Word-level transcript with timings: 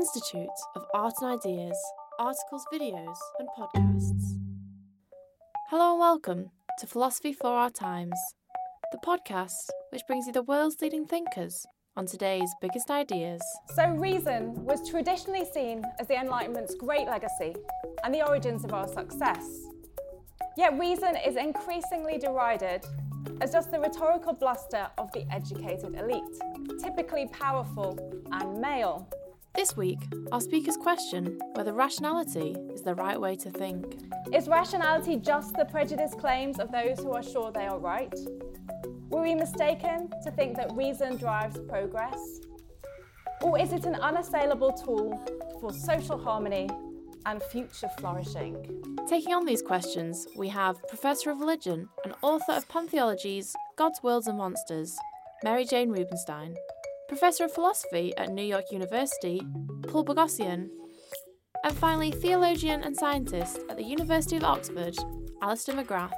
Institute 0.00 0.48
of 0.76 0.86
Art 0.94 1.12
and 1.20 1.38
Ideas, 1.38 1.76
articles, 2.18 2.64
videos, 2.72 3.18
and 3.38 3.46
podcasts. 3.50 4.38
Hello 5.68 5.90
and 5.90 6.00
welcome 6.00 6.50
to 6.78 6.86
Philosophy 6.86 7.34
for 7.34 7.48
Our 7.48 7.68
Times, 7.68 8.18
the 8.92 8.98
podcast 9.04 9.68
which 9.92 10.00
brings 10.06 10.26
you 10.26 10.32
the 10.32 10.42
world's 10.44 10.80
leading 10.80 11.04
thinkers 11.04 11.66
on 11.98 12.06
today's 12.06 12.50
biggest 12.62 12.90
ideas. 12.90 13.42
So, 13.76 13.90
reason 13.90 14.64
was 14.64 14.88
traditionally 14.88 15.44
seen 15.52 15.84
as 15.98 16.08
the 16.08 16.18
Enlightenment's 16.18 16.74
great 16.76 17.06
legacy 17.06 17.54
and 18.02 18.14
the 18.14 18.26
origins 18.26 18.64
of 18.64 18.72
our 18.72 18.88
success. 18.88 19.44
Yet, 20.56 20.78
reason 20.78 21.14
is 21.14 21.36
increasingly 21.36 22.16
derided 22.16 22.86
as 23.42 23.52
just 23.52 23.70
the 23.70 23.78
rhetorical 23.78 24.32
bluster 24.32 24.88
of 24.96 25.12
the 25.12 25.30
educated 25.30 25.94
elite, 25.94 26.80
typically 26.82 27.28
powerful 27.32 28.24
and 28.32 28.58
male. 28.62 29.06
This 29.54 29.76
week, 29.76 29.98
our 30.30 30.40
speakers 30.40 30.76
question 30.76 31.38
whether 31.54 31.72
rationality 31.72 32.56
is 32.72 32.82
the 32.82 32.94
right 32.94 33.20
way 33.20 33.34
to 33.36 33.50
think. 33.50 33.98
Is 34.32 34.48
rationality 34.48 35.16
just 35.16 35.54
the 35.54 35.64
prejudiced 35.64 36.18
claims 36.18 36.60
of 36.60 36.70
those 36.70 37.00
who 37.00 37.12
are 37.12 37.22
sure 37.22 37.50
they 37.50 37.66
are 37.66 37.78
right? 37.78 38.14
Were 39.08 39.22
we 39.22 39.34
mistaken 39.34 40.08
to 40.22 40.30
think 40.30 40.56
that 40.56 40.72
reason 40.74 41.16
drives 41.16 41.58
progress? 41.68 42.40
Or 43.42 43.58
is 43.58 43.72
it 43.72 43.86
an 43.86 43.96
unassailable 43.96 44.72
tool 44.72 45.20
for 45.60 45.72
social 45.72 46.16
harmony 46.16 46.70
and 47.26 47.42
future 47.42 47.90
flourishing? 47.98 48.56
Taking 49.08 49.34
on 49.34 49.44
these 49.44 49.62
questions, 49.62 50.28
we 50.36 50.48
have 50.48 50.86
Professor 50.86 51.32
of 51.32 51.40
Religion 51.40 51.88
and 52.04 52.14
author 52.22 52.52
of 52.52 52.68
Pantheologies, 52.68 53.52
God's 53.76 54.00
Worlds 54.02 54.28
and 54.28 54.38
Monsters, 54.38 54.96
Mary 55.42 55.64
Jane 55.64 55.90
Rubenstein, 55.90 56.54
Professor 57.10 57.46
of 57.46 57.52
Philosophy 57.52 58.16
at 58.18 58.28
New 58.28 58.44
York 58.44 58.66
University, 58.70 59.42
Paul 59.88 60.04
Boghossian, 60.04 60.70
and 61.64 61.76
finally, 61.76 62.12
theologian 62.12 62.84
and 62.84 62.96
scientist 62.96 63.58
at 63.68 63.76
the 63.76 63.82
University 63.82 64.36
of 64.36 64.44
Oxford, 64.44 64.96
Alister 65.42 65.72
McGrath. 65.72 66.14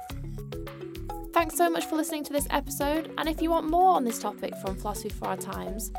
Thanks 1.33 1.57
so 1.57 1.67
much 1.67 1.87
for 1.87 1.95
listening 1.95 2.23
to 2.25 2.31
this 2.31 2.45
episode, 2.51 3.11
and 3.17 3.27
if 3.27 3.41
you 3.41 3.49
want 3.49 3.71
more 3.71 3.95
on 3.95 4.03
this 4.03 4.19
topic 4.19 4.53
from 4.57 4.75
Philosophy 4.75 5.09
for 5.09 5.29
Our 5.29 5.35
Times, 5.35 5.91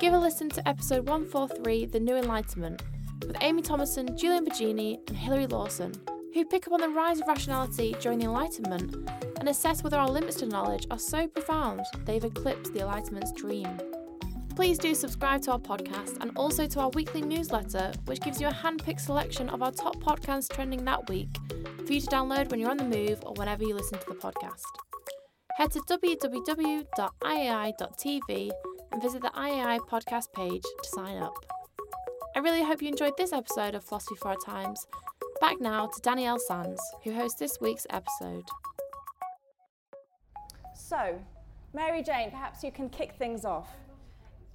give 0.00 0.14
a 0.14 0.18
listen 0.18 0.48
to 0.48 0.66
episode 0.66 1.06
143, 1.06 1.84
The 1.84 2.00
New 2.00 2.16
Enlightenment, 2.16 2.82
with 3.26 3.36
Amie 3.42 3.60
Thomasson, 3.60 4.16
Julian 4.16 4.46
Baggini, 4.46 5.06
and 5.08 5.16
Hilary 5.18 5.46
Lawson, 5.46 5.92
who 6.32 6.46
pick 6.46 6.66
up 6.66 6.72
on 6.72 6.80
the 6.80 6.88
rise 6.88 7.20
of 7.20 7.28
rationality 7.28 7.94
during 8.00 8.18
the 8.18 8.24
Enlightenment 8.24 8.96
and 9.40 9.48
assess 9.50 9.84
whether 9.84 9.98
our 9.98 10.08
limits 10.08 10.36
to 10.36 10.46
knowledge 10.46 10.86
are 10.90 10.98
so 10.98 11.28
profound 11.28 11.82
they've 12.06 12.24
eclipsed 12.24 12.72
the 12.72 12.80
Enlightenment's 12.80 13.32
dream. 13.32 13.78
Please 14.58 14.76
do 14.76 14.92
subscribe 14.92 15.40
to 15.42 15.52
our 15.52 15.58
podcast 15.60 16.20
and 16.20 16.32
also 16.34 16.66
to 16.66 16.80
our 16.80 16.88
weekly 16.90 17.22
newsletter, 17.22 17.92
which 18.06 18.20
gives 18.20 18.40
you 18.40 18.48
a 18.48 18.52
hand 18.52 18.82
picked 18.82 19.02
selection 19.02 19.48
of 19.50 19.62
our 19.62 19.70
top 19.70 19.94
podcasts 19.98 20.52
trending 20.52 20.84
that 20.84 21.08
week 21.08 21.28
for 21.86 21.92
you 21.92 22.00
to 22.00 22.06
download 22.08 22.50
when 22.50 22.58
you're 22.58 22.68
on 22.68 22.76
the 22.76 22.82
move 22.82 23.20
or 23.22 23.34
whenever 23.34 23.62
you 23.62 23.72
listen 23.72 24.00
to 24.00 24.06
the 24.08 24.16
podcast. 24.16 24.64
Head 25.58 25.70
to 25.70 25.78
www.iai.tv 25.82 26.90
and 28.90 29.00
visit 29.00 29.22
the 29.22 29.28
IAI 29.28 29.78
podcast 29.78 30.32
page 30.32 30.64
to 30.82 30.88
sign 30.88 31.18
up. 31.18 31.36
I 32.34 32.40
really 32.40 32.64
hope 32.64 32.82
you 32.82 32.88
enjoyed 32.88 33.16
this 33.16 33.32
episode 33.32 33.76
of 33.76 33.84
Philosophy 33.84 34.16
for 34.16 34.30
Our 34.30 34.36
Times. 34.44 34.84
Back 35.40 35.60
now 35.60 35.86
to 35.86 36.00
Danielle 36.02 36.40
Sands, 36.40 36.82
who 37.04 37.14
hosts 37.14 37.38
this 37.38 37.60
week's 37.60 37.86
episode. 37.90 38.42
So, 40.74 41.20
Mary 41.72 42.02
Jane, 42.02 42.32
perhaps 42.32 42.64
you 42.64 42.72
can 42.72 42.88
kick 42.88 43.12
things 43.12 43.44
off. 43.44 43.68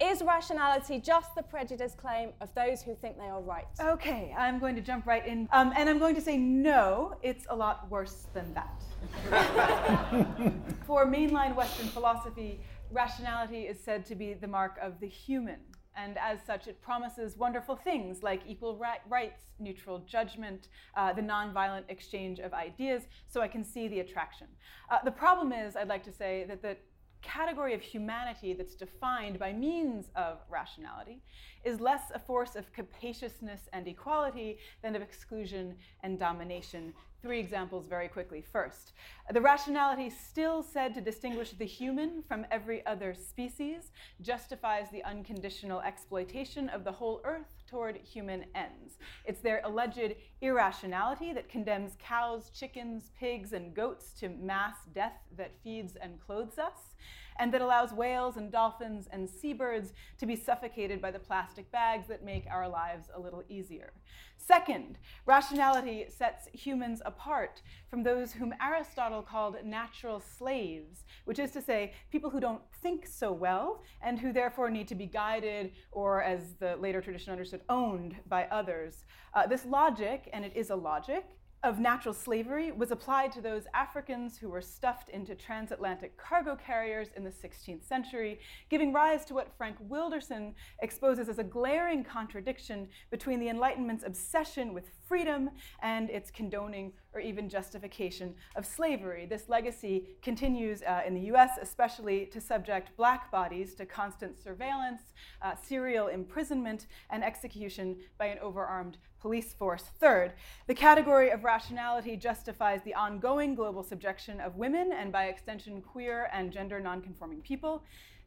Is 0.00 0.22
rationality 0.22 0.98
just 1.00 1.36
the 1.36 1.42
prejudiced 1.42 1.96
claim 1.96 2.30
of 2.40 2.52
those 2.56 2.82
who 2.82 2.96
think 2.96 3.16
they 3.16 3.26
are 3.26 3.40
right? 3.40 3.66
Okay, 3.80 4.34
I'm 4.36 4.58
going 4.58 4.74
to 4.74 4.80
jump 4.80 5.06
right 5.06 5.24
in. 5.24 5.48
Um, 5.52 5.72
and 5.76 5.88
I'm 5.88 6.00
going 6.00 6.16
to 6.16 6.20
say 6.20 6.36
no, 6.36 7.16
it's 7.22 7.46
a 7.48 7.54
lot 7.54 7.88
worse 7.90 8.26
than 8.34 8.52
that. 8.54 8.82
For 10.86 11.06
mainline 11.06 11.54
Western 11.54 11.86
philosophy, 11.86 12.60
rationality 12.90 13.62
is 13.62 13.78
said 13.78 14.04
to 14.06 14.16
be 14.16 14.34
the 14.34 14.48
mark 14.48 14.78
of 14.82 14.98
the 14.98 15.06
human. 15.06 15.60
And 15.96 16.18
as 16.18 16.40
such, 16.44 16.66
it 16.66 16.82
promises 16.82 17.36
wonderful 17.36 17.76
things 17.76 18.24
like 18.24 18.42
equal 18.48 18.76
rights, 19.08 19.42
neutral 19.60 20.00
judgment, 20.00 20.66
uh, 20.96 21.12
the 21.12 21.22
nonviolent 21.22 21.84
exchange 21.88 22.40
of 22.40 22.52
ideas, 22.52 23.04
so 23.28 23.40
I 23.40 23.46
can 23.46 23.64
see 23.64 23.86
the 23.86 24.00
attraction. 24.00 24.48
Uh, 24.90 24.98
the 25.04 25.12
problem 25.12 25.52
is, 25.52 25.76
I'd 25.76 25.86
like 25.86 26.02
to 26.04 26.12
say, 26.12 26.46
that 26.48 26.62
the 26.62 26.76
category 27.24 27.74
of 27.74 27.80
humanity 27.80 28.52
that's 28.52 28.74
defined 28.74 29.38
by 29.38 29.52
means 29.52 30.10
of 30.14 30.38
rationality 30.50 31.22
is 31.64 31.80
less 31.80 32.12
a 32.14 32.18
force 32.18 32.54
of 32.54 32.72
capaciousness 32.72 33.62
and 33.72 33.88
equality 33.88 34.58
than 34.82 34.94
of 34.94 35.02
exclusion 35.02 35.74
and 36.02 36.18
domination. 36.18 36.92
Three 37.22 37.40
examples 37.40 37.86
very 37.86 38.08
quickly. 38.08 38.42
First, 38.42 38.92
the 39.32 39.40
rationality 39.40 40.10
still 40.10 40.62
said 40.62 40.94
to 40.94 41.00
distinguish 41.00 41.52
the 41.52 41.64
human 41.64 42.22
from 42.28 42.44
every 42.50 42.84
other 42.84 43.14
species 43.14 43.92
justifies 44.20 44.90
the 44.92 45.02
unconditional 45.04 45.80
exploitation 45.80 46.68
of 46.68 46.84
the 46.84 46.92
whole 46.92 47.22
earth 47.24 47.63
toward 47.66 47.96
human 47.96 48.44
ends. 48.54 48.98
It's 49.24 49.40
their 49.40 49.60
alleged 49.64 50.14
irrationality 50.40 51.32
that 51.32 51.48
condemns 51.48 51.96
cows, 51.98 52.50
chickens, 52.50 53.10
pigs, 53.18 53.52
and 53.52 53.74
goats 53.74 54.12
to 54.20 54.28
mass 54.28 54.76
death 54.94 55.18
that 55.36 55.52
feeds 55.62 55.96
and 55.96 56.20
clothes 56.20 56.58
us 56.58 56.94
and 57.38 57.52
that 57.52 57.60
allows 57.60 57.92
whales 57.92 58.36
and 58.36 58.50
dolphins 58.52 59.08
and 59.10 59.28
seabirds 59.28 59.92
to 60.18 60.26
be 60.26 60.36
suffocated 60.36 61.00
by 61.00 61.10
the 61.10 61.18
plastic 61.18 61.70
bags 61.72 62.06
that 62.08 62.24
make 62.24 62.46
our 62.50 62.68
lives 62.68 63.08
a 63.14 63.20
little 63.20 63.42
easier. 63.48 63.92
Second, 64.36 64.98
rationality 65.26 66.06
sets 66.08 66.48
humans 66.52 67.00
apart 67.06 67.62
from 67.88 68.02
those 68.02 68.32
whom 68.32 68.54
Aristotle 68.60 69.22
called 69.22 69.56
natural 69.64 70.20
slaves, 70.20 71.04
which 71.24 71.38
is 71.38 71.50
to 71.52 71.62
say, 71.62 71.92
people 72.12 72.30
who 72.30 72.40
don't 72.40 72.62
think 72.82 73.06
so 73.06 73.32
well 73.32 73.82
and 74.02 74.18
who 74.18 74.32
therefore 74.32 74.70
need 74.70 74.88
to 74.88 74.94
be 74.94 75.06
guided 75.06 75.72
or, 75.92 76.22
as 76.22 76.54
the 76.60 76.76
later 76.76 77.00
tradition 77.00 77.32
understood, 77.32 77.53
owned 77.68 78.16
by 78.28 78.44
others. 78.46 79.04
Uh, 79.32 79.46
this 79.46 79.64
logic, 79.64 80.28
and 80.32 80.44
it 80.44 80.52
is 80.54 80.70
a 80.70 80.76
logic, 80.76 81.24
of 81.64 81.80
natural 81.80 82.12
slavery 82.12 82.70
was 82.72 82.90
applied 82.90 83.32
to 83.32 83.40
those 83.40 83.62
Africans 83.72 84.36
who 84.36 84.50
were 84.50 84.60
stuffed 84.60 85.08
into 85.08 85.34
transatlantic 85.34 86.14
cargo 86.18 86.54
carriers 86.54 87.08
in 87.16 87.24
the 87.24 87.30
16th 87.30 87.82
century, 87.82 88.38
giving 88.68 88.92
rise 88.92 89.24
to 89.24 89.32
what 89.32 89.56
Frank 89.56 89.76
Wilderson 89.80 90.54
exposes 90.82 91.30
as 91.30 91.38
a 91.38 91.42
glaring 91.44 92.04
contradiction 92.04 92.86
between 93.10 93.40
the 93.40 93.48
Enlightenment's 93.48 94.04
obsession 94.04 94.74
with 94.74 94.90
freedom 95.08 95.48
and 95.82 96.10
its 96.10 96.30
condoning 96.30 96.92
or 97.14 97.20
even 97.20 97.48
justification 97.48 98.34
of 98.56 98.66
slavery. 98.66 99.24
This 99.24 99.48
legacy 99.48 100.16
continues 100.20 100.82
uh, 100.82 101.00
in 101.06 101.14
the 101.14 101.32
US, 101.32 101.52
especially 101.62 102.26
to 102.26 102.42
subject 102.42 102.94
black 102.98 103.30
bodies 103.30 103.74
to 103.76 103.86
constant 103.86 104.38
surveillance, 104.38 105.00
uh, 105.40 105.54
serial 105.54 106.08
imprisonment, 106.08 106.88
and 107.08 107.24
execution 107.24 107.96
by 108.18 108.26
an 108.26 108.38
overarmed 108.42 108.98
police 109.24 109.54
force. 109.54 109.84
Third, 109.98 110.34
the 110.66 110.74
category 110.74 111.30
of 111.30 111.44
rationality 111.44 112.14
justifies 112.14 112.82
the 112.84 112.92
ongoing 112.92 113.54
global 113.54 113.82
subjection 113.82 114.38
of 114.38 114.56
women 114.56 114.92
and, 114.92 115.10
by 115.10 115.28
extension, 115.28 115.80
queer 115.80 116.28
and 116.30 116.52
gender 116.52 116.78
nonconforming 116.78 117.40
people. 117.40 117.82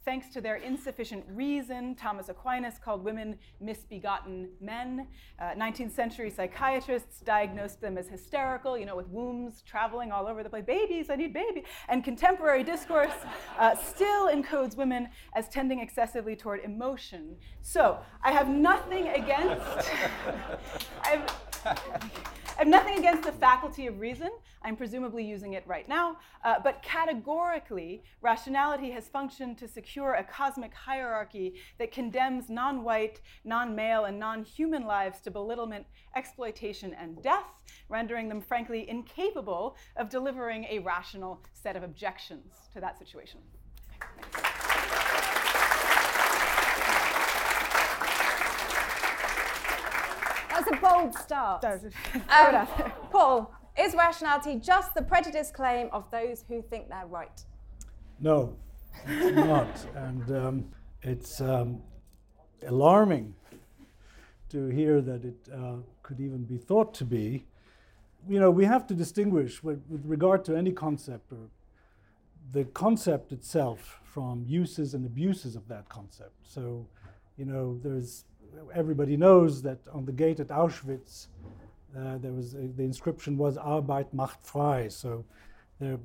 Thanks 0.07 0.29
to 0.29 0.39
their 0.39 0.55
insufficient 0.55 1.25
reason, 1.27 1.93
Thomas 1.93 2.29
Aquinas 2.29 2.75
called 2.81 3.03
women 3.03 3.37
misbegotten 3.59 4.47
men. 4.61 5.05
Uh, 5.37 5.49
19th 5.57 5.91
century 5.91 6.29
psychiatrists 6.29 7.19
diagnosed 7.19 7.81
them 7.81 7.97
as 7.97 8.07
hysterical, 8.07 8.77
you 8.77 8.85
know, 8.85 8.95
with 8.95 9.09
wombs 9.09 9.61
traveling 9.63 10.13
all 10.13 10.25
over 10.25 10.43
the 10.43 10.49
place. 10.49 10.63
Babies, 10.63 11.09
I 11.09 11.17
need 11.17 11.33
baby. 11.33 11.65
And 11.89 12.05
contemporary 12.05 12.63
discourse 12.63 13.11
uh, 13.59 13.75
still 13.75 14.29
encodes 14.29 14.77
women 14.77 15.09
as 15.35 15.49
tending 15.49 15.81
excessively 15.81 16.37
toward 16.37 16.61
emotion. 16.61 17.35
So 17.61 17.99
I 18.23 18.31
have 18.31 18.47
nothing 18.47 19.09
against. 19.09 19.89
I've, 22.59 22.67
nothing 22.67 22.97
against 22.97 23.23
the 23.23 23.31
faculty 23.31 23.87
of 23.87 23.99
reason. 23.99 24.29
I'm 24.63 24.75
presumably 24.75 25.23
using 25.23 25.53
it 25.53 25.63
right 25.67 25.87
now. 25.87 26.17
Uh, 26.43 26.55
but 26.63 26.81
categorically, 26.81 28.03
rationality 28.21 28.89
has 28.91 29.07
functioned 29.07 29.57
to 29.59 29.67
secure 29.67 30.13
a 30.13 30.23
cosmic 30.23 30.73
hierarchy 30.73 31.55
that 31.77 31.91
condemns 31.91 32.49
non 32.49 32.83
white, 32.83 33.21
non 33.43 33.75
male, 33.75 34.05
and 34.05 34.19
non 34.19 34.43
human 34.43 34.85
lives 34.85 35.21
to 35.21 35.31
belittlement, 35.31 35.85
exploitation, 36.15 36.93
and 36.95 37.21
death, 37.21 37.45
rendering 37.89 38.27
them 38.27 38.41
frankly 38.41 38.89
incapable 38.89 39.75
of 39.95 40.09
delivering 40.09 40.65
a 40.65 40.79
rational 40.79 41.41
set 41.53 41.75
of 41.75 41.83
objections 41.83 42.69
to 42.73 42.79
that 42.79 42.97
situation. 42.97 43.39
That's 50.57 50.71
a 50.71 50.81
bold 50.81 51.13
start. 51.15 51.63
Um, 52.29 52.67
Paul, 53.11 53.53
is 53.79 53.93
rationality 53.93 54.55
just 54.55 54.95
the 54.95 55.01
prejudice 55.01 55.51
claim 55.51 55.89
of 55.91 56.09
those 56.09 56.43
who 56.47 56.63
think 56.63 56.89
they're 56.89 57.05
right? 57.05 57.43
No, 58.19 58.55
it's 59.05 59.35
not. 59.35 59.85
And 59.95 60.31
um, 60.31 60.65
it's 61.03 61.41
um, 61.41 61.81
alarming 62.65 63.35
to 64.49 64.67
hear 64.67 65.01
that 65.01 65.25
it 65.25 65.49
uh, 65.53 65.75
could 66.01 66.19
even 66.19 66.43
be 66.43 66.57
thought 66.57 66.93
to 66.95 67.05
be. 67.05 67.45
You 68.27 68.39
know, 68.39 68.49
we 68.49 68.65
have 68.65 68.87
to 68.87 68.95
distinguish 68.95 69.61
with, 69.61 69.83
with 69.87 70.03
regard 70.05 70.43
to 70.45 70.55
any 70.55 70.71
concept 70.71 71.31
or 71.31 71.49
the 72.51 72.63
concept 72.65 73.31
itself 73.31 73.99
from 74.03 74.43
uses 74.47 74.93
and 74.95 75.05
abuses 75.05 75.55
of 75.55 75.67
that 75.67 75.87
concept. 75.89 76.33
So, 76.43 76.87
you 77.37 77.45
know, 77.45 77.79
there's 77.83 78.25
everybody 78.73 79.17
knows 79.17 79.61
that 79.63 79.79
on 79.93 80.05
the 80.05 80.11
gate 80.11 80.39
at 80.39 80.47
Auschwitz, 80.47 81.27
uh, 81.97 82.17
there 82.17 82.31
was 82.31 82.53
a, 82.53 82.67
the 82.75 82.83
inscription 82.83 83.37
was 83.37 83.57
Arbeit 83.57 84.13
macht 84.13 84.45
frei. 84.45 84.89
So 84.89 85.25
there, 85.79 85.97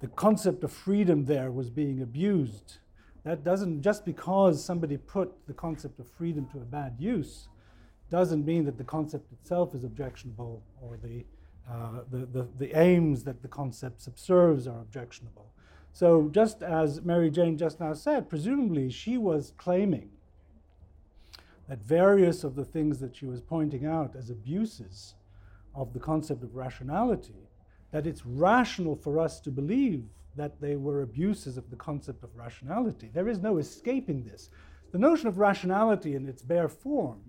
the 0.00 0.08
concept 0.08 0.62
of 0.64 0.72
freedom 0.72 1.24
there 1.24 1.50
was 1.50 1.70
being 1.70 2.02
abused. 2.02 2.78
That 3.24 3.44
doesn't 3.44 3.82
just 3.82 4.04
because 4.04 4.64
somebody 4.64 4.96
put 4.96 5.32
the 5.46 5.54
concept 5.54 5.98
of 5.98 6.08
freedom 6.08 6.46
to 6.52 6.58
a 6.58 6.64
bad 6.64 6.96
use, 6.98 7.48
doesn't 8.10 8.44
mean 8.44 8.64
that 8.64 8.78
the 8.78 8.84
concept 8.84 9.32
itself 9.32 9.74
is 9.74 9.84
objectionable 9.84 10.62
or 10.80 10.98
the, 11.02 11.24
uh, 11.70 12.00
the, 12.10 12.26
the, 12.26 12.48
the 12.58 12.78
aims 12.78 13.24
that 13.24 13.42
the 13.42 13.48
concept 13.48 14.00
subserves 14.00 14.66
are 14.66 14.80
objectionable. 14.80 15.52
So, 15.92 16.28
just 16.32 16.62
as 16.62 17.02
Mary 17.02 17.30
Jane 17.30 17.58
just 17.58 17.80
now 17.80 17.92
said, 17.92 18.28
presumably 18.28 18.90
she 18.90 19.18
was 19.18 19.52
claiming 19.56 20.10
that 21.68 21.78
various 21.82 22.44
of 22.44 22.54
the 22.54 22.64
things 22.64 22.98
that 22.98 23.14
she 23.16 23.26
was 23.26 23.40
pointing 23.40 23.86
out 23.86 24.16
as 24.16 24.30
abuses 24.30 25.14
of 25.74 25.92
the 25.92 26.00
concept 26.00 26.42
of 26.42 26.56
rationality, 26.56 27.48
that 27.90 28.06
it's 28.06 28.24
rational 28.24 28.96
for 28.96 29.18
us 29.18 29.40
to 29.40 29.50
believe 29.50 30.04
that 30.36 30.60
they 30.60 30.76
were 30.76 31.02
abuses 31.02 31.56
of 31.56 31.68
the 31.70 31.76
concept 31.76 32.22
of 32.24 32.34
rationality. 32.36 33.10
There 33.12 33.28
is 33.28 33.40
no 33.40 33.58
escaping 33.58 34.24
this. 34.24 34.50
The 34.92 34.98
notion 34.98 35.28
of 35.28 35.38
rationality 35.38 36.14
in 36.14 36.26
its 36.26 36.42
bare 36.42 36.68
form 36.68 37.20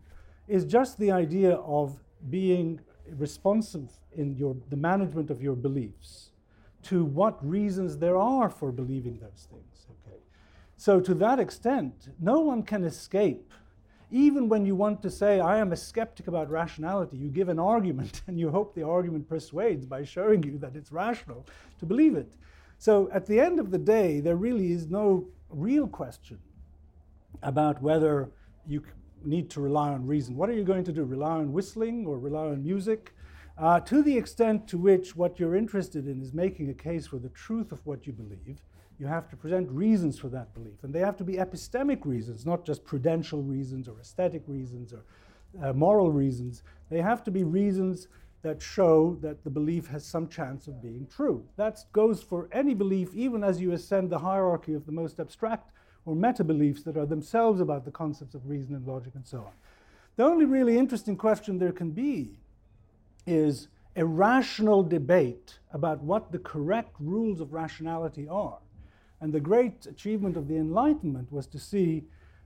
is 0.47 0.63
just 0.63 0.97
the 0.97 1.12
idea 1.12 1.56
of 1.56 2.00
being 2.30 2.80
responsive 3.18 3.89
in 4.13 4.35
your, 4.35 4.56
the 4.69 4.77
management 4.77 5.30
of 5.30 5.42
your 5.42 5.56
beliefs 5.56 6.30
to 6.83 7.03
what 7.03 7.45
reasons 7.45 7.97
there 7.97 8.18
are 8.18 8.50
for 8.50 8.71
believing 8.71 9.19
those 9.19 9.47
things. 9.51 9.88
Okay? 9.89 10.18
So, 10.77 11.00
to 11.01 11.13
that 11.15 11.39
extent, 11.39 12.09
no 12.19 12.39
one 12.39 12.63
can 12.63 12.83
escape 12.83 13.51
even 14.11 14.50
when 14.50 14.65
you 14.65 14.75
want 14.75 15.01
to 15.03 15.09
say, 15.09 15.39
I 15.39 15.59
am 15.59 15.71
a 15.71 15.77
skeptic 15.77 16.27
about 16.27 16.50
rationality, 16.50 17.17
you 17.17 17.29
give 17.29 17.50
an 17.50 17.59
argument 17.59 18.21
and 18.27 18.39
you 18.39 18.50
hope 18.50 18.73
the 18.73 18.83
argument 18.83 19.29
persuades 19.29 19.85
by 19.85 20.03
showing 20.03 20.44
you 20.44 20.57
that 20.59 20.75
it's 20.75 20.91
rational 20.91 21.45
to 21.79 21.85
believe 21.85 22.15
it. 22.15 22.33
So 22.77 23.09
at 23.13 23.25
the 23.25 23.39
end 23.39 23.59
of 23.59 23.71
the 23.71 23.77
day, 23.77 24.19
there 24.19 24.35
really 24.35 24.71
is 24.71 24.88
no 24.88 25.27
real 25.50 25.88
question 25.88 26.39
about 27.44 27.81
whether 27.81 28.29
you 28.65 28.83
need 29.23 29.50
to 29.51 29.61
rely 29.61 29.89
on 29.89 30.06
reason. 30.06 30.35
What 30.35 30.50
are 30.50 30.53
you 30.53 30.63
going 30.63 30.83
to 30.85 30.91
do? 30.91 31.03
Rely 31.03 31.31
on 31.31 31.51
whistling 31.51 32.06
or 32.06 32.17
rely 32.17 32.47
on 32.47 32.63
music? 32.63 33.13
Uh, 33.57 33.79
to 33.81 34.01
the 34.01 34.17
extent 34.17 34.67
to 34.69 34.77
which 34.77 35.15
what 35.15 35.39
you're 35.39 35.56
interested 35.56 36.07
in 36.07 36.21
is 36.21 36.33
making 36.33 36.69
a 36.69 36.73
case 36.73 37.07
for 37.07 37.17
the 37.17 37.29
truth 37.29 37.73
of 37.73 37.85
what 37.85 38.07
you 38.07 38.13
believe, 38.13 38.63
you 39.00 39.07
have 39.07 39.30
to 39.30 39.38
present 39.38 39.69
reasons 39.72 40.19
for 40.19 40.28
that 40.28 40.54
belief. 40.54 40.84
And 40.84 40.94
they 40.94 41.00
have 41.00 41.16
to 41.18 41.24
be 41.24 41.36
epistemic 41.36 42.06
reasons, 42.06 42.46
not 42.46 42.66
just 42.66 42.84
prudential 42.84 43.42
reasons 43.42 43.88
or 43.88 43.98
aesthetic 44.00 44.44
reasons 44.46 44.94
or 44.94 45.04
uh, 45.63 45.74
moral 45.74 46.12
reasons. 46.12 46.63
They 46.90 47.01
have 47.01 47.24
to 47.24 47.31
be 47.31 47.44
reasons 47.44 48.10
that 48.42 48.62
show 48.62 49.18
that 49.22 49.44
the 49.44 49.50
belief 49.50 49.88
has 49.88 50.06
some 50.06 50.28
chance 50.28 50.68
of 50.68 50.81
being 50.81 51.07
true. 51.13 51.46
That 51.56 51.84
goes 51.94 52.22
for 52.22 52.50
any 52.51 52.74
belief, 52.74 53.13
even 53.13 53.44
as 53.44 53.60
you 53.60 53.72
ascend 53.72 54.10
the 54.10 54.19
hierarchy 54.19 54.74
of 54.74 54.86
the 54.86 54.92
most 54.92 55.19
abstract 55.19 55.72
or 56.06 56.16
meta 56.16 56.44
beliefs 56.44 56.84
that 56.84 56.98
are 56.98 57.06
themselves 57.06 57.62
about 57.62 57.86
the 57.86 57.92
concepts 57.92 58.36
of 58.36 58.50
reason 58.50 58.75
and 58.75 58.86
logic 58.86 59.13
and 59.16 59.25
so 59.25 59.40
on. 59.40 59.52
The 60.18 60.24
only 60.24 60.45
really 60.45 60.78
interesting 60.78 61.16
question 61.16 61.57
there 61.57 61.72
can 61.72 61.92
be 61.92 62.40
is 63.25 63.69
a 63.95 64.06
rational 64.06 64.84
debate 64.84 65.60
about 65.72 66.02
what 66.02 66.31
the 66.31 66.40
correct 66.40 66.95
rules 67.00 67.42
of 67.42 67.54
rationality 67.54 68.28
are. 68.28 68.60
And 69.21 69.33
the 69.33 69.39
great 69.39 69.86
achievement 69.86 70.38
of 70.38 70.48
the 70.48 70.56
Enlightenment 70.56 71.31
was 71.31 71.48
to 71.48 71.60
see 71.60 72.06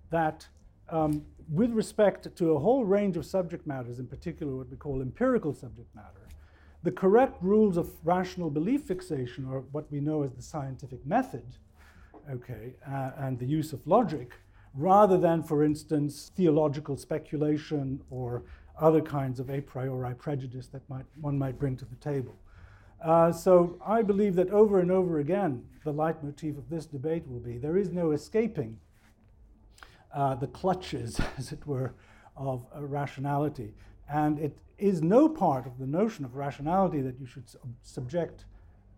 that 0.09 0.47
um, 0.89 1.23
with 1.51 1.71
respect 1.71 2.35
to 2.35 2.51
a 2.51 2.59
whole 2.59 2.85
range 2.85 3.17
of 3.17 3.25
subject 3.25 3.65
matters, 3.67 3.99
in 3.99 4.07
particular 4.07 4.55
what 4.55 4.69
we 4.69 4.77
call 4.77 5.01
empirical 5.01 5.53
subject 5.53 5.93
matter, 5.95 6.27
the 6.83 6.91
correct 6.91 7.41
rules 7.41 7.77
of 7.77 7.89
rational 8.03 8.49
belief 8.49 8.83
fixation, 8.83 9.45
or 9.45 9.61
what 9.71 9.89
we 9.91 9.99
know 9.99 10.23
as 10.23 10.33
the 10.33 10.41
scientific 10.41 11.05
method, 11.05 11.45
okay, 12.29 12.73
uh, 12.87 13.11
and 13.17 13.39
the 13.39 13.45
use 13.45 13.71
of 13.71 13.85
logic, 13.87 14.33
rather 14.73 15.17
than, 15.17 15.41
for 15.41 15.63
instance, 15.63 16.31
theological 16.35 16.97
speculation 16.97 18.01
or 18.09 18.43
other 18.79 19.01
kinds 19.01 19.39
of 19.39 19.49
a 19.49 19.61
priori 19.61 20.13
prejudice 20.15 20.67
that 20.67 20.87
might, 20.89 21.05
one 21.21 21.37
might 21.37 21.57
bring 21.57 21.77
to 21.77 21.85
the 21.85 21.95
table. 21.95 22.35
Uh, 23.03 23.31
so 23.31 23.77
I 23.85 24.01
believe 24.01 24.35
that 24.35 24.49
over 24.49 24.79
and 24.79 24.89
over 24.89 25.19
again, 25.19 25.63
the 25.83 25.91
leitmotif 25.91 26.57
of 26.57 26.69
this 26.69 26.85
debate 26.85 27.27
will 27.27 27.39
be 27.39 27.57
there 27.57 27.77
is 27.77 27.91
no 27.91 28.11
escaping 28.11 28.79
uh, 30.13 30.35
the 30.35 30.47
clutches, 30.47 31.19
as 31.37 31.51
it 31.51 31.65
were, 31.67 31.93
of 32.37 32.65
uh, 32.75 32.81
rationality. 32.81 33.73
And 34.09 34.39
it 34.39 34.57
is 34.77 35.01
no 35.01 35.27
part 35.27 35.65
of 35.65 35.77
the 35.79 35.85
notion 35.85 36.23
of 36.23 36.35
rationality 36.35 37.01
that 37.01 37.19
you 37.19 37.25
should 37.25 37.45
subject 37.83 38.45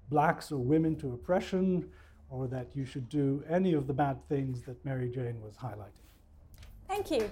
blacks 0.09 0.51
or 0.51 0.57
women 0.57 0.95
to 0.97 1.13
oppression 1.13 1.89
or 2.29 2.47
that 2.47 2.67
you 2.75 2.85
should 2.85 3.09
do 3.09 3.43
any 3.49 3.73
of 3.73 3.87
the 3.87 3.93
bad 3.93 4.17
things 4.27 4.61
that 4.63 4.83
Mary 4.85 5.09
Jane 5.09 5.41
was 5.41 5.55
highlighting. 5.55 6.05
Thank 6.87 7.11
you. 7.11 7.29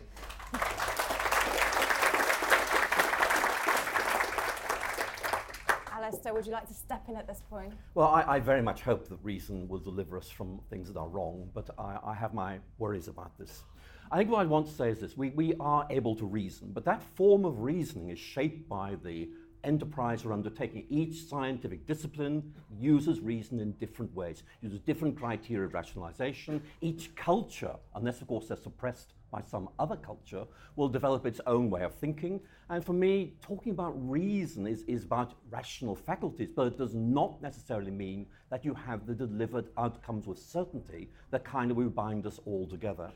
Alister, 6.14 6.34
would 6.34 6.46
you 6.46 6.52
like 6.52 6.68
to 6.68 6.74
step 6.76 7.10
in 7.10 7.16
at 7.16 7.28
this 7.28 7.42
point? 7.50 7.74
Well, 7.96 8.08
I, 8.08 8.36
I, 8.36 8.40
very 8.40 8.62
much 8.62 8.82
hope 8.82 9.08
that 9.10 9.18
reason 9.24 9.68
will 9.68 9.80
deliver 9.80 10.16
us 10.16 10.30
from 10.30 10.62
things 10.70 10.88
that 10.94 11.00
are 11.00 11.08
wrong, 11.08 11.50
but 11.56 11.72
I, 11.80 11.98
I, 12.04 12.14
have 12.14 12.36
my 12.36 12.60
worries 12.78 13.08
about 13.08 13.36
this. 13.40 13.64
I 14.12 14.18
think 14.18 14.30
what 14.30 14.42
I 14.42 14.46
want 14.46 14.68
to 14.68 14.74
say 14.74 14.90
is 14.90 15.00
this 15.00 15.18
we, 15.18 15.32
we 15.32 15.56
are 15.60 15.88
able 15.90 16.16
to 16.18 16.26
reason, 16.26 16.70
but 16.72 16.86
that 16.86 17.02
form 17.16 17.46
of 17.46 17.62
reasoning 17.62 18.10
is 18.10 18.20
shaped 18.20 18.70
by 18.70 18.96
the 19.04 19.28
enterprise 19.64 20.24
or 20.24 20.34
undertaking. 20.34 20.86
Each 20.88 21.24
scientific 21.28 21.88
discipline 21.88 22.54
uses 22.80 23.20
reason 23.20 23.60
in 23.60 23.72
different 23.74 24.14
ways, 24.14 24.44
uses 24.62 24.82
different 24.82 25.18
criteria 25.18 25.66
of 25.66 25.74
rationalization. 25.74 26.62
Each 26.82 27.16
culture, 27.16 27.76
unless 27.96 28.22
of 28.22 28.28
course 28.28 28.50
they're 28.50 28.58
suppressed 28.58 29.14
by 29.34 29.42
some 29.42 29.68
other 29.80 29.98
culture, 29.98 30.46
will 30.76 30.88
develop 30.88 31.26
its 31.26 31.42
own 31.48 31.70
way 31.70 31.84
of 31.84 31.94
thinking. 31.96 32.40
And 32.70 32.86
for 32.86 32.94
me, 32.94 33.34
talking 33.42 33.72
about 33.72 33.94
reason 34.10 34.68
is, 34.68 34.84
is 34.84 35.04
about 35.04 35.34
rational 35.50 35.96
faculties, 35.96 36.52
but 36.56 36.68
it 36.68 36.78
does 36.78 36.94
not 36.94 37.42
necessarily 37.42 37.92
mean 37.92 38.28
that 38.52 38.64
you 38.64 38.74
have 38.76 39.08
the 39.08 39.16
delivered 39.16 39.70
outcomes 39.78 40.28
with 40.28 40.38
certainty 40.38 41.10
that 41.32 41.44
kind 41.44 41.72
of 41.72 41.78
will 41.78 41.90
bind 41.90 42.28
us 42.28 42.40
all 42.46 42.68
together. 42.68 43.12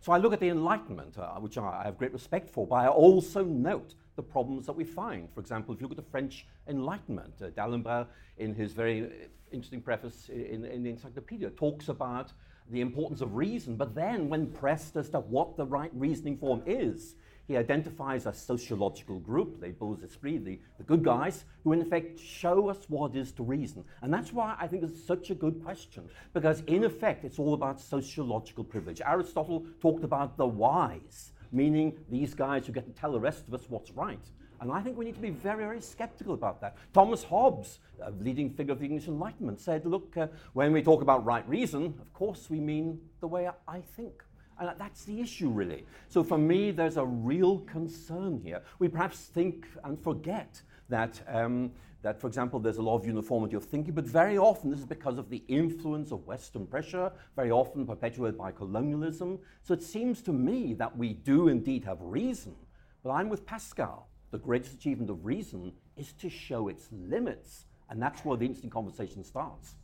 So 0.00 0.12
I 0.12 0.18
look 0.18 0.32
at 0.32 0.40
the 0.40 0.48
Enlightenment, 0.48 1.18
uh, 1.18 1.34
which 1.34 1.58
I 1.58 1.82
have 1.84 1.98
great 1.98 2.12
respect 2.12 2.48
for, 2.48 2.66
but 2.66 2.76
I 2.76 2.88
also 2.88 3.44
note 3.44 3.94
the 4.16 4.22
problems 4.22 4.66
that 4.66 4.72
we 4.72 4.84
find. 4.84 5.28
For 5.34 5.40
example, 5.40 5.74
if 5.74 5.80
you 5.80 5.86
look 5.86 5.98
at 5.98 6.04
the 6.04 6.10
French 6.10 6.46
Enlightenment, 6.66 7.34
uh, 7.42 7.50
D'Alembert, 7.50 8.06
in 8.38 8.54
his 8.54 8.72
very 8.72 9.10
interesting 9.50 9.80
preface 9.80 10.28
in, 10.28 10.64
in 10.64 10.82
the 10.82 10.90
Encyclopedia, 10.90 11.50
talks 11.50 11.88
about 11.88 12.32
the 12.70 12.80
importance 12.80 13.20
of 13.20 13.34
reason, 13.34 13.76
but 13.76 13.94
then 13.94 14.28
when 14.28 14.46
pressed 14.46 14.96
as 14.96 15.08
to 15.10 15.20
what 15.20 15.56
the 15.56 15.66
right 15.66 15.90
reasoning 15.94 16.36
form 16.36 16.62
is, 16.66 17.14
he 17.46 17.56
identifies 17.56 18.26
a 18.26 18.32
sociological 18.34 19.18
group, 19.20 19.56
les 19.62 19.70
beaux 19.70 19.98
esprits, 20.04 20.44
the, 20.44 20.60
the 20.76 20.84
good 20.84 21.02
guys, 21.02 21.44
who 21.64 21.72
in 21.72 21.80
effect 21.80 22.20
show 22.20 22.68
us 22.68 22.84
what 22.88 23.16
is 23.16 23.32
to 23.32 23.42
reason. 23.42 23.84
And 24.02 24.12
that's 24.12 24.34
why 24.34 24.54
I 24.60 24.66
think 24.66 24.82
it's 24.82 25.02
such 25.02 25.30
a 25.30 25.34
good 25.34 25.64
question, 25.64 26.10
because 26.34 26.62
in 26.66 26.84
effect 26.84 27.24
it's 27.24 27.38
all 27.38 27.54
about 27.54 27.80
sociological 27.80 28.64
privilege. 28.64 29.00
Aristotle 29.00 29.64
talked 29.80 30.04
about 30.04 30.36
the 30.36 30.46
wise, 30.46 31.32
meaning 31.50 31.96
these 32.10 32.34
guys 32.34 32.66
who 32.66 32.72
get 32.72 32.84
to 32.84 32.92
tell 32.92 33.12
the 33.12 33.20
rest 33.20 33.48
of 33.48 33.54
us 33.54 33.64
what's 33.70 33.92
right. 33.92 34.20
And 34.60 34.72
I 34.72 34.80
think 34.80 34.98
we 34.98 35.04
need 35.04 35.14
to 35.14 35.20
be 35.20 35.30
very, 35.30 35.64
very 35.64 35.80
skeptical 35.80 36.34
about 36.34 36.60
that. 36.60 36.76
Thomas 36.92 37.22
Hobbes, 37.22 37.78
a 38.02 38.10
leading 38.10 38.50
figure 38.50 38.72
of 38.72 38.80
the 38.80 38.86
English 38.86 39.06
Enlightenment, 39.06 39.60
said, 39.60 39.86
look, 39.86 40.16
uh, 40.16 40.26
when 40.52 40.72
we 40.72 40.82
talk 40.82 41.00
about 41.00 41.24
right 41.24 41.48
reason, 41.48 41.94
of 42.00 42.12
course 42.12 42.50
we 42.50 42.58
mean 42.58 43.00
the 43.20 43.28
way 43.28 43.48
I 43.68 43.80
think. 43.80 44.24
And 44.58 44.70
that's 44.76 45.04
the 45.04 45.20
issue, 45.20 45.50
really. 45.50 45.86
So 46.08 46.24
for 46.24 46.36
me, 46.36 46.72
there's 46.72 46.96
a 46.96 47.06
real 47.06 47.60
concern 47.60 48.40
here. 48.42 48.62
We 48.80 48.88
perhaps 48.88 49.26
think 49.26 49.68
and 49.84 50.02
forget 50.02 50.60
that, 50.88 51.20
um, 51.28 51.70
that, 52.02 52.20
for 52.20 52.26
example, 52.26 52.58
there's 52.58 52.78
a 52.78 52.82
lot 52.82 52.96
of 52.96 53.06
uniformity 53.06 53.54
of 53.54 53.64
thinking, 53.64 53.94
but 53.94 54.04
very 54.04 54.36
often 54.36 54.70
this 54.70 54.80
is 54.80 54.86
because 54.86 55.18
of 55.18 55.30
the 55.30 55.44
influence 55.46 56.10
of 56.10 56.26
Western 56.26 56.66
pressure, 56.66 57.12
very 57.36 57.52
often 57.52 57.86
perpetuated 57.86 58.36
by 58.36 58.50
colonialism. 58.50 59.38
So 59.62 59.74
it 59.74 59.82
seems 59.82 60.20
to 60.22 60.32
me 60.32 60.74
that 60.74 60.96
we 60.96 61.12
do 61.12 61.46
indeed 61.46 61.84
have 61.84 61.98
reason, 62.00 62.56
but 63.04 63.10
I'm 63.10 63.28
with 63.28 63.46
Pascal. 63.46 64.07
The 64.30 64.38
greatest 64.38 64.74
achievement 64.74 65.10
of 65.10 65.24
reason 65.24 65.72
is 65.96 66.12
to 66.14 66.28
show 66.28 66.68
its 66.68 66.88
limits, 66.92 67.64
and 67.88 68.00
that's 68.00 68.24
where 68.26 68.36
the 68.36 68.44
interesting 68.44 68.68
conversation 68.68 69.24
starts. 69.24 69.74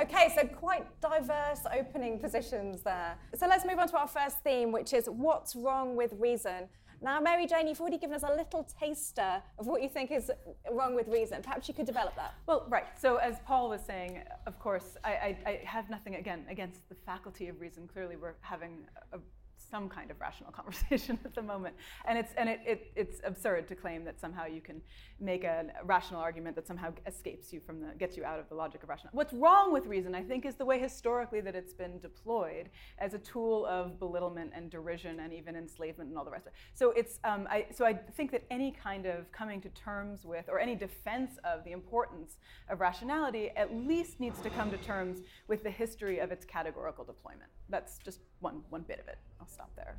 Okay, 0.00 0.32
so 0.34 0.46
quite 0.46 0.86
diverse 1.02 1.60
opening 1.78 2.18
positions 2.18 2.80
there. 2.82 3.16
So 3.34 3.46
let's 3.46 3.66
move 3.66 3.78
on 3.78 3.88
to 3.88 3.98
our 3.98 4.08
first 4.08 4.38
theme, 4.38 4.72
which 4.72 4.94
is 4.94 5.06
what's 5.06 5.54
wrong 5.54 5.96
with 5.96 6.14
reason. 6.18 6.68
Now, 7.04 7.20
Mary 7.20 7.46
Jane, 7.46 7.66
you've 7.68 7.82
already 7.82 7.98
given 7.98 8.16
us 8.16 8.22
a 8.22 8.34
little 8.34 8.66
taster 8.80 9.42
of 9.58 9.66
what 9.66 9.82
you 9.82 9.90
think 9.90 10.10
is 10.10 10.30
wrong 10.72 10.94
with 10.94 11.06
reason. 11.08 11.42
Perhaps 11.42 11.68
you 11.68 11.74
could 11.74 11.84
develop 11.84 12.16
that. 12.16 12.32
Well, 12.46 12.64
right. 12.70 12.86
So, 12.98 13.16
as 13.16 13.36
Paul 13.46 13.68
was 13.68 13.82
saying, 13.82 14.22
of 14.46 14.58
course, 14.58 14.96
I, 15.04 15.10
I, 15.10 15.38
I 15.46 15.60
have 15.66 15.90
nothing 15.90 16.14
again 16.14 16.46
against 16.48 16.88
the 16.88 16.94
faculty 16.94 17.48
of 17.48 17.60
reason. 17.60 17.86
Clearly, 17.86 18.16
we're 18.16 18.36
having 18.40 18.86
a 19.12 19.18
some 19.56 19.88
kind 19.88 20.10
of 20.10 20.20
rational 20.20 20.50
conversation 20.60 21.18
at 21.24 21.34
the 21.34 21.42
moment. 21.42 21.74
And 22.06 22.18
it's, 22.18 22.32
and 22.36 22.48
it, 22.48 22.60
it, 22.66 22.92
it's 22.96 23.20
absurd 23.24 23.68
to 23.68 23.74
claim 23.74 24.04
that 24.04 24.20
somehow 24.20 24.46
you 24.46 24.60
can 24.60 24.80
make 25.20 25.44
a 25.44 25.66
rational 25.84 26.20
argument 26.20 26.56
that 26.56 26.66
somehow 26.66 26.92
escapes 27.06 27.52
you 27.52 27.60
from 27.60 27.80
the, 27.80 27.88
gets 27.98 28.16
you 28.16 28.24
out 28.24 28.38
of 28.38 28.48
the 28.48 28.54
logic 28.54 28.82
of 28.82 28.88
rational. 28.88 29.10
What's 29.12 29.32
wrong 29.32 29.72
with 29.72 29.86
reason, 29.86 30.14
I 30.14 30.22
think, 30.22 30.44
is 30.44 30.54
the 30.54 30.64
way 30.64 30.78
historically 30.78 31.40
that 31.40 31.54
it's 31.54 31.72
been 31.72 31.98
deployed 32.00 32.68
as 32.98 33.14
a 33.14 33.18
tool 33.18 33.66
of 33.66 33.98
belittlement 33.98 34.52
and 34.54 34.70
derision 34.70 35.20
and 35.20 35.32
even 35.32 35.56
enslavement 35.56 36.08
and 36.08 36.18
all 36.18 36.24
the 36.24 36.30
rest 36.30 36.46
of 36.46 36.52
it. 36.52 36.58
So 36.74 36.90
it's, 36.92 37.18
um, 37.24 37.46
I, 37.50 37.66
so 37.72 37.84
I 37.84 37.94
think 37.94 38.30
that 38.32 38.44
any 38.50 38.72
kind 38.72 39.06
of 39.06 39.30
coming 39.32 39.60
to 39.62 39.68
terms 39.70 40.24
with 40.24 40.48
or 40.48 40.58
any 40.58 40.74
defense 40.74 41.38
of 41.44 41.64
the 41.64 41.72
importance 41.72 42.36
of 42.68 42.80
rationality 42.80 43.50
at 43.56 43.74
least 43.74 44.20
needs 44.20 44.40
to 44.40 44.50
come 44.50 44.70
to 44.70 44.76
terms 44.78 45.20
with 45.48 45.62
the 45.62 45.70
history 45.70 46.18
of 46.18 46.30
its 46.30 46.44
categorical 46.44 47.04
deployment. 47.04 47.50
That's 47.68 47.98
just 47.98 48.20
one, 48.40 48.62
one 48.70 48.82
bit 48.82 49.00
of 49.00 49.08
it. 49.08 49.18
I'll 49.40 49.46
stop 49.46 49.70
there. 49.76 49.96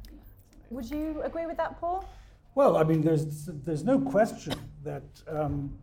Would 0.69 0.89
you 0.89 1.21
agree 1.23 1.45
with 1.45 1.57
that, 1.57 1.79
Paul? 1.79 2.07
Well, 2.55 2.77
I 2.77 2.83
mean, 2.83 3.01
there's, 3.01 3.45
there's 3.45 3.83
no 3.83 3.99
question 3.99 4.53
that 4.83 5.03
um, 5.27 5.77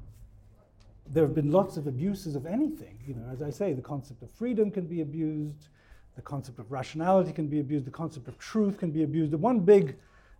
there 1.06 1.24
have 1.24 1.34
been 1.34 1.50
lots 1.50 1.76
of 1.76 1.86
abuses 1.86 2.34
of 2.34 2.46
anything. 2.46 2.98
You 3.06 3.14
know, 3.14 3.28
as 3.30 3.42
I 3.42 3.50
say, 3.50 3.72
the 3.74 3.82
concept 3.82 4.22
of 4.22 4.30
freedom 4.30 4.70
can 4.70 4.86
be 4.86 5.02
abused, 5.02 5.68
the 6.16 6.22
concept 6.22 6.58
of 6.58 6.70
rationality 6.72 7.32
can 7.32 7.46
be 7.46 7.60
abused, 7.60 7.84
the 7.84 7.90
concept 7.90 8.28
of 8.28 8.38
truth 8.38 8.78
can 8.78 8.90
be 8.90 9.02
abused. 9.02 9.32
The 9.32 9.38
one 9.38 9.60
big 9.60 9.96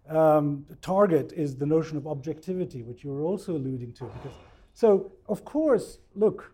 um, 0.09 0.67
target 0.81 1.33
is 1.35 1.57
the 1.57 1.67
notion 1.67 1.97
of 1.97 2.07
objectivity, 2.07 2.83
which 2.83 3.05
you 3.05 3.11
were 3.11 3.23
also 3.23 3.53
alluding 3.53 3.93
to. 3.95 4.05
Because, 4.05 4.37
so, 4.75 5.13
of 5.29 5.45
course, 5.45 5.99
look, 6.15 6.53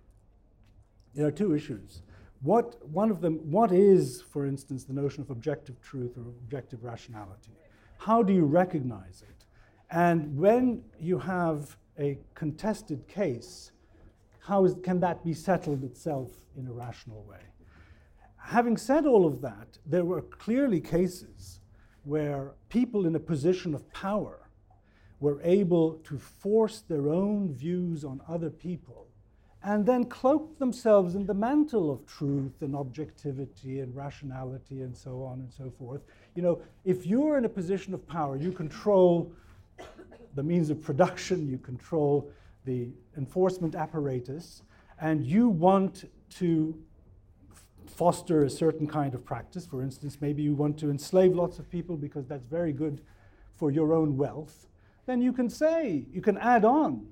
there 1.14 1.26
are 1.26 1.32
two 1.32 1.54
issues. 1.54 2.02
What, 2.42 2.86
one 2.88 3.10
of 3.10 3.20
them, 3.20 3.38
what 3.50 3.72
is, 3.72 4.22
for 4.22 4.46
instance, 4.46 4.84
the 4.84 4.92
notion 4.92 5.22
of 5.22 5.30
objective 5.30 5.80
truth 5.80 6.16
or 6.16 6.22
objective 6.22 6.84
rationality? 6.84 7.52
How 7.98 8.22
do 8.22 8.32
you 8.32 8.44
recognize 8.44 9.22
it? 9.28 9.44
And 9.90 10.36
when 10.36 10.82
you 11.00 11.18
have 11.18 11.76
a 11.98 12.18
contested 12.34 13.08
case, 13.08 13.72
how 14.38 14.64
is, 14.64 14.76
can 14.82 15.00
that 15.00 15.24
be 15.24 15.34
settled 15.34 15.82
itself 15.82 16.30
in 16.56 16.68
a 16.68 16.72
rational 16.72 17.24
way? 17.24 17.40
Having 18.36 18.76
said 18.76 19.04
all 19.04 19.26
of 19.26 19.40
that, 19.40 19.78
there 19.84 20.04
were 20.04 20.22
clearly 20.22 20.80
cases 20.80 21.60
where 22.04 22.52
people 22.68 23.06
in 23.06 23.16
a 23.16 23.20
position 23.20 23.74
of 23.74 23.92
power 23.92 24.48
were 25.20 25.42
able 25.42 25.94
to 26.04 26.18
force 26.18 26.82
their 26.88 27.08
own 27.08 27.52
views 27.52 28.04
on 28.04 28.20
other 28.28 28.48
people 28.48 29.07
and 29.64 29.84
then 29.84 30.04
cloak 30.04 30.58
themselves 30.58 31.14
in 31.14 31.26
the 31.26 31.34
mantle 31.34 31.90
of 31.90 32.06
truth 32.06 32.62
and 32.62 32.76
objectivity 32.76 33.80
and 33.80 33.94
rationality 33.94 34.82
and 34.82 34.96
so 34.96 35.22
on 35.22 35.40
and 35.40 35.52
so 35.52 35.72
forth. 35.78 36.02
You 36.34 36.42
know, 36.42 36.62
if 36.84 37.06
you're 37.06 37.38
in 37.38 37.44
a 37.44 37.48
position 37.48 37.92
of 37.92 38.06
power, 38.06 38.36
you 38.36 38.52
control 38.52 39.32
the 40.34 40.42
means 40.42 40.70
of 40.70 40.80
production, 40.82 41.48
you 41.48 41.58
control 41.58 42.30
the 42.64 42.90
enforcement 43.16 43.74
apparatus, 43.74 44.62
and 45.00 45.26
you 45.26 45.48
want 45.48 46.04
to 46.36 46.78
foster 47.86 48.44
a 48.44 48.50
certain 48.50 48.86
kind 48.86 49.14
of 49.14 49.24
practice. 49.24 49.66
For 49.66 49.82
instance, 49.82 50.18
maybe 50.20 50.42
you 50.42 50.54
want 50.54 50.78
to 50.78 50.90
enslave 50.90 51.34
lots 51.34 51.58
of 51.58 51.68
people 51.68 51.96
because 51.96 52.26
that's 52.26 52.46
very 52.46 52.72
good 52.72 53.00
for 53.56 53.72
your 53.72 53.92
own 53.92 54.16
wealth. 54.16 54.68
Then 55.06 55.20
you 55.20 55.32
can 55.32 55.50
say, 55.50 56.06
you 56.12 56.20
can 56.20 56.38
add 56.38 56.64
on 56.64 57.08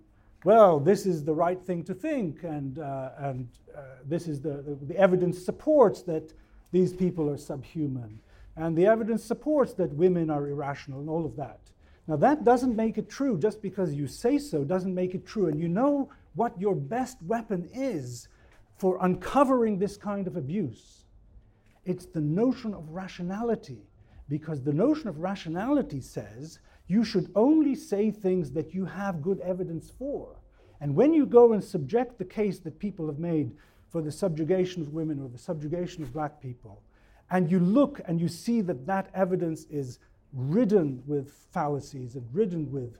well, 0.46 0.78
this 0.78 1.06
is 1.06 1.24
the 1.24 1.34
right 1.34 1.60
thing 1.60 1.82
to 1.82 1.92
think, 1.92 2.44
and, 2.44 2.78
uh, 2.78 3.10
and 3.18 3.48
uh, 3.76 3.80
this 4.04 4.28
is 4.28 4.40
the, 4.40 4.62
the, 4.62 4.78
the, 4.80 4.96
evidence 4.96 5.44
supports 5.44 6.02
that 6.02 6.32
these 6.70 6.92
people 6.92 7.28
are 7.28 7.36
subhuman, 7.36 8.20
and 8.54 8.78
the 8.78 8.86
evidence 8.86 9.24
supports 9.24 9.74
that 9.74 9.92
women 9.94 10.30
are 10.30 10.46
irrational, 10.46 11.00
and 11.00 11.10
all 11.10 11.26
of 11.26 11.34
that. 11.34 11.58
Now, 12.06 12.14
that 12.18 12.44
doesn't 12.44 12.76
make 12.76 12.96
it 12.96 13.10
true. 13.10 13.36
Just 13.36 13.60
because 13.60 13.92
you 13.92 14.06
say 14.06 14.38
so 14.38 14.62
doesn't 14.62 14.94
make 14.94 15.16
it 15.16 15.26
true. 15.26 15.48
And 15.48 15.58
you 15.58 15.66
know 15.66 16.10
what 16.36 16.60
your 16.60 16.76
best 16.76 17.20
weapon 17.22 17.68
is 17.74 18.28
for 18.76 18.98
uncovering 19.00 19.80
this 19.80 19.96
kind 19.96 20.28
of 20.28 20.36
abuse? 20.36 21.06
It's 21.84 22.06
the 22.06 22.20
notion 22.20 22.72
of 22.72 22.88
rationality, 22.90 23.82
because 24.28 24.62
the 24.62 24.72
notion 24.72 25.08
of 25.08 25.18
rationality 25.18 26.00
says 26.00 26.60
you 26.86 27.02
should 27.02 27.32
only 27.34 27.74
say 27.74 28.12
things 28.12 28.52
that 28.52 28.72
you 28.72 28.84
have 28.84 29.22
good 29.22 29.40
evidence 29.40 29.90
for. 29.98 30.35
And 30.80 30.94
when 30.94 31.12
you 31.12 31.26
go 31.26 31.52
and 31.52 31.62
subject 31.62 32.18
the 32.18 32.24
case 32.24 32.58
that 32.60 32.78
people 32.78 33.06
have 33.06 33.18
made 33.18 33.52
for 33.88 34.02
the 34.02 34.12
subjugation 34.12 34.82
of 34.82 34.92
women 34.92 35.20
or 35.20 35.28
the 35.28 35.38
subjugation 35.38 36.02
of 36.02 36.12
black 36.12 36.40
people, 36.40 36.82
and 37.30 37.50
you 37.50 37.58
look 37.58 38.00
and 38.06 38.20
you 38.20 38.28
see 38.28 38.60
that 38.62 38.86
that 38.86 39.08
evidence 39.14 39.64
is 39.70 39.98
ridden 40.32 41.02
with 41.06 41.32
fallacies 41.52 42.14
and 42.14 42.26
ridden 42.32 42.70
with 42.70 42.98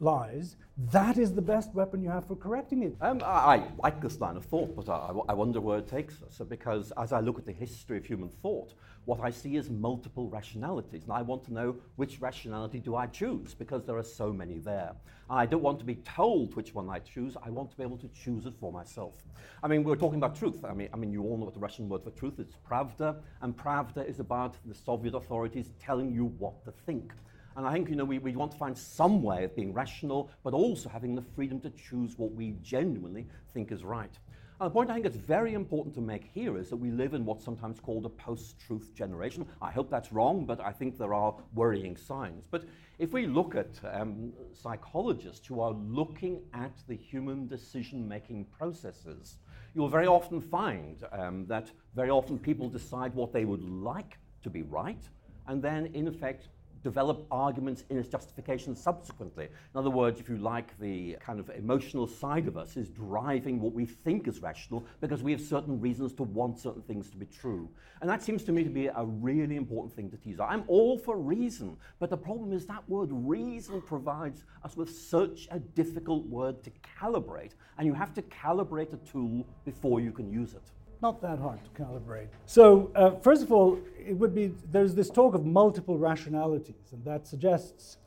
lies, 0.00 0.56
that 0.92 1.18
is 1.18 1.34
the 1.34 1.42
best 1.42 1.74
weapon 1.74 2.02
you 2.02 2.08
have 2.08 2.26
for 2.26 2.34
correcting 2.34 2.82
it. 2.82 2.96
Um, 3.00 3.20
I, 3.22 3.56
I, 3.56 3.62
like 3.78 4.00
this 4.00 4.18
line 4.20 4.36
of 4.36 4.44
thought, 4.44 4.74
but 4.74 4.88
I, 4.88 5.12
I, 5.28 5.34
wonder 5.34 5.60
where 5.60 5.78
it 5.78 5.88
takes 5.88 6.22
us. 6.22 6.40
Because 6.48 6.92
as 6.96 7.12
I 7.12 7.20
look 7.20 7.38
at 7.38 7.44
the 7.44 7.52
history 7.52 7.98
of 7.98 8.06
human 8.06 8.30
thought, 8.30 8.72
what 9.04 9.20
I 9.20 9.30
see 9.30 9.56
is 9.56 9.68
multiple 9.68 10.28
rationalities, 10.28 11.04
and 11.04 11.12
I 11.12 11.22
want 11.22 11.44
to 11.44 11.52
know 11.52 11.76
which 11.96 12.20
rationality 12.20 12.78
do 12.78 12.96
I 12.96 13.06
choose, 13.06 13.54
because 13.54 13.84
there 13.84 13.98
are 13.98 14.02
so 14.02 14.32
many 14.32 14.58
there. 14.58 14.92
And 15.28 15.38
I 15.38 15.46
don't 15.46 15.62
want 15.62 15.78
to 15.80 15.84
be 15.84 15.96
told 15.96 16.56
which 16.56 16.74
one 16.74 16.88
I 16.88 16.98
choose. 17.00 17.36
I 17.42 17.50
want 17.50 17.70
to 17.70 17.76
be 17.76 17.82
able 17.82 17.98
to 17.98 18.08
choose 18.08 18.46
it 18.46 18.54
for 18.58 18.72
myself. 18.72 19.16
I 19.62 19.68
mean, 19.68 19.84
we're 19.84 19.96
talking 19.96 20.18
about 20.18 20.34
truth. 20.34 20.64
I 20.64 20.72
mean, 20.72 20.88
I 20.94 20.96
mean, 20.96 21.12
you 21.12 21.22
all 21.22 21.36
know 21.36 21.44
what 21.44 21.54
the 21.54 21.60
Russian 21.60 21.88
word 21.88 22.02
for 22.02 22.10
truth 22.10 22.38
is, 22.40 22.46
pravda, 22.68 23.16
and 23.42 23.56
pravda 23.56 24.08
is 24.08 24.18
about 24.18 24.56
the 24.64 24.74
Soviet 24.74 25.14
authorities 25.14 25.72
telling 25.78 26.10
you 26.10 26.24
what 26.38 26.64
to 26.64 26.72
think. 26.72 27.12
And 27.60 27.68
I 27.68 27.74
think 27.74 27.90
you 27.90 27.94
know, 27.94 28.06
we, 28.06 28.16
we 28.16 28.34
want 28.34 28.52
to 28.52 28.56
find 28.56 28.76
some 28.76 29.22
way 29.22 29.44
of 29.44 29.54
being 29.54 29.74
rational, 29.74 30.30
but 30.42 30.54
also 30.54 30.88
having 30.88 31.14
the 31.14 31.20
freedom 31.20 31.60
to 31.60 31.68
choose 31.68 32.16
what 32.16 32.32
we 32.32 32.56
genuinely 32.62 33.26
think 33.52 33.70
is 33.70 33.84
right. 33.84 34.18
And 34.58 34.66
the 34.66 34.70
point 34.70 34.88
I 34.88 34.94
think 34.94 35.04
it's 35.04 35.18
very 35.18 35.52
important 35.52 35.94
to 35.96 36.00
make 36.00 36.24
here 36.32 36.56
is 36.56 36.70
that 36.70 36.76
we 36.76 36.90
live 36.90 37.12
in 37.12 37.26
what's 37.26 37.44
sometimes 37.44 37.78
called 37.78 38.06
a 38.06 38.08
post 38.08 38.58
truth 38.58 38.94
generation. 38.94 39.44
I 39.60 39.70
hope 39.72 39.90
that's 39.90 40.10
wrong, 40.10 40.46
but 40.46 40.58
I 40.58 40.72
think 40.72 40.96
there 40.96 41.12
are 41.12 41.34
worrying 41.52 41.98
signs. 41.98 42.46
But 42.50 42.64
if 42.98 43.12
we 43.12 43.26
look 43.26 43.54
at 43.54 43.68
um, 43.92 44.32
psychologists 44.54 45.46
who 45.46 45.60
are 45.60 45.72
looking 45.72 46.40
at 46.54 46.72
the 46.88 46.96
human 46.96 47.46
decision 47.46 48.08
making 48.08 48.46
processes, 48.46 49.36
you'll 49.74 49.90
very 49.90 50.06
often 50.06 50.40
find 50.40 51.04
um, 51.12 51.44
that 51.48 51.70
very 51.94 52.08
often 52.08 52.38
people 52.38 52.70
decide 52.70 53.14
what 53.14 53.34
they 53.34 53.44
would 53.44 53.62
like 53.62 54.16
to 54.44 54.48
be 54.48 54.62
right, 54.62 55.10
and 55.46 55.60
then 55.60 55.84
in 55.92 56.08
effect 56.08 56.48
develop 56.82 57.26
arguments 57.30 57.84
in 57.90 57.98
its 57.98 58.08
justification 58.08 58.74
subsequently. 58.74 59.44
In 59.44 59.78
other 59.78 59.90
words, 59.90 60.20
if 60.20 60.28
you 60.28 60.36
like, 60.36 60.78
the 60.78 61.16
kind 61.20 61.40
of 61.40 61.50
emotional 61.50 62.06
side 62.06 62.48
of 62.48 62.56
us 62.56 62.76
is 62.76 62.88
driving 62.88 63.60
what 63.60 63.72
we 63.72 63.86
think 63.86 64.28
is 64.28 64.40
rational 64.40 64.84
because 65.00 65.22
we 65.22 65.32
have 65.32 65.40
certain 65.40 65.80
reasons 65.80 66.12
to 66.14 66.22
want 66.22 66.58
certain 66.58 66.82
things 66.82 67.10
to 67.10 67.16
be 67.16 67.26
true. 67.26 67.68
And 68.00 68.08
that 68.08 68.22
seems 68.22 68.44
to 68.44 68.52
me 68.52 68.64
to 68.64 68.70
be 68.70 68.86
a 68.86 69.04
really 69.04 69.56
important 69.56 69.94
thing 69.94 70.10
to 70.10 70.16
tease 70.16 70.40
out. 70.40 70.50
I'm 70.50 70.64
all 70.68 70.96
for 70.96 71.18
reason, 71.18 71.76
but 71.98 72.10
the 72.10 72.16
problem 72.16 72.52
is 72.52 72.66
that 72.66 72.88
word 72.88 73.10
reason 73.12 73.82
provides 73.82 74.44
us 74.64 74.76
with 74.76 74.90
such 74.90 75.48
a 75.50 75.58
difficult 75.58 76.26
word 76.26 76.62
to 76.64 76.72
calibrate, 76.98 77.52
and 77.78 77.86
you 77.86 77.94
have 77.94 78.14
to 78.14 78.22
calibrate 78.22 78.92
a 78.94 78.96
tool 78.98 79.46
before 79.64 80.00
you 80.00 80.12
can 80.12 80.30
use 80.30 80.54
it 80.54 80.70
not 81.02 81.20
that 81.22 81.38
hard 81.38 81.58
to 81.64 81.82
calibrate. 81.82 82.28
So, 82.46 82.90
uh, 82.94 83.12
first 83.16 83.42
of 83.42 83.52
all, 83.52 83.78
it 83.98 84.14
would 84.14 84.34
be 84.34 84.52
there's 84.70 84.94
this 84.94 85.10
talk 85.10 85.34
of 85.34 85.44
multiple 85.44 85.98
rationalities, 85.98 86.92
and 86.92 87.04
that 87.04 87.26
suggests 87.26 87.98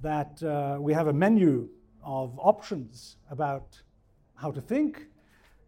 that 0.00 0.42
uh, 0.42 0.78
we 0.80 0.92
have 0.92 1.06
a 1.06 1.12
menu 1.12 1.68
of 2.02 2.38
options 2.38 3.16
about 3.30 3.80
how 4.34 4.50
to 4.50 4.60
think, 4.60 5.06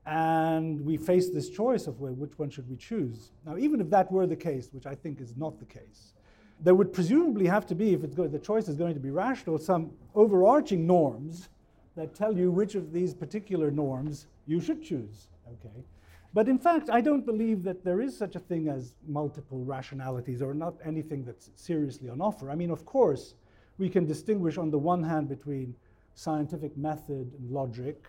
and 0.04 0.84
we 0.84 0.96
face 0.96 1.30
this 1.30 1.48
choice 1.48 1.86
of 1.86 2.00
which 2.00 2.38
one 2.38 2.50
should 2.50 2.68
we 2.68 2.76
choose. 2.76 3.32
Now, 3.44 3.56
even 3.56 3.80
if 3.80 3.88
that 3.90 4.10
were 4.10 4.26
the 4.26 4.36
case, 4.36 4.68
which 4.72 4.86
I 4.86 4.94
think 4.94 5.20
is 5.20 5.36
not 5.36 5.58
the 5.58 5.64
case, 5.64 6.12
there 6.60 6.74
would 6.74 6.92
presumably 6.92 7.46
have 7.46 7.66
to 7.66 7.74
be, 7.74 7.92
if 7.94 8.14
go- 8.14 8.28
the 8.28 8.38
choice 8.38 8.68
is 8.68 8.76
going 8.76 8.94
to 8.94 9.00
be 9.00 9.10
rational, 9.10 9.58
some 9.58 9.90
overarching 10.14 10.86
norms 10.86 11.48
that 11.96 12.14
tell 12.14 12.36
you 12.36 12.50
which 12.50 12.74
of 12.74 12.92
these 12.92 13.14
particular 13.14 13.70
norms 13.70 14.26
you 14.46 14.60
should 14.60 14.82
choose. 14.82 15.28
Okay. 15.48 15.84
But 16.36 16.50
in 16.50 16.58
fact, 16.58 16.90
I 16.90 17.00
don't 17.00 17.24
believe 17.24 17.62
that 17.62 17.82
there 17.82 18.02
is 18.02 18.14
such 18.14 18.36
a 18.36 18.40
thing 18.40 18.68
as 18.68 18.94
multiple 19.08 19.64
rationalities 19.64 20.42
or 20.42 20.52
not 20.52 20.74
anything 20.84 21.24
that's 21.24 21.48
seriously 21.54 22.10
on 22.10 22.20
offer. 22.20 22.50
I 22.50 22.54
mean, 22.54 22.70
of 22.70 22.84
course, 22.84 23.32
we 23.78 23.88
can 23.88 24.04
distinguish 24.04 24.58
on 24.58 24.70
the 24.70 24.76
one 24.76 25.02
hand 25.02 25.30
between 25.30 25.74
scientific 26.14 26.76
method 26.76 27.32
and 27.38 27.50
logic. 27.50 28.06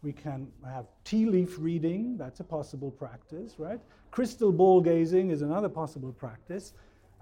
We 0.00 0.14
can 0.14 0.48
have 0.64 0.86
tea 1.04 1.26
leaf 1.26 1.56
reading, 1.58 2.16
that's 2.16 2.40
a 2.40 2.44
possible 2.44 2.90
practice, 2.90 3.56
right? 3.58 3.80
Crystal 4.10 4.50
ball 4.50 4.80
gazing 4.80 5.28
is 5.28 5.42
another 5.42 5.68
possible 5.68 6.12
practice. 6.12 6.72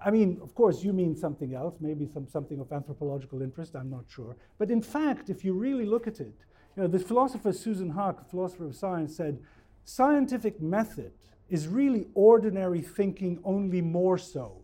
I 0.05 0.09
mean, 0.09 0.39
of 0.41 0.55
course, 0.55 0.85
you 0.85 0.93
mean 0.93 1.17
something 1.17 1.53
else, 1.53 1.75
maybe 1.81 2.07
some, 2.07 2.29
something 2.29 2.61
of 2.61 2.71
anthropological 2.71 3.41
interest, 3.41 3.75
I'm 3.75 3.89
not 3.89 4.05
sure. 4.07 4.37
But 4.57 4.71
in 4.71 4.81
fact, 4.81 5.29
if 5.29 5.43
you 5.43 5.51
really 5.51 5.85
look 5.85 6.07
at 6.07 6.21
it, 6.21 6.33
you 6.77 6.83
know, 6.83 6.87
the 6.87 6.97
philosopher 6.97 7.51
Susan 7.51 7.91
Haack, 7.91 8.25
philosopher 8.29 8.65
of 8.65 8.75
science, 8.75 9.15
said 9.17 9.37
Scientific 9.85 10.61
method 10.61 11.11
is 11.49 11.67
really 11.67 12.07
ordinary 12.13 12.81
thinking, 12.81 13.39
only 13.43 13.81
more 13.81 14.17
so. 14.17 14.61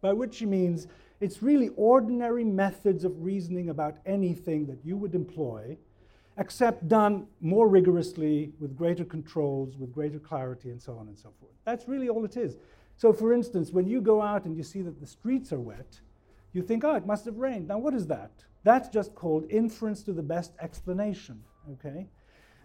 By 0.00 0.12
which 0.12 0.38
he 0.38 0.46
means 0.46 0.86
it's 1.20 1.42
really 1.42 1.70
ordinary 1.76 2.44
methods 2.44 3.04
of 3.04 3.24
reasoning 3.24 3.70
about 3.70 3.96
anything 4.04 4.66
that 4.66 4.84
you 4.84 4.96
would 4.96 5.14
employ, 5.14 5.78
except 6.36 6.88
done 6.88 7.26
more 7.40 7.68
rigorously, 7.68 8.52
with 8.60 8.76
greater 8.76 9.04
controls, 9.04 9.76
with 9.76 9.92
greater 9.92 10.18
clarity, 10.18 10.70
and 10.70 10.82
so 10.82 10.96
on 10.98 11.08
and 11.08 11.16
so 11.16 11.32
forth. 11.40 11.52
That's 11.64 11.88
really 11.88 12.08
all 12.08 12.24
it 12.24 12.36
is. 12.36 12.56
So, 12.96 13.12
for 13.12 13.32
instance, 13.32 13.70
when 13.70 13.86
you 13.86 14.00
go 14.00 14.20
out 14.20 14.44
and 14.44 14.56
you 14.56 14.62
see 14.62 14.82
that 14.82 15.00
the 15.00 15.06
streets 15.06 15.52
are 15.52 15.60
wet, 15.60 16.00
you 16.52 16.62
think, 16.62 16.84
oh, 16.84 16.94
it 16.94 17.06
must 17.06 17.24
have 17.24 17.38
rained. 17.38 17.68
Now, 17.68 17.78
what 17.78 17.94
is 17.94 18.06
that? 18.08 18.30
That's 18.62 18.88
just 18.88 19.14
called 19.14 19.46
inference 19.50 20.02
to 20.04 20.12
the 20.12 20.22
best 20.22 20.52
explanation, 20.60 21.42
okay? 21.72 22.06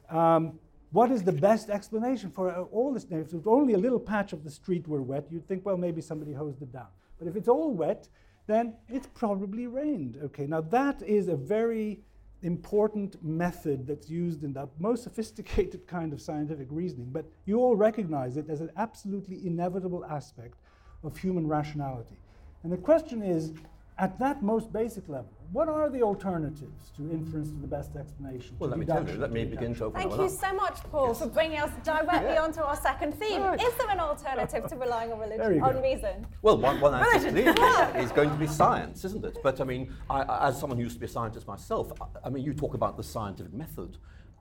Um, 0.10 0.60
what 0.92 1.12
is 1.12 1.24
the 1.24 1.32
best 1.32 1.70
explanation 1.70 2.32
for 2.32 2.52
all 2.72 2.94
this? 2.94 3.06
If 3.10 3.34
it's 3.34 3.48
only 3.48 3.74
a 3.74 3.78
little 3.78 4.00
patch 4.00 4.34
of 4.34 4.44
the 4.44 4.50
street 4.50 4.88
were 4.88 5.02
wet, 5.02 5.28
you'd 5.30 5.48
think, 5.48 5.66
well, 5.66 5.78
maybe 5.78 6.02
somebody 6.02 6.34
hosed 6.34 6.62
it 6.62 6.72
down. 6.72 6.88
But 7.20 7.28
if 7.28 7.36
it's 7.36 7.48
all 7.48 7.72
wet, 7.74 8.08
then 8.48 8.74
it's 8.88 9.08
probably 9.14 9.68
rained. 9.68 10.18
Okay, 10.24 10.48
now 10.48 10.62
that 10.62 11.02
is 11.04 11.28
a 11.28 11.36
very 11.36 12.00
important 12.42 13.22
method 13.24 13.86
that's 13.86 14.10
used 14.10 14.44
in 14.44 14.54
the 14.54 14.68
most 14.80 15.04
sophisticated 15.04 15.86
kind 15.96 16.14
of 16.14 16.22
scientific 16.22 16.68
reasoning, 16.72 17.10
but 17.12 17.26
you 17.46 17.60
all 17.60 17.76
recognize 17.76 18.38
it 18.38 18.50
as 18.50 18.62
an 18.62 18.72
absolutely 18.78 19.46
inevitable 19.46 20.06
aspect 20.06 20.56
of 21.04 21.18
human 21.18 21.46
rationality. 21.48 22.18
And 22.64 22.72
the 22.72 22.78
question 22.78 23.22
is 23.22 23.54
at 24.00 24.18
that 24.18 24.42
most 24.42 24.72
basic 24.72 25.08
level, 25.10 25.30
what 25.52 25.68
are 25.68 25.90
the 25.90 26.02
alternatives 26.02 26.92
to 26.96 27.10
inference 27.12 27.50
to 27.50 27.56
the 27.56 27.68
best 27.68 27.96
explanation? 27.96 28.56
Well, 28.60 28.70
let 28.70 28.80
me 28.80 28.86
tell 28.86 29.08
you, 29.08 29.18
let 29.18 29.32
me 29.32 29.44
begin 29.44 29.76
to 29.76 29.86
open 29.86 30.02
Thank 30.02 30.22
you 30.22 30.30
so 30.30 30.54
much, 30.54 30.80
Paul, 30.92 31.10
yes. 31.10 31.20
for 31.20 31.28
bringing 31.28 31.60
us 31.60 31.72
directly 31.84 32.34
yeah. 32.34 32.44
onto 32.44 32.62
our 32.62 32.76
second 32.76 33.16
theme. 33.16 33.42
Right. 33.42 33.62
Is 33.62 33.74
there 33.74 33.90
an 33.90 34.00
alternative 34.00 34.68
to 34.68 34.76
relying 34.76 35.12
on 35.12 35.20
religion, 35.20 35.62
on 35.62 35.82
reason? 35.82 36.26
Well, 36.42 36.58
one, 36.58 36.80
one 36.80 36.94
answer 36.94 37.28
is 37.98 38.12
going 38.12 38.30
to 38.30 38.36
be 38.36 38.48
science, 38.48 39.04
isn't 39.04 39.26
it? 39.26 39.40
But 39.44 39.60
I 39.60 39.64
mean, 39.66 39.94
I, 40.10 40.48
as 40.48 40.60
someone 40.60 40.78
who 40.78 40.84
used 40.84 40.96
to 40.96 41.00
be 41.02 41.08
a 41.08 41.10
scientist 41.10 41.48
myself, 41.48 41.92
I, 42.00 42.28
I 42.28 42.30
mean, 42.30 42.44
you 42.44 42.54
talk 42.54 42.76
about 42.76 42.96
the 42.96 43.04
scientific 43.04 43.54
method 43.54 43.98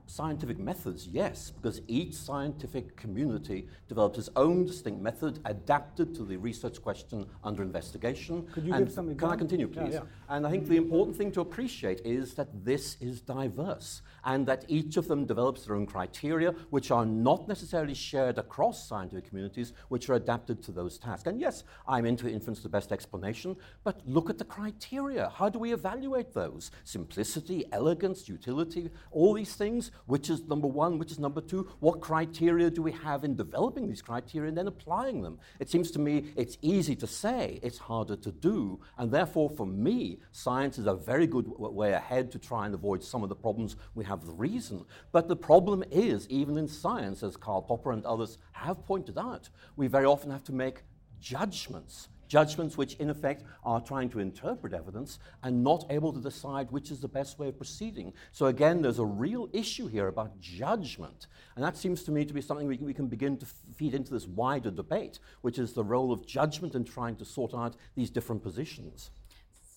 scientific 0.09 0.59
methods, 0.59 1.07
yes, 1.07 1.51
because 1.51 1.83
each 1.87 2.14
scientific 2.14 2.97
community 2.97 3.68
develops 3.88 4.18
its 4.18 4.31
own 4.37 4.64
distinct 4.64 5.01
method 5.01 5.38
adapted 5.44 6.14
to 6.14 6.25
the 6.25 6.37
research 6.37 6.83
question 6.83 7.27
under 7.44 7.62
investigation. 7.62 8.47
Could 8.53 8.64
you 8.64 8.73
and 8.73 8.87
give 8.87 8.94
some 8.94 9.14
Can 9.14 9.29
I 9.29 9.37
continue, 9.37 9.68
please? 9.68 9.92
Yeah, 9.92 10.01
yeah. 10.01 10.35
And 10.37 10.47
I 10.47 10.51
think 10.51 10.66
the 10.66 10.77
important 10.77 11.16
thing 11.16 11.31
to 11.33 11.40
appreciate 11.40 12.01
is 12.05 12.35
that 12.35 12.49
this 12.64 12.97
is 13.01 13.21
diverse 13.21 14.03
and 14.25 14.47
that 14.47 14.64
each 14.68 14.97
of 14.97 15.09
them 15.09 15.27
develops 15.27 15.66
their 15.66 15.77
own 15.77 15.87
criteria, 15.87 16.53
which 16.71 16.90
are 16.90 17.07
not 17.07 17.47
necessarily 17.47 17.94
shared 17.94 18.38
across 18.38 18.88
scientific 18.88 19.29
communities, 19.29 19.73
which 19.88 20.09
are 20.09 20.14
adapted 20.14 20.62
to 20.62 20.73
those 20.73 20.99
tasks. 20.99 21.27
And 21.27 21.40
yes, 21.40 21.64
I'm 21.87 22.07
into 22.07 22.29
inference 22.29 22.61
the 22.62 22.68
best 22.68 22.92
explanation, 22.92 23.57
but 23.85 24.01
look 24.07 24.31
at 24.31 24.38
the 24.38 24.44
criteria. 24.44 25.31
How 25.35 25.49
do 25.49 25.59
we 25.59 25.73
evaluate 25.73 26.33
those? 26.33 26.71
Simplicity, 26.85 27.64
elegance, 27.73 28.29
utility, 28.29 28.90
all 29.11 29.35
these 29.35 29.55
things 29.55 29.90
which 30.06 30.30
is 30.30 30.42
number 30.44 30.66
one, 30.66 30.98
which 30.98 31.12
is 31.12 31.18
number 31.18 31.40
two, 31.40 31.68
what 31.80 32.00
criteria 32.00 32.70
do 32.70 32.82
we 32.82 32.92
have 32.92 33.24
in 33.24 33.37
developing 33.37 33.88
these 33.88 34.02
criteria 34.02 34.48
and 34.48 34.56
then 34.56 34.66
applying 34.66 35.22
them? 35.22 35.38
It 35.61 35.68
seems 35.70 35.90
to 35.92 35.98
me 35.98 36.32
it's 36.37 36.58
easy 36.62 36.96
to 36.96 37.06
say, 37.06 37.61
it's 37.62 37.78
harder 37.78 38.16
to 38.16 38.32
do, 38.32 38.80
and 38.96 39.11
therefore 39.11 39.50
for 39.50 39.66
me, 39.66 40.18
science 40.32 40.78
is 40.78 40.87
a 40.87 40.94
very 40.94 41.26
good 41.26 41.46
w- 41.46 41.72
way 41.72 41.92
ahead 41.92 42.30
to 42.32 42.38
try 42.38 42.66
and 42.66 42.74
avoid 42.74 43.02
some 43.02 43.22
of 43.22 43.28
the 43.28 43.37
problems 43.37 43.76
we 43.94 44.04
have 44.04 44.24
the 44.24 44.32
reason. 44.32 44.84
But 45.12 45.28
the 45.28 45.37
problem 45.37 45.84
is, 45.90 46.28
even 46.28 46.56
in 46.56 46.68
science, 46.68 47.22
as 47.22 47.37
Karl 47.37 47.62
Popper 47.62 47.92
and 47.92 48.04
others 48.04 48.38
have 48.52 48.84
pointed 48.87 49.18
out, 49.18 49.48
we 49.76 49.87
very 49.87 50.04
often 50.04 50.30
have 50.30 50.44
to 50.44 50.52
make 50.52 50.82
judgments 51.20 52.08
judgments 52.28 52.76
which, 52.76 52.94
in 52.94 53.10
effect, 53.10 53.42
are 53.64 53.80
trying 53.80 54.08
to 54.10 54.20
interpret 54.20 54.72
evidence 54.72 55.18
and 55.42 55.64
not 55.64 55.86
able 55.90 56.12
to 56.12 56.20
decide 56.20 56.70
which 56.70 56.90
is 56.90 57.00
the 57.00 57.08
best 57.08 57.38
way 57.38 57.48
of 57.48 57.56
proceeding. 57.56 58.12
So, 58.32 58.46
again, 58.46 58.82
there's 58.82 58.98
a 58.98 59.04
real 59.04 59.48
issue 59.52 59.88
here 59.88 60.08
about 60.08 60.38
judgment. 60.40 61.26
And 61.56 61.64
that 61.64 61.76
seems 61.76 62.04
to 62.04 62.12
me 62.12 62.24
to 62.24 62.34
be 62.34 62.40
something 62.40 62.66
we 62.66 62.76
can, 62.76 62.86
we 62.86 62.94
can 62.94 63.08
begin 63.08 63.36
to 63.38 63.46
feed 63.74 63.94
into 63.94 64.12
this 64.12 64.26
wider 64.26 64.70
debate, 64.70 65.18
which 65.40 65.58
is 65.58 65.72
the 65.72 65.84
role 65.84 66.12
of 66.12 66.26
judgment 66.26 66.74
in 66.74 66.84
trying 66.84 67.16
to 67.16 67.24
sort 67.24 67.54
out 67.54 67.76
these 67.96 68.10
different 68.10 68.42
positions. 68.42 69.10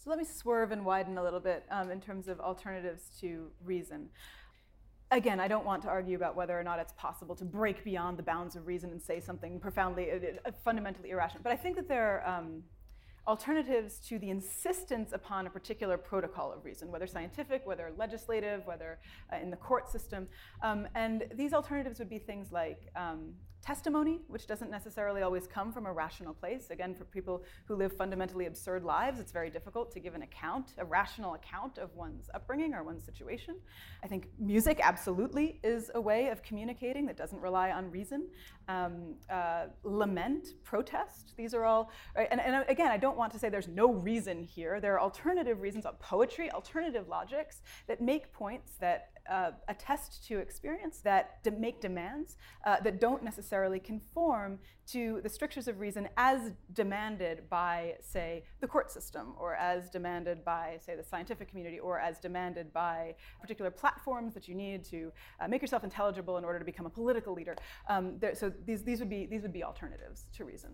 So, 0.03 0.09
let 0.09 0.19
me 0.19 0.25
swerve 0.25 0.71
and 0.71 0.83
widen 0.83 1.17
a 1.17 1.23
little 1.23 1.39
bit 1.39 1.65
um, 1.71 1.91
in 1.91 2.01
terms 2.01 2.27
of 2.27 2.39
alternatives 2.39 3.03
to 3.21 3.51
reason 3.63 4.09
again, 5.12 5.39
I 5.39 5.47
don't 5.47 5.65
want 5.65 5.82
to 5.84 5.89
argue 5.89 6.15
about 6.15 6.36
whether 6.36 6.58
or 6.60 6.63
not 6.63 6.80
it's 6.80 6.93
possible 6.93 7.36
to 7.36 7.45
break 7.45 7.84
beyond 7.84 8.17
the 8.17 8.24
bounds 8.24 8.56
of 8.56 8.65
reason 8.65 8.91
and 8.91 9.02
say 9.02 9.19
something 9.19 9.60
profoundly, 9.60 10.10
uh, 10.12 10.52
fundamentally 10.63 11.12
irrational. 11.12 11.43
But 11.43 11.52
I 11.52 11.58
think 11.58 11.76
that 11.76 11.88
there 11.88 12.24
are 12.26 12.38
um, 12.38 12.63
alternatives 13.28 14.00
to 14.08 14.17
the 14.17 14.30
insistence 14.30 15.12
upon 15.13 15.47
a 15.47 15.50
particular 15.50 15.97
protocol 15.97 16.52
of 16.52 16.63
reason, 16.65 16.89
whether 16.89 17.06
scientific, 17.06 17.65
whether 17.65 17.91
legislative, 17.97 18.65
whether 18.65 19.00
uh, 19.32 19.38
in 19.38 19.52
the 19.52 19.58
court 19.58 19.91
system. 19.91 20.28
Um, 20.63 20.88
and 20.95 21.26
these 21.36 21.54
alternatives 21.54 22.00
would 22.00 22.10
be 22.10 22.19
things 22.19 22.52
like 22.52 22.89
um, 22.95 23.34
testimony, 23.62 24.21
which 24.28 24.47
doesn't 24.47 24.71
necessarily 24.71 25.21
always 25.21 25.47
come 25.47 25.71
from 25.71 25.86
a 25.86 25.93
rational 25.93 26.34
place. 26.34 26.69
Again, 26.71 26.95
for 26.95 27.06
people 27.06 27.43
who 27.65 27.76
live 27.76 27.95
fundamentally 27.95 28.47
absurd 28.47 28.84
lives, 28.84 29.19
it's 29.19 29.32
very 29.32 29.50
difficult 29.50 29.91
to 29.91 30.00
give 30.00 30.15
an 30.15 30.24
account, 30.24 30.74
a 30.78 30.86
rational 30.86 31.36
account 31.36 31.78
of 31.78 31.95
one's 31.95 32.30
upbringing 32.34 32.74
or 32.74 32.84
one's 32.84 33.04
situation. 33.04 33.56
I 34.04 34.08
think 34.08 34.30
music 34.39 34.80
absolutely 34.82 35.60
is 35.63 35.91
a 35.93 36.02
way 36.02 36.30
of 36.30 36.41
communicating 36.41 37.06
that 37.06 37.17
doesn't 37.17 37.39
rely 37.39 37.71
on 37.71 37.91
reason. 37.91 38.28
Um, 38.67 39.15
uh, 39.30 39.65
lament, 39.84 40.50
protest, 40.63 41.34
these 41.38 41.54
are 41.54 41.65
all, 41.65 41.91
right? 42.15 42.28
and, 42.32 42.39
and 42.39 42.65
again, 42.67 42.91
I 42.91 42.97
don't 42.97 43.17
want 43.17 43.32
to 43.34 43.39
say 43.39 43.50
there's 43.50 43.67
no 43.67 43.93
reason 43.93 44.43
here. 44.43 44.80
There 44.80 44.93
are 44.95 45.02
alternative 45.02 45.62
reasons, 45.62 45.86
poetry, 46.00 46.52
alternative 46.52 47.08
logics 47.08 47.62
that 47.88 48.02
make 48.02 48.32
points 48.34 48.74
that 48.80 49.10
uh, 49.29 49.51
attest 49.67 50.25
to 50.27 50.39
experience 50.39 50.99
that 50.99 51.43
de- 51.43 51.51
make 51.51 51.79
demands 51.81 52.38
uh, 52.65 52.79
that 52.81 52.99
don't 52.99 53.23
necessarily 53.23 53.79
conform 53.79 54.60
to 54.88 55.21
the 55.23 55.29
strictures 55.29 55.67
of 55.67 55.79
reason 55.79 56.10
as 56.17 56.51
demanded 56.73 57.49
by, 57.49 57.93
say, 58.01 58.43
the 58.60 58.67
court 58.67 58.91
system, 58.91 59.34
or 59.38 59.55
as 59.55 59.89
demanded 59.89 60.43
by, 60.43 60.77
say, 60.86 60.95
the 60.95 61.03
scientific 61.03 61.47
community, 61.47 61.79
or 61.79 61.99
as 61.99 62.19
demanded 62.19 62.73
by 62.73 63.15
particular 63.39 63.71
platforms 63.71 64.34
that 64.34 64.47
you 64.47 64.55
need 64.55 64.84
to 64.84 65.12
uh, 65.39 65.47
make 65.47 65.62
yourself 65.62 65.84
intelligible 65.84 66.38
in 66.38 66.43
order 66.43 66.60
to 66.60 66.65
become 66.65 66.86
a 66.86 66.89
political 66.89 67.34
leader. 67.34 67.55
Um, 67.89 68.17
there, 68.19 68.36
so 68.36 68.51
these, 68.65 68.84
these, 68.84 68.99
would 68.99 69.10
be, 69.10 69.25
these 69.25 69.43
would 69.43 69.53
be 69.53 69.63
alternatives 69.63 70.25
to 70.36 70.45
reason. 70.45 70.71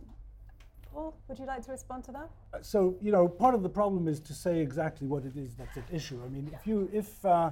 Paul, 0.91 1.15
would 1.27 1.37
you 1.37 1.45
like 1.45 1.63
to 1.65 1.71
respond 1.71 2.05
to 2.05 2.11
that? 2.13 2.29
Uh, 2.53 2.61
so, 2.61 2.95
you 3.01 3.11
know, 3.11 3.27
part 3.27 3.53
of 3.53 3.61
the 3.61 3.69
problem 3.69 4.07
is 4.07 4.19
to 4.21 4.33
say 4.33 4.59
exactly 4.59 5.05
what 5.05 5.25
it 5.25 5.35
is 5.35 5.53
that's 5.53 5.77
at 5.77 5.83
issue. 5.91 6.19
I 6.25 6.29
mean, 6.29 6.49
if 6.53 6.65
you, 6.65 6.89
if, 6.93 7.23
uh, 7.25 7.51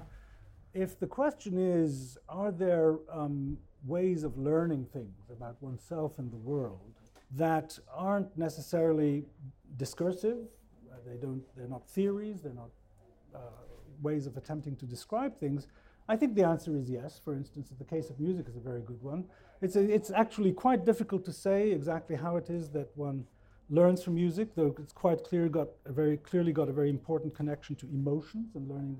if 0.76 1.00
the 1.00 1.08
question 1.08 1.58
is, 1.58 2.18
are 2.28 2.52
there 2.52 2.98
um, 3.10 3.58
ways 3.86 4.24
of 4.24 4.38
learning 4.38 4.86
things 4.92 5.32
about 5.32 5.56
oneself 5.62 6.20
and 6.20 6.30
the 6.32 6.38
world 6.38 6.94
that 7.32 7.80
aren't 7.94 8.38
necessarily 8.38 9.24
discursive, 9.78 10.38
uh, 10.92 10.96
they 11.08 11.16
don't, 11.16 11.42
they're 11.56 11.70
not 11.70 11.88
theories, 11.88 12.42
they're 12.42 12.54
not 12.54 12.70
uh, 13.34 13.40
ways 14.02 14.28
of 14.28 14.36
attempting 14.36 14.76
to 14.76 14.86
describe 14.86 15.40
things, 15.40 15.68
I 16.10 16.18
think 16.18 16.36
the 16.36 16.44
answer 16.44 16.76
is 16.76 16.90
yes. 16.90 17.20
For 17.24 17.34
instance, 17.34 17.72
the 17.78 17.86
case 17.86 18.10
of 18.10 18.20
music 18.20 18.46
is 18.48 18.58
a 18.58 18.60
very 18.60 18.82
good 18.82 19.02
one. 19.02 19.26
It's, 19.62 19.76
a, 19.76 19.82
it's 19.82 20.12
actually 20.12 20.52
quite 20.52 20.86
difficult 20.86 21.26
to 21.26 21.34
say 21.34 21.72
exactly 21.72 22.16
how 22.16 22.36
it 22.36 22.50
is 22.50 22.70
that 22.72 22.90
one 22.96 23.26
learns 23.70 24.04
from 24.04 24.16
music, 24.16 24.54
though 24.56 24.76
it's 24.78 24.94
quite 24.94 25.24
clear 25.24 25.48
got 25.48 25.70
a 25.86 25.92
very 25.92 26.18
clearly 26.18 26.52
got 26.52 26.70
a 26.70 26.74
very 26.74 26.90
important 26.90 27.34
connection 27.34 27.76
to 27.78 27.88
emotions 27.88 28.56
and 28.56 28.70
learning 28.70 29.00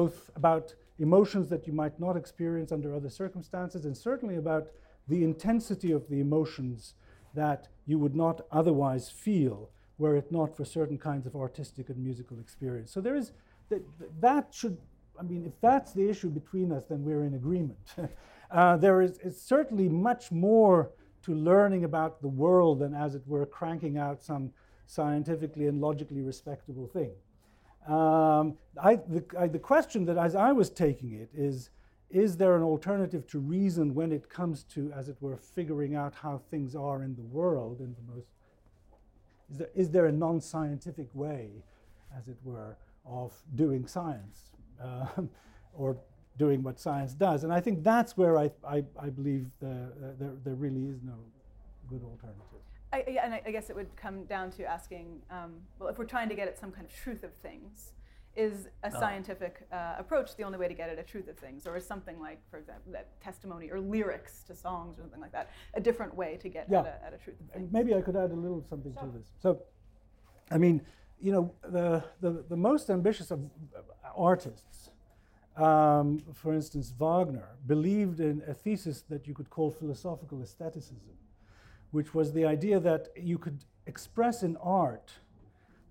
both 0.00 0.30
about 0.36 0.74
emotions 0.98 1.48
that 1.48 1.66
you 1.66 1.72
might 1.72 1.98
not 1.98 2.16
experience 2.22 2.70
under 2.70 2.94
other 2.94 3.12
circumstances, 3.22 3.86
and 3.86 3.96
certainly 3.96 4.36
about 4.36 4.64
the 5.08 5.24
intensity 5.30 5.90
of 5.98 6.02
the 6.10 6.20
emotions 6.20 6.94
that 7.34 7.68
you 7.86 7.98
would 7.98 8.14
not 8.14 8.36
otherwise 8.60 9.08
feel 9.08 9.70
were 9.96 10.14
it 10.20 10.30
not 10.30 10.54
for 10.54 10.66
certain 10.66 10.98
kinds 10.98 11.24
of 11.26 11.34
artistic 11.34 11.88
and 11.88 11.98
musical 12.08 12.38
experience. 12.38 12.90
So 12.92 13.00
there 13.00 13.16
is 13.16 13.32
that, 13.70 13.82
that 14.20 14.44
should 14.58 14.76
I 15.18 15.22
mean, 15.22 15.46
if 15.46 15.56
that's 15.62 15.92
the 15.92 16.06
issue 16.12 16.28
between 16.28 16.68
us, 16.76 16.84
then 16.90 17.02
we're 17.02 17.24
in 17.24 17.34
agreement. 17.42 17.86
uh, 18.50 18.76
there 18.76 19.00
is, 19.00 19.18
is, 19.28 19.40
certainly 19.40 19.88
much 19.88 20.30
more 20.30 20.90
to 21.22 21.32
learning 21.50 21.84
about 21.84 22.20
the 22.20 22.28
world 22.44 22.80
than, 22.80 22.92
as 22.92 23.14
it 23.14 23.22
were, 23.26 23.46
cranking 23.46 23.96
out 23.96 24.22
some 24.22 24.52
scientifically 24.84 25.66
and 25.68 25.80
logically 25.80 26.20
respectable 26.20 26.86
thing. 26.86 27.12
Um, 27.86 28.56
I, 28.82 28.96
the, 28.96 29.24
I, 29.38 29.46
the 29.46 29.58
question 29.58 30.04
that, 30.06 30.18
as 30.18 30.34
I 30.34 30.52
was 30.52 30.70
taking 30.70 31.12
it, 31.12 31.30
is 31.34 31.70
is 32.08 32.36
there 32.36 32.56
an 32.56 32.62
alternative 32.62 33.26
to 33.26 33.40
reason 33.40 33.94
when 33.94 34.12
it 34.12 34.30
comes 34.30 34.62
to, 34.62 34.92
as 34.92 35.08
it 35.08 35.16
were, 35.20 35.36
figuring 35.36 35.96
out 35.96 36.14
how 36.14 36.40
things 36.50 36.76
are 36.76 37.02
in 37.02 37.16
the 37.16 37.22
world 37.22 37.80
in 37.80 37.94
the 37.94 38.14
most 38.14 38.28
is 39.50 39.58
there, 39.58 39.70
is 39.74 39.90
there 39.90 40.06
a 40.06 40.12
non-scientific 40.12 41.08
way, 41.14 41.50
as 42.16 42.28
it 42.28 42.36
were, 42.44 42.76
of 43.04 43.32
doing 43.54 43.86
science? 43.86 44.50
uh, 44.82 45.06
or 45.74 45.96
doing 46.38 46.62
what 46.62 46.78
science 46.78 47.14
does. 47.14 47.44
And 47.44 47.52
I 47.52 47.60
think 47.60 47.82
that's 47.82 48.16
where 48.16 48.38
I, 48.38 48.50
I, 48.66 48.84
I 49.00 49.08
believe 49.08 49.46
the, 49.60 49.70
uh, 49.70 50.12
there, 50.18 50.32
there 50.44 50.54
really 50.54 50.84
is 50.84 51.02
no 51.02 51.14
good 51.88 52.02
alternative. 52.02 52.42
I, 52.92 53.04
yeah, 53.08 53.24
and 53.24 53.34
I, 53.34 53.42
I, 53.44 53.50
guess 53.50 53.68
it 53.68 53.76
would 53.76 53.94
come 53.96 54.24
down 54.24 54.50
to 54.52 54.64
asking, 54.64 55.20
um, 55.30 55.54
well, 55.78 55.88
if 55.88 55.98
we're 55.98 56.04
trying 56.04 56.28
to 56.28 56.34
get 56.34 56.46
at 56.46 56.58
some 56.58 56.70
kind 56.70 56.86
of 56.86 56.94
truth 56.94 57.24
of 57.24 57.34
things, 57.34 57.92
is 58.36 58.68
a 58.84 58.92
oh. 58.94 59.00
scientific 59.00 59.66
uh, 59.72 59.94
approach 59.98 60.36
the 60.36 60.42
only 60.42 60.58
way 60.58 60.68
to 60.68 60.74
get 60.74 60.90
at 60.90 60.98
a 60.98 61.02
truth 61.02 61.28
of 61.28 61.36
things, 61.38 61.66
or 61.66 61.76
is 61.76 61.86
something 61.86 62.20
like, 62.20 62.38
for 62.50 62.58
example, 62.58 62.92
that 62.92 63.20
testimony 63.20 63.70
or 63.70 63.80
lyrics 63.80 64.42
to 64.44 64.54
songs 64.54 64.98
or 64.98 65.02
something 65.02 65.20
like 65.20 65.32
that 65.32 65.50
a 65.74 65.80
different 65.80 66.14
way 66.14 66.36
to 66.42 66.48
get 66.48 66.66
yeah. 66.70 66.80
at, 66.80 66.86
a, 66.86 67.06
at, 67.06 67.14
a, 67.14 67.18
truth 67.18 67.40
of 67.40 67.50
things? 67.50 67.72
Maybe 67.72 67.94
I 67.94 68.02
could 68.02 68.16
add 68.16 68.30
a 68.30 68.34
little 68.34 68.62
something 68.68 68.92
sure. 68.92 69.10
to 69.10 69.18
this. 69.18 69.32
So, 69.40 69.62
I 70.50 70.58
mean, 70.58 70.82
you 71.18 71.32
know, 71.32 71.52
the, 71.66 72.04
the, 72.20 72.44
the 72.48 72.56
most 72.56 72.90
ambitious 72.90 73.30
of 73.30 73.40
artists, 74.14 74.90
um, 75.56 76.22
for 76.34 76.52
instance, 76.52 76.92
Wagner, 76.98 77.56
believed 77.66 78.20
in 78.20 78.42
a 78.46 78.52
thesis 78.52 79.02
that 79.08 79.26
you 79.26 79.32
could 79.32 79.48
call 79.48 79.70
philosophical 79.70 80.42
aestheticism, 80.42 81.16
which 81.90 82.14
was 82.14 82.32
the 82.32 82.44
idea 82.44 82.80
that 82.80 83.08
you 83.16 83.38
could 83.38 83.64
express 83.86 84.42
in 84.42 84.56
art 84.58 85.12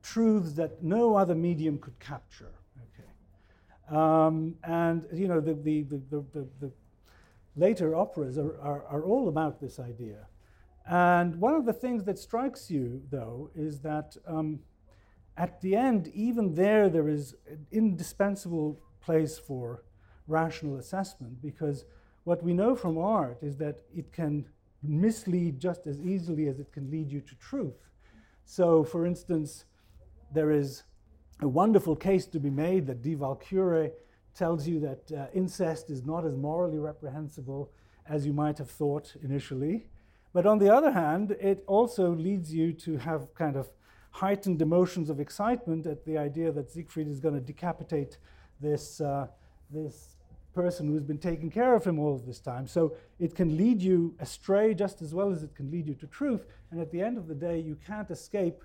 truths 0.01 0.53
that 0.53 0.83
no 0.83 1.15
other 1.15 1.33
medium 1.33 1.79
could 1.79 1.97
capture. 1.99 2.53
Okay. 2.85 3.97
Um, 3.97 4.55
and, 4.63 5.05
you 5.11 5.27
know, 5.27 5.39
the, 5.41 5.53
the, 5.53 5.83
the, 6.11 6.47
the, 6.59 6.71
later 7.55 7.95
operas 7.95 8.37
are, 8.37 8.59
are, 8.61 8.85
are 8.85 9.03
all 9.03 9.29
about 9.29 9.59
this 9.59 9.79
idea. 9.79 10.27
And 10.87 11.35
one 11.37 11.55
of 11.55 11.65
the 11.65 11.73
things 11.73 12.03
that 12.03 12.19
strikes 12.19 12.69
you, 12.69 13.01
though, 13.09 13.49
is 13.55 13.79
that 13.79 14.15
um, 14.27 14.59
at 15.37 15.59
the 15.61 15.75
end, 15.75 16.09
even 16.13 16.53
there, 16.53 16.87
there 16.87 17.09
is 17.09 17.35
an 17.49 17.65
indispensable 17.71 18.79
place 19.01 19.37
for 19.39 19.83
rational 20.27 20.77
assessment 20.77 21.41
because 21.41 21.85
what 22.23 22.43
we 22.43 22.53
know 22.53 22.75
from 22.75 22.97
art 22.97 23.37
is 23.41 23.57
that 23.57 23.81
it 23.95 24.11
can 24.11 24.45
mislead 24.89 25.59
just 25.59 25.87
as 25.87 25.99
easily 26.01 26.47
as 26.47 26.59
it 26.59 26.71
can 26.71 26.89
lead 26.89 27.11
you 27.11 27.21
to 27.21 27.35
truth. 27.35 27.89
So, 28.45 28.83
for 28.83 29.05
instance, 29.05 29.65
there 30.33 30.51
is 30.51 30.83
a 31.41 31.47
wonderful 31.47 31.95
case 31.95 32.25
to 32.27 32.39
be 32.39 32.49
made 32.49 32.87
that 32.87 33.01
Die 33.01 33.15
Walküre 33.15 33.91
tells 34.35 34.67
you 34.67 34.79
that 34.81 35.11
uh, 35.11 35.27
incest 35.33 35.89
is 35.89 36.05
not 36.05 36.25
as 36.25 36.35
morally 36.35 36.77
reprehensible 36.77 37.71
as 38.07 38.25
you 38.25 38.33
might 38.33 38.57
have 38.57 38.69
thought 38.69 39.15
initially. 39.23 39.87
But 40.33 40.45
on 40.45 40.59
the 40.59 40.73
other 40.73 40.91
hand, 40.91 41.31
it 41.39 41.63
also 41.65 42.13
leads 42.13 42.53
you 42.53 42.73
to 42.73 42.97
have 42.97 43.33
kind 43.33 43.55
of 43.55 43.69
heightened 44.11 44.61
emotions 44.61 45.09
of 45.09 45.19
excitement 45.19 45.85
at 45.85 46.05
the 46.05 46.17
idea 46.17 46.51
that 46.51 46.71
Siegfried 46.71 47.07
is 47.07 47.19
going 47.19 47.35
to 47.35 47.41
decapitate 47.41 48.17
this, 48.61 49.01
uh, 49.01 49.27
this 49.69 50.14
person 50.55 50.87
who's 50.87 51.03
been 51.03 51.19
taking 51.19 51.51
care 51.51 51.75
of 51.75 51.83
him 51.83 51.99
all 51.99 52.15
of 52.15 52.25
this 52.25 52.39
time. 52.39 52.65
So 52.65 52.95
it 53.19 53.35
can 53.35 53.57
lead 53.57 53.81
you 53.81 54.15
astray 54.19 54.73
just 54.73 55.01
as 55.01 55.13
well 55.13 55.29
as 55.31 55.43
it 55.43 55.53
can 55.53 55.69
lead 55.69 55.85
you 55.87 55.93
to 55.95 56.07
truth. 56.07 56.45
And 56.71 56.79
at 56.79 56.91
the 56.91 57.01
end 57.01 57.17
of 57.17 57.27
the 57.27 57.35
day, 57.35 57.59
you 57.59 57.77
can't 57.85 58.09
escape 58.09 58.63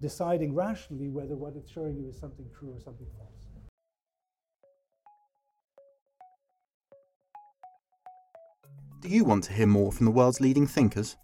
deciding 0.00 0.54
rationally 0.54 1.08
whether 1.08 1.34
what 1.34 1.54
it's 1.56 1.70
showing 1.70 1.96
you 1.96 2.08
is 2.08 2.18
something 2.18 2.46
true 2.56 2.70
or 2.70 2.80
something 2.80 3.06
false. 3.18 3.30
Do 9.04 9.10
you 9.10 9.24
want 9.24 9.44
to 9.44 9.52
hear 9.52 9.66
more 9.66 9.92
from 9.92 10.06
the 10.06 10.12
world's 10.12 10.40
leading 10.40 10.66
thinkers? 10.66 11.18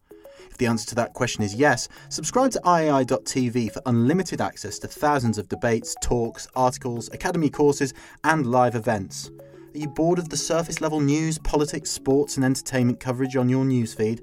If 0.50 0.58
the 0.58 0.66
answer 0.66 0.86
to 0.90 0.94
that 0.96 1.14
question 1.14 1.42
is 1.42 1.54
yes, 1.54 1.88
subscribe 2.10 2.50
to 2.50 2.60
IAI.tv 2.60 3.72
for 3.72 3.80
unlimited 3.86 4.42
access 4.42 4.78
to 4.80 4.88
thousands 4.88 5.38
of 5.38 5.48
debates, 5.48 5.94
talks, 6.02 6.46
articles, 6.54 7.08
academy 7.12 7.48
courses, 7.48 7.94
and 8.24 8.44
live 8.44 8.74
events. 8.74 9.30
Are 9.72 9.78
you 9.78 9.86
bored 9.86 10.18
of 10.18 10.28
the 10.28 10.36
surface 10.36 10.80
level 10.80 10.98
news, 10.98 11.38
politics, 11.38 11.90
sports, 11.90 12.34
and 12.34 12.44
entertainment 12.44 12.98
coverage 12.98 13.36
on 13.36 13.48
your 13.48 13.64
newsfeed? 13.64 14.20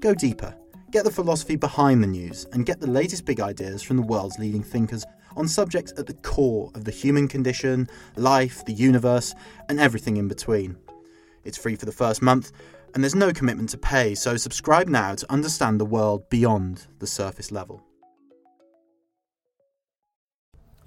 Go 0.00 0.12
deeper. 0.12 0.54
Get 0.90 1.04
the 1.04 1.10
philosophy 1.10 1.56
behind 1.56 2.02
the 2.02 2.06
news 2.06 2.46
and 2.52 2.66
get 2.66 2.78
the 2.78 2.86
latest 2.86 3.24
big 3.24 3.40
ideas 3.40 3.82
from 3.82 3.96
the 3.96 4.02
world's 4.02 4.38
leading 4.38 4.62
thinkers 4.62 5.02
on 5.34 5.48
subjects 5.48 5.94
at 5.96 6.06
the 6.06 6.12
core 6.12 6.70
of 6.74 6.84
the 6.84 6.90
human 6.90 7.26
condition, 7.26 7.88
life, 8.16 8.66
the 8.66 8.72
universe, 8.74 9.34
and 9.70 9.80
everything 9.80 10.18
in 10.18 10.28
between. 10.28 10.76
It's 11.44 11.56
free 11.56 11.76
for 11.76 11.86
the 11.86 11.92
first 11.92 12.20
month, 12.20 12.52
and 12.94 13.02
there's 13.02 13.14
no 13.14 13.32
commitment 13.32 13.70
to 13.70 13.78
pay, 13.78 14.14
so 14.14 14.36
subscribe 14.36 14.88
now 14.88 15.14
to 15.14 15.32
understand 15.32 15.80
the 15.80 15.86
world 15.86 16.28
beyond 16.28 16.86
the 16.98 17.06
surface 17.06 17.50
level. 17.50 17.82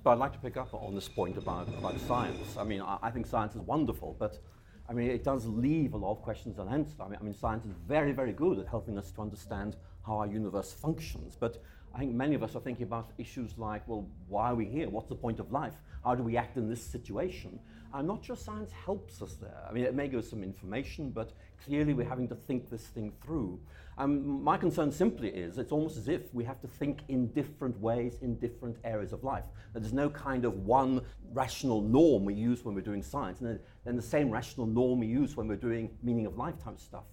But 0.04 0.12
I'd 0.12 0.20
like 0.20 0.34
to 0.34 0.40
pick 0.40 0.56
up 0.56 0.74
on 0.74 0.96
this 0.96 1.10
point 1.10 1.38
about, 1.38 1.68
about 1.68 2.00
science. 2.02 2.56
I 2.58 2.64
mean, 2.64 2.82
I, 2.82 2.98
I 3.02 3.12
think 3.12 3.28
science 3.28 3.56
is 3.56 3.62
wonderful, 3.62 4.16
but 4.18 4.40
I 4.88 4.94
mean, 4.94 5.10
it 5.10 5.24
does 5.24 5.46
leave 5.46 5.94
a 5.94 5.98
lot 5.98 6.12
of 6.12 6.22
questions 6.22 6.58
unanswered. 6.58 7.02
I 7.02 7.08
mean, 7.10 7.18
I 7.20 7.24
mean, 7.24 7.34
science 7.34 7.66
is 7.66 7.74
very, 7.88 8.14
very 8.14 8.32
good 8.32 8.60
at 8.60 8.68
helping 8.68 8.98
us 8.98 9.12
to 9.12 9.22
understand 9.22 9.76
how 10.06 10.18
our 10.18 10.28
universe 10.28 10.72
functions. 10.72 11.36
But 11.38 11.62
I 11.94 12.00
think 12.00 12.14
many 12.14 12.34
of 12.34 12.44
us 12.44 12.56
are 12.56 12.62
thinking 12.62 12.84
about 12.84 13.12
issues 13.18 13.58
like, 13.58 13.88
well, 13.88 14.08
why 14.28 14.52
are 14.52 14.56
we 14.56 14.66
here? 14.66 14.90
What's 14.90 15.10
the 15.10 15.16
point 15.16 15.40
of 15.40 15.52
life? 15.52 15.76
How 16.04 16.16
do 16.16 16.24
we 16.24 16.38
act 16.38 16.56
in 16.56 16.70
this 16.70 16.82
situation? 16.82 17.60
I'm 17.94 18.08
not 18.08 18.24
sure 18.24 18.36
science 18.36 18.72
helps 18.72 19.22
us 19.22 19.34
there. 19.36 19.64
I 19.70 19.74
mean, 19.74 19.84
it 19.84 19.94
may 19.94 20.08
give 20.08 20.20
us 20.20 20.30
some 20.30 20.44
information, 20.44 21.10
but 21.10 21.34
clearly 21.66 21.94
we're 21.94 22.08
having 22.08 22.28
to 22.30 22.36
think 22.36 22.70
this 22.70 22.88
thing 22.88 23.12
through. 23.22 23.60
My 24.08 24.56
concern 24.56 24.94
simply 24.94 25.28
is 25.28 25.58
it's 25.58 25.74
almost 25.74 25.98
as 25.98 26.08
if 26.08 26.34
we 26.34 26.46
have 26.46 26.62
to 26.62 26.68
think 26.68 27.02
in 27.10 27.28
different 27.34 27.78
ways 27.82 28.20
in 28.22 28.38
different 28.40 28.78
areas 28.86 29.12
of 29.12 29.26
life. 29.26 29.44
That 29.74 29.82
there's 29.82 29.94
no 29.94 30.10
kind 30.10 30.46
of 30.46 30.66
one 30.66 31.02
rational 31.34 31.82
norm 31.82 32.24
we 32.24 32.34
use 32.34 32.64
when 32.64 32.76
we're 32.76 32.82
doing 32.82 33.04
science, 33.04 33.42
and 33.42 33.60
then 33.84 33.96
the 33.98 34.02
same 34.02 34.30
rational 34.30 34.68
norm 34.68 35.00
we 35.00 35.08
use 35.08 35.36
when 35.36 35.50
we're 35.50 35.58
doing 35.58 35.90
meaning 36.02 36.26
of 36.26 36.38
lifetime 36.38 36.78
stuff. 36.78 37.04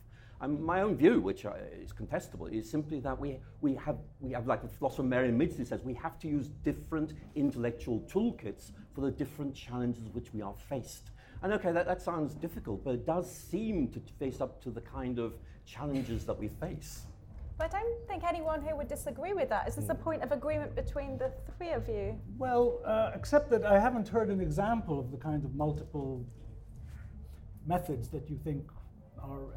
Um, 0.40 0.62
my 0.62 0.82
own 0.82 0.96
view, 0.96 1.20
which 1.20 1.44
uh, 1.44 1.54
is 1.72 1.92
contestable, 1.92 2.52
is 2.52 2.70
simply 2.70 3.00
that 3.00 3.18
we, 3.18 3.38
we, 3.62 3.74
have, 3.76 3.96
we 4.20 4.32
have, 4.32 4.46
like 4.46 4.62
the 4.62 4.68
philosopher 4.68 5.02
Marian 5.02 5.38
Midgley 5.38 5.66
says, 5.66 5.82
we 5.82 5.94
have 5.94 6.18
to 6.20 6.28
use 6.28 6.48
different 6.62 7.14
intellectual 7.34 8.00
toolkits 8.00 8.72
for 8.94 9.00
the 9.00 9.10
different 9.10 9.54
challenges 9.54 10.04
which 10.12 10.32
we 10.34 10.42
are 10.42 10.54
faced. 10.68 11.10
And 11.42 11.52
okay, 11.54 11.72
that, 11.72 11.86
that 11.86 12.02
sounds 12.02 12.34
difficult, 12.34 12.84
but 12.84 12.94
it 12.94 13.06
does 13.06 13.30
seem 13.34 13.88
to 13.88 14.00
face 14.18 14.40
up 14.40 14.62
to 14.62 14.70
the 14.70 14.80
kind 14.80 15.18
of 15.18 15.34
challenges 15.66 16.24
that 16.24 16.38
we 16.38 16.48
face. 16.48 17.02
But 17.58 17.74
I 17.74 17.80
don't 17.80 18.06
think 18.06 18.22
anyone 18.24 18.62
here 18.62 18.76
would 18.76 18.88
disagree 18.88 19.32
with 19.32 19.48
that. 19.48 19.66
Is 19.66 19.76
this 19.76 19.88
a 19.88 19.94
hmm. 19.94 20.02
point 20.02 20.22
of 20.22 20.32
agreement 20.32 20.74
between 20.74 21.18
the 21.18 21.32
three 21.56 21.72
of 21.72 21.88
you? 21.88 22.18
Well, 22.38 22.80
uh, 22.84 23.12
except 23.14 23.50
that 23.50 23.64
I 23.64 23.78
haven't 23.78 24.08
heard 24.08 24.28
an 24.28 24.40
example 24.40 25.00
of 25.00 25.10
the 25.10 25.16
kind 25.16 25.44
of 25.44 25.54
multiple 25.54 26.24
methods 27.66 28.08
that 28.10 28.28
you 28.30 28.38
think 28.44 28.62
are, 29.22 29.54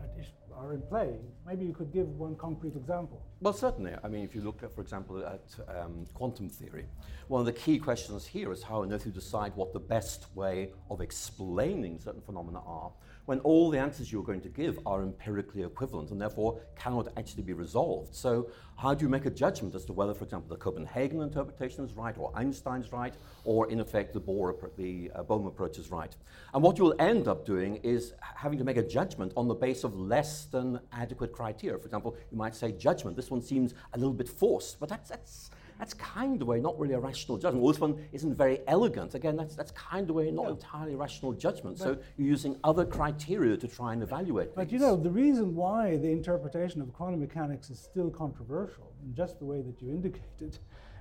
are 0.56 0.74
in 0.74 0.82
play. 0.84 1.16
Maybe 1.46 1.66
you 1.66 1.74
could 1.74 1.92
give 1.92 2.08
one 2.08 2.36
concrete 2.36 2.76
example. 2.76 3.22
Well, 3.42 3.54
certainly. 3.54 3.94
I 4.04 4.08
mean, 4.08 4.24
if 4.24 4.34
you 4.34 4.42
look, 4.42 4.64
at, 4.64 4.74
for 4.74 4.82
example, 4.82 5.24
at 5.26 5.44
um, 5.78 6.06
quantum 6.14 6.50
theory, 6.50 6.86
one 7.28 7.40
of 7.40 7.46
the 7.46 7.54
key 7.54 7.78
questions 7.78 8.26
here 8.26 8.52
is 8.52 8.64
how 8.64 8.82
on 8.82 8.92
earth 8.92 9.06
you 9.06 9.12
decide 9.12 9.56
what 9.56 9.74
the 9.74 9.80
best 9.80 10.26
way 10.36 10.72
of 10.90 11.02
explaining 11.02 12.00
certain 12.00 12.22
phenomena 12.22 12.62
are 12.66 12.92
when 13.30 13.40
all 13.42 13.70
the 13.70 13.78
answers 13.78 14.12
you're 14.12 14.24
going 14.24 14.42
to 14.42 14.50
give 14.50 14.80
are 14.88 15.04
empirically 15.04 15.62
equivalent 15.62 16.10
and 16.10 16.20
therefore 16.20 16.60
cannot 16.76 17.10
actually 17.16 17.44
be 17.44 17.54
resolved. 17.54 18.16
So, 18.16 18.50
how 18.76 18.96
do 18.96 19.06
you 19.06 19.10
make 19.10 19.28
a 19.28 19.30
judgment 19.30 19.76
as 19.76 19.86
to 19.86 19.94
whether, 19.94 20.16
for 20.16 20.24
example, 20.24 20.50
the 20.50 20.56
Copenhagen 20.56 21.22
interpretation 21.22 21.86
is 21.86 21.94
right, 21.94 22.18
or 22.18 22.32
Einstein's 22.36 22.92
right, 22.92 23.14
or 23.44 23.70
in 23.70 23.82
effect 23.82 24.14
the, 24.14 24.20
Bohr, 24.20 24.56
the 24.78 25.12
uh, 25.14 25.22
Bohm 25.22 25.46
approach 25.46 25.78
is 25.78 25.92
right? 25.92 26.16
And 26.56 26.64
what 26.64 26.80
you'll 26.80 26.96
end 26.98 27.28
up 27.28 27.46
doing 27.46 27.76
is 27.84 28.14
having 28.20 28.58
to 28.58 28.64
make 28.64 28.78
a 28.78 28.88
judgment 28.88 29.32
on 29.38 29.48
the 29.48 29.54
base 29.54 29.84
of 29.84 29.96
less 29.96 30.46
than 30.46 30.80
adequate 30.92 31.32
criteria. 31.32 31.78
For 31.78 31.86
example, 31.86 32.18
you 32.32 32.38
might 32.38 32.56
say 32.56 32.72
judgment. 32.72 33.16
This 33.16 33.30
one 33.30 33.44
seems 33.44 33.76
a 33.94 34.00
little 34.00 34.14
bit 34.14 34.28
forced, 34.28 34.80
but 34.80 34.90
that's, 34.90 35.10
that's 35.10 35.52
that's 35.80 35.94
kind 35.94 36.42
of 36.42 36.48
way 36.48 36.60
not 36.60 36.78
really 36.78 36.94
a 36.94 37.00
rational 37.00 37.38
judgment. 37.38 37.64
Well, 37.64 37.72
this 37.72 37.80
one 37.80 38.06
isn't 38.12 38.36
very 38.36 38.60
elegant. 38.68 39.16
Again, 39.16 39.38
that's, 39.38 39.56
that's 39.56 39.72
kind 39.72 40.10
of 40.10 40.16
way 40.18 40.30
not 40.30 40.44
yeah. 40.44 40.52
entirely 40.52 40.96
rational 40.96 41.32
judgment. 41.32 41.78
But 41.78 41.84
so 41.84 41.98
you're 42.18 42.28
using 42.28 42.58
other 42.66 42.86
criteria 42.86 43.56
to 43.56 43.68
try 43.68 43.94
and 43.94 44.04
evaluate 44.04 44.54
But 44.56 44.74
you 44.74 44.80
know, 44.80 44.98
the 44.98 45.10
reason 45.10 45.56
why 45.56 45.96
the 45.96 46.10
interpretation 46.10 46.82
of 46.82 46.92
quantum 46.92 47.22
mechanics 47.22 47.70
is 47.70 47.80
still 47.80 48.10
controversial, 48.10 48.92
in 49.06 49.16
just 49.16 49.40
the 49.40 49.46
way 49.46 49.62
that 49.62 49.82
you 49.82 49.90
indicated, 49.90 50.58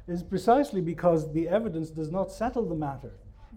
is 0.07 0.23
precisely 0.23 0.81
because 0.81 1.33
the 1.33 1.49
evidence 1.49 1.91
does 1.91 2.12
not 2.12 2.31
settle 2.31 2.64
the 2.64 2.77
matter. 2.77 3.12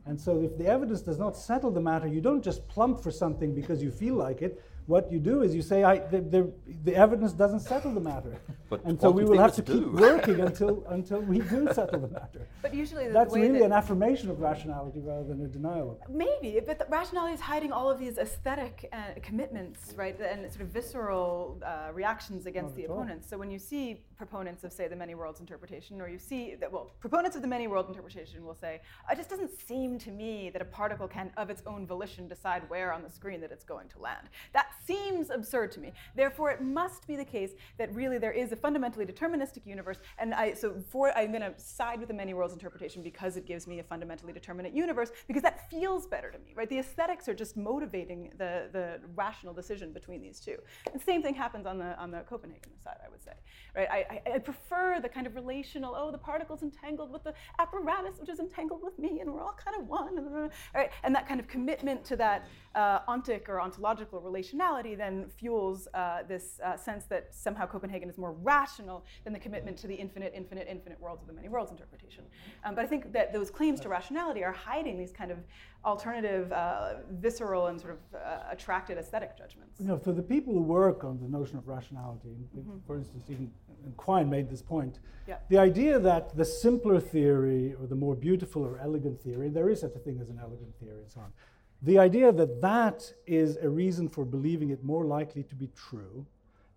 And 0.08 0.20
so 0.20 0.42
if 0.42 0.58
the 0.58 0.66
evidence 0.66 1.02
does 1.02 1.20
not 1.20 1.38
settle 1.38 1.70
the 1.70 1.82
matter, 1.82 2.08
you 2.08 2.22
don't 2.22 2.44
just 2.44 2.68
plump 2.68 3.04
for 3.04 3.12
something 3.12 3.54
because 3.54 3.84
you 3.84 3.92
feel 3.92 4.16
like 4.16 4.42
it 4.42 4.64
what 4.92 5.10
you 5.10 5.20
do 5.20 5.42
is 5.42 5.56
you 5.56 5.62
say, 5.62 5.84
I, 5.84 6.00
the, 6.00 6.20
the, 6.20 6.52
the 6.84 6.96
evidence 6.96 7.32
doesn't 7.32 7.62
settle 7.62 7.94
the 7.94 8.02
matter. 8.02 8.36
But 8.72 8.86
and 8.86 8.98
so 9.02 9.12
we 9.12 9.26
will 9.26 9.38
have 9.38 9.54
to 9.56 9.62
do. 9.62 9.74
keep 9.74 9.92
working 10.10 10.40
until, 10.40 10.86
until 10.88 11.20
we 11.20 11.40
do 11.40 11.68
settle 11.74 12.00
the 12.00 12.08
matter. 12.08 12.48
But 12.62 12.74
usually 12.74 13.10
That's 13.10 13.36
really 13.36 13.60
that 13.60 13.66
an 13.66 13.74
affirmation 13.74 14.30
of 14.30 14.40
rationality 14.40 15.02
rather 15.02 15.26
than 15.26 15.44
a 15.44 15.50
denial 15.50 15.92
of 15.92 15.98
it. 15.98 16.16
Maybe, 16.26 16.62
but 16.66 16.88
rationality 16.90 17.34
is 17.34 17.42
hiding 17.42 17.74
all 17.74 17.90
of 17.92 18.00
these 18.00 18.18
aesthetic 18.18 18.88
uh, 18.94 19.20
commitments, 19.22 19.94
right, 19.98 20.18
and 20.22 20.50
sort 20.50 20.62
of 20.62 20.70
visceral 20.70 21.62
uh, 21.66 21.92
reactions 21.92 22.46
against 22.46 22.74
the 22.78 22.86
opponents. 22.86 23.30
So 23.30 23.38
when 23.38 23.52
you 23.52 23.60
see 23.60 24.06
proponents 24.16 24.64
of, 24.64 24.72
say, 24.72 24.88
the 24.88 24.96
many 24.96 25.16
worlds 25.16 25.42
interpretation, 25.42 26.00
or 26.00 26.08
you 26.08 26.20
see 26.20 26.56
that, 26.62 26.72
well, 26.72 26.92
proponents 27.02 27.36
of 27.36 27.42
the 27.42 27.50
many 27.50 27.68
world 27.68 27.88
interpretation 27.90 28.46
will 28.46 28.56
say, 28.66 28.80
it 29.12 29.18
just 29.18 29.30
doesn't 29.30 29.52
seem 29.68 30.00
to 30.00 30.12
me 30.12 30.50
that 30.54 30.62
a 30.62 30.70
particle 30.82 31.10
can, 31.10 31.30
of 31.36 31.50
its 31.50 31.62
own 31.66 31.86
volition, 31.86 32.30
decide 32.30 32.62
where 32.70 32.94
on 32.94 33.02
the 33.04 33.10
screen 33.10 33.42
that 33.42 33.52
it's 33.52 33.66
going 33.66 33.90
to 33.90 34.00
land. 34.00 34.30
That 34.54 34.68
seems 34.86 35.30
absurd 35.30 35.72
to 35.74 35.80
me. 35.80 35.94
Therefore, 36.16 36.52
it 36.52 36.62
must 36.62 37.08
be 37.08 37.16
the 37.16 37.26
case 37.26 37.52
that 37.78 37.94
really 37.94 38.18
there 38.18 38.32
is 38.32 38.52
a 38.52 38.56
fundamentally 38.56 39.06
deterministic 39.06 39.66
universe. 39.66 39.98
And 40.18 40.34
I, 40.34 40.54
so 40.54 40.76
for, 40.90 41.16
I'm 41.18 41.32
going 41.32 41.42
to 41.42 41.54
side 41.58 42.00
with 42.00 42.08
the 42.08 42.14
many 42.14 42.34
worlds 42.34 42.54
interpretation 42.54 43.04
because 43.04 43.38
it 43.38 43.46
gives 43.46 43.68
me 43.68 43.80
a 43.80 43.84
fundamentally 43.84 44.34
determinate 44.34 44.74
universe, 44.74 45.12
because 45.28 45.44
that 45.44 45.70
feels 45.70 46.08
better 46.08 46.32
to 46.32 46.40
me, 46.40 46.54
right? 46.56 46.70
The 46.70 46.80
aesthetics 46.80 47.28
are 47.28 47.34
just 47.34 47.58
motivating 47.58 48.32
the, 48.38 48.70
the 48.72 49.00
rational 49.16 49.54
decision 49.54 49.92
between 49.94 50.22
these 50.22 50.40
two. 50.40 50.58
And 50.92 51.00
the 51.00 51.04
same 51.04 51.22
thing 51.22 51.36
happens 51.36 51.66
on 51.66 51.78
the, 51.78 51.98
on 52.00 52.12
the 52.12 52.20
Copenhagen 52.20 52.72
side, 52.84 52.98
I 53.06 53.10
would 53.10 53.24
say, 53.24 53.34
right? 53.76 53.88
I, 53.90 54.22
I, 54.26 54.36
I 54.36 54.40
prefer 54.40 55.00
the 55.02 55.10
kind 55.10 55.28
of 55.28 55.36
relational, 55.36 55.96
oh, 55.96 56.12
the 56.12 56.18
particle's 56.18 56.64
entangled 56.64 57.12
with 57.12 57.24
the 57.24 57.34
apparatus, 57.60 58.20
which 58.20 58.30
is 58.30 58.40
entangled 58.40 58.82
with 58.84 58.98
me, 59.00 59.20
and 59.20 59.32
we're 59.32 59.42
all 59.42 59.58
kind 59.64 59.80
of 59.80 59.88
one, 59.88 60.50
right? 60.74 60.90
And 61.04 61.14
that 61.16 61.28
kind 61.28 61.40
of 61.40 61.48
commitment 61.48 62.04
to 62.06 62.16
that 62.18 62.48
uh, 62.76 63.00
ontic 63.08 63.50
or 63.50 63.62
ontological 63.62 64.22
relationality 64.62 64.98
then 64.98 65.26
fuels 65.38 65.88
uh, 65.94 66.20
this 66.28 66.60
uh, 66.64 66.76
sense 66.78 67.06
that 67.06 67.34
somehow 67.34 67.66
Copenhagen 67.66 68.10
is 68.10 68.18
more 68.18 68.34
rational 68.34 69.06
than 69.24 69.34
the 69.34 69.40
commitment 69.40 69.78
to 69.78 69.88
the 69.88 69.96
infinite, 69.96 70.34
infinite, 70.36 70.68
infinite 70.70 71.00
worlds 71.00 71.22
of 71.22 71.28
the 71.28 71.34
many 71.34 71.50
worlds 71.50 71.72
interpretation. 71.72 72.24
Um, 72.64 72.76
but 72.76 72.84
I 72.84 72.88
think 72.88 73.12
that 73.14 73.34
those 73.34 73.50
claims 73.50 73.80
to 73.82 73.90
rationality 73.90 74.44
are 74.44 74.52
hiding 74.52 74.98
these 74.98 75.12
kind 75.12 75.32
of 75.32 75.38
alternative, 75.84 76.52
uh, 76.52 76.96
visceral, 77.12 77.68
and 77.68 77.80
sort 77.80 77.94
of 77.94 78.20
uh, 78.20 78.44
attracted 78.52 78.98
aesthetic 78.98 79.38
judgments. 79.38 79.80
You 79.80 79.88
know, 79.88 79.98
for 79.98 80.12
the 80.12 80.22
people 80.22 80.54
who 80.54 80.62
work 80.62 81.04
on 81.04 81.20
the 81.20 81.28
notion 81.28 81.58
of 81.58 81.68
rationality, 81.68 82.36
mm-hmm. 82.56 82.78
for 82.86 82.98
instance, 82.98 83.24
even 83.30 83.52
Quine 83.98 84.30
made 84.30 84.48
this 84.48 84.62
point. 84.62 85.00
Yeah. 85.28 85.38
The 85.50 85.58
idea 85.58 85.98
that 85.98 86.38
the 86.38 86.46
simpler 86.46 87.00
theory 87.00 87.74
or 87.80 87.88
the 87.88 87.96
more 87.96 88.16
beautiful 88.16 88.64
or 88.64 88.80
elegant 88.80 89.20
theory, 89.22 89.50
there 89.50 89.70
is 89.70 89.82
such 89.82 89.96
a 89.96 90.00
thing 90.00 90.20
as 90.22 90.30
an 90.30 90.40
elegant 90.40 90.72
theory 90.80 91.02
and 91.02 91.10
so 91.10 91.22
on, 91.22 91.34
the 91.82 91.98
idea 91.98 92.32
that 92.32 92.62
that 92.62 93.14
is 93.26 93.58
a 93.58 93.70
reason 93.70 94.08
for 94.08 94.24
believing 94.24 94.70
it 94.70 94.84
more 94.84 95.06
likely 95.06 95.44
to 95.44 95.56
be 95.56 95.70
true 95.76 96.26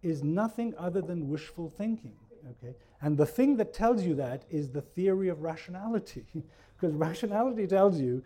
is 0.02 0.22
nothing 0.22 0.74
other 0.78 1.02
than 1.02 1.28
wishful 1.28 1.68
thinking. 1.68 2.14
Okay? 2.50 2.74
And 3.00 3.16
the 3.16 3.26
thing 3.26 3.56
that 3.56 3.72
tells 3.72 4.02
you 4.02 4.14
that 4.16 4.44
is 4.50 4.70
the 4.70 4.80
theory 4.80 5.28
of 5.28 5.42
rationality. 5.42 6.24
because 6.76 6.94
rationality 6.94 7.66
tells 7.66 8.00
you 8.00 8.22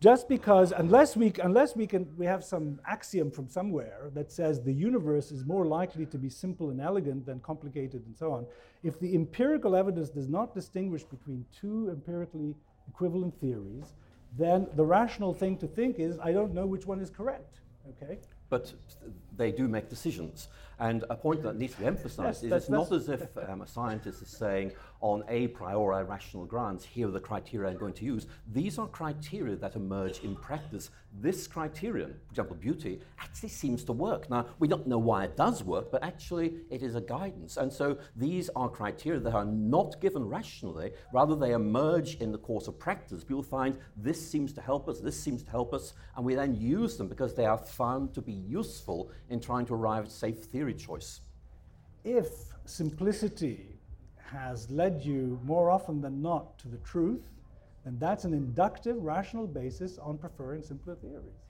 just 0.00 0.28
because 0.28 0.72
unless 0.72 1.16
we 1.16 1.32
unless 1.42 1.76
we 1.76 1.86
can 1.86 2.08
we 2.16 2.24
have 2.24 2.42
some 2.42 2.80
axiom 2.86 3.30
from 3.30 3.48
somewhere 3.48 4.10
that 4.14 4.32
says 4.32 4.60
the 4.62 4.72
universe 4.72 5.30
is 5.30 5.44
more 5.44 5.66
likely 5.66 6.06
to 6.06 6.16
be 6.16 6.30
simple 6.30 6.70
and 6.70 6.80
elegant 6.80 7.26
than 7.26 7.38
complicated 7.40 8.02
and 8.06 8.16
so 8.16 8.32
on 8.32 8.46
if 8.82 8.98
the 8.98 9.14
empirical 9.14 9.76
evidence 9.76 10.08
does 10.08 10.28
not 10.28 10.54
distinguish 10.54 11.04
between 11.04 11.44
two 11.60 11.90
empirically 11.90 12.54
equivalent 12.88 13.38
theories 13.40 13.94
then 14.36 14.66
the 14.74 14.84
rational 14.84 15.34
thing 15.34 15.56
to 15.58 15.66
think 15.66 15.98
is, 15.98 16.18
I 16.18 16.32
don't 16.32 16.54
know 16.54 16.66
which 16.66 16.86
one 16.86 17.00
is 17.00 17.10
correct. 17.10 17.60
Okay? 17.90 18.18
But 18.48 18.72
they 19.40 19.50
do 19.50 19.66
make 19.66 19.88
decisions. 19.88 20.48
And 20.78 21.04
a 21.10 21.16
point 21.16 21.42
that 21.42 21.56
needs 21.56 21.74
to 21.74 21.80
be 21.80 21.86
emphasized 21.86 22.42
is 22.44 22.52
it's 22.52 22.70
not 22.70 22.90
as 22.90 23.10
if 23.10 23.36
um, 23.48 23.60
a 23.60 23.66
scientist 23.66 24.22
is 24.22 24.28
saying, 24.28 24.72
on 25.02 25.22
a 25.28 25.48
priori 25.48 26.04
rational 26.04 26.46
grounds, 26.46 26.84
here 26.84 27.08
are 27.08 27.10
the 27.10 27.20
criteria 27.20 27.70
I'm 27.70 27.78
going 27.78 27.92
to 27.94 28.04
use. 28.04 28.26
These 28.52 28.78
are 28.78 28.86
criteria 28.86 29.56
that 29.56 29.76
emerge 29.76 30.20
in 30.20 30.36
practice. 30.36 30.90
This 31.20 31.46
criterion, 31.46 32.14
for 32.26 32.32
example, 32.32 32.56
beauty, 32.56 33.00
actually 33.18 33.48
seems 33.50 33.84
to 33.84 33.92
work. 33.92 34.30
Now, 34.30 34.46
we 34.58 34.68
don't 34.68 34.86
know 34.86 34.98
why 34.98 35.24
it 35.24 35.36
does 35.36 35.62
work, 35.62 35.90
but 35.90 36.02
actually 36.02 36.54
it 36.70 36.82
is 36.82 36.94
a 36.94 37.00
guidance. 37.00 37.56
And 37.58 37.70
so 37.70 37.98
these 38.16 38.48
are 38.56 38.68
criteria 38.68 39.20
that 39.20 39.34
are 39.34 39.44
not 39.44 40.00
given 40.00 40.24
rationally, 40.26 40.92
rather, 41.12 41.36
they 41.36 41.52
emerge 41.52 42.16
in 42.16 42.32
the 42.32 42.38
course 42.38 42.68
of 42.68 42.78
practice. 42.78 43.22
People 43.22 43.42
find 43.42 43.76
this 43.96 44.20
seems 44.30 44.52
to 44.54 44.62
help 44.62 44.88
us, 44.88 45.00
this 45.00 45.18
seems 45.18 45.42
to 45.42 45.50
help 45.50 45.74
us, 45.74 45.92
and 46.16 46.24
we 46.24 46.34
then 46.34 46.54
use 46.54 46.96
them 46.96 47.08
because 47.08 47.34
they 47.34 47.46
are 47.46 47.58
found 47.58 48.14
to 48.14 48.22
be 48.22 48.32
useful 48.32 49.10
in 49.30 49.40
trying 49.40 49.64
to 49.66 49.74
arrive 49.74 50.04
at 50.04 50.12
safe 50.12 50.38
theory 50.44 50.74
choice. 50.74 51.20
If 52.04 52.28
simplicity 52.66 53.78
has 54.16 54.70
led 54.70 55.02
you 55.02 55.40
more 55.44 55.70
often 55.70 56.00
than 56.00 56.20
not 56.20 56.58
to 56.58 56.68
the 56.68 56.78
truth, 56.78 57.30
then 57.84 57.96
that's 57.98 58.24
an 58.24 58.34
inductive, 58.34 58.96
rational 59.02 59.46
basis 59.46 59.98
on 59.98 60.18
preferring 60.18 60.62
simpler 60.62 60.96
theories. 60.96 61.46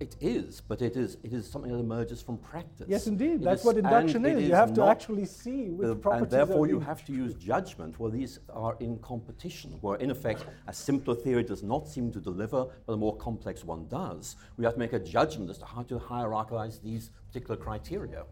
It 0.00 0.16
is, 0.20 0.60
but 0.60 0.82
it 0.82 0.96
is, 0.96 1.18
it 1.22 1.32
is 1.32 1.48
something 1.48 1.70
that 1.70 1.78
emerges 1.78 2.20
from 2.20 2.38
practice. 2.38 2.86
Yes, 2.88 3.06
indeed. 3.06 3.34
It 3.34 3.42
that's 3.42 3.60
is, 3.60 3.66
what 3.66 3.76
induction 3.76 4.26
is. 4.26 4.42
You 4.42 4.54
have 4.54 4.74
to 4.74 4.84
actually 4.84 5.24
see 5.24 5.70
which 5.70 5.86
the, 5.86 5.94
properties 5.94 6.22
And 6.22 6.30
therefore, 6.32 6.66
you 6.66 6.80
have 6.80 7.04
to 7.06 7.12
use 7.12 7.34
judgment 7.34 8.00
where 8.00 8.10
these 8.10 8.40
are 8.52 8.76
in 8.80 8.98
competition, 8.98 9.78
where 9.82 9.96
in 9.98 10.10
effect 10.10 10.46
a 10.66 10.72
simpler 10.72 11.14
theory 11.14 11.44
does 11.44 11.62
not 11.62 11.86
seem 11.86 12.10
to 12.12 12.20
deliver, 12.20 12.66
but 12.86 12.94
a 12.94 12.96
more 12.96 13.16
complex 13.16 13.64
one 13.64 13.86
does. 13.88 14.34
We 14.56 14.64
have 14.64 14.74
to 14.74 14.80
make 14.80 14.94
a 14.94 14.98
judgment 14.98 15.48
as 15.48 15.58
to 15.58 15.64
how 15.64 15.82
to 15.84 15.98
hierarchize 15.98 16.82
these 16.82 17.10
particular 17.28 17.56
criteria. 17.56 18.24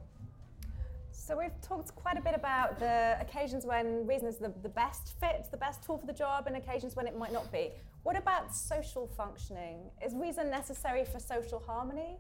So 1.12 1.38
we've 1.38 1.60
talked 1.60 1.94
quite 1.94 2.18
a 2.18 2.20
bit 2.20 2.34
about 2.34 2.80
the 2.80 3.16
occasions 3.20 3.64
when 3.64 4.04
reason 4.06 4.26
is 4.26 4.38
the, 4.38 4.52
the 4.62 4.68
best 4.68 5.14
fit, 5.20 5.46
the 5.52 5.56
best 5.56 5.84
tool 5.84 5.96
for 5.96 6.06
the 6.06 6.12
job, 6.12 6.48
and 6.48 6.56
occasions 6.56 6.96
when 6.96 7.06
it 7.06 7.16
might 7.16 7.32
not 7.32 7.50
be. 7.52 7.70
What 8.02 8.16
about 8.16 8.54
social 8.54 9.06
functioning? 9.16 9.90
Is 10.04 10.14
reason 10.14 10.50
necessary 10.50 11.04
for 11.04 11.20
social 11.20 11.62
harmony? 11.64 12.18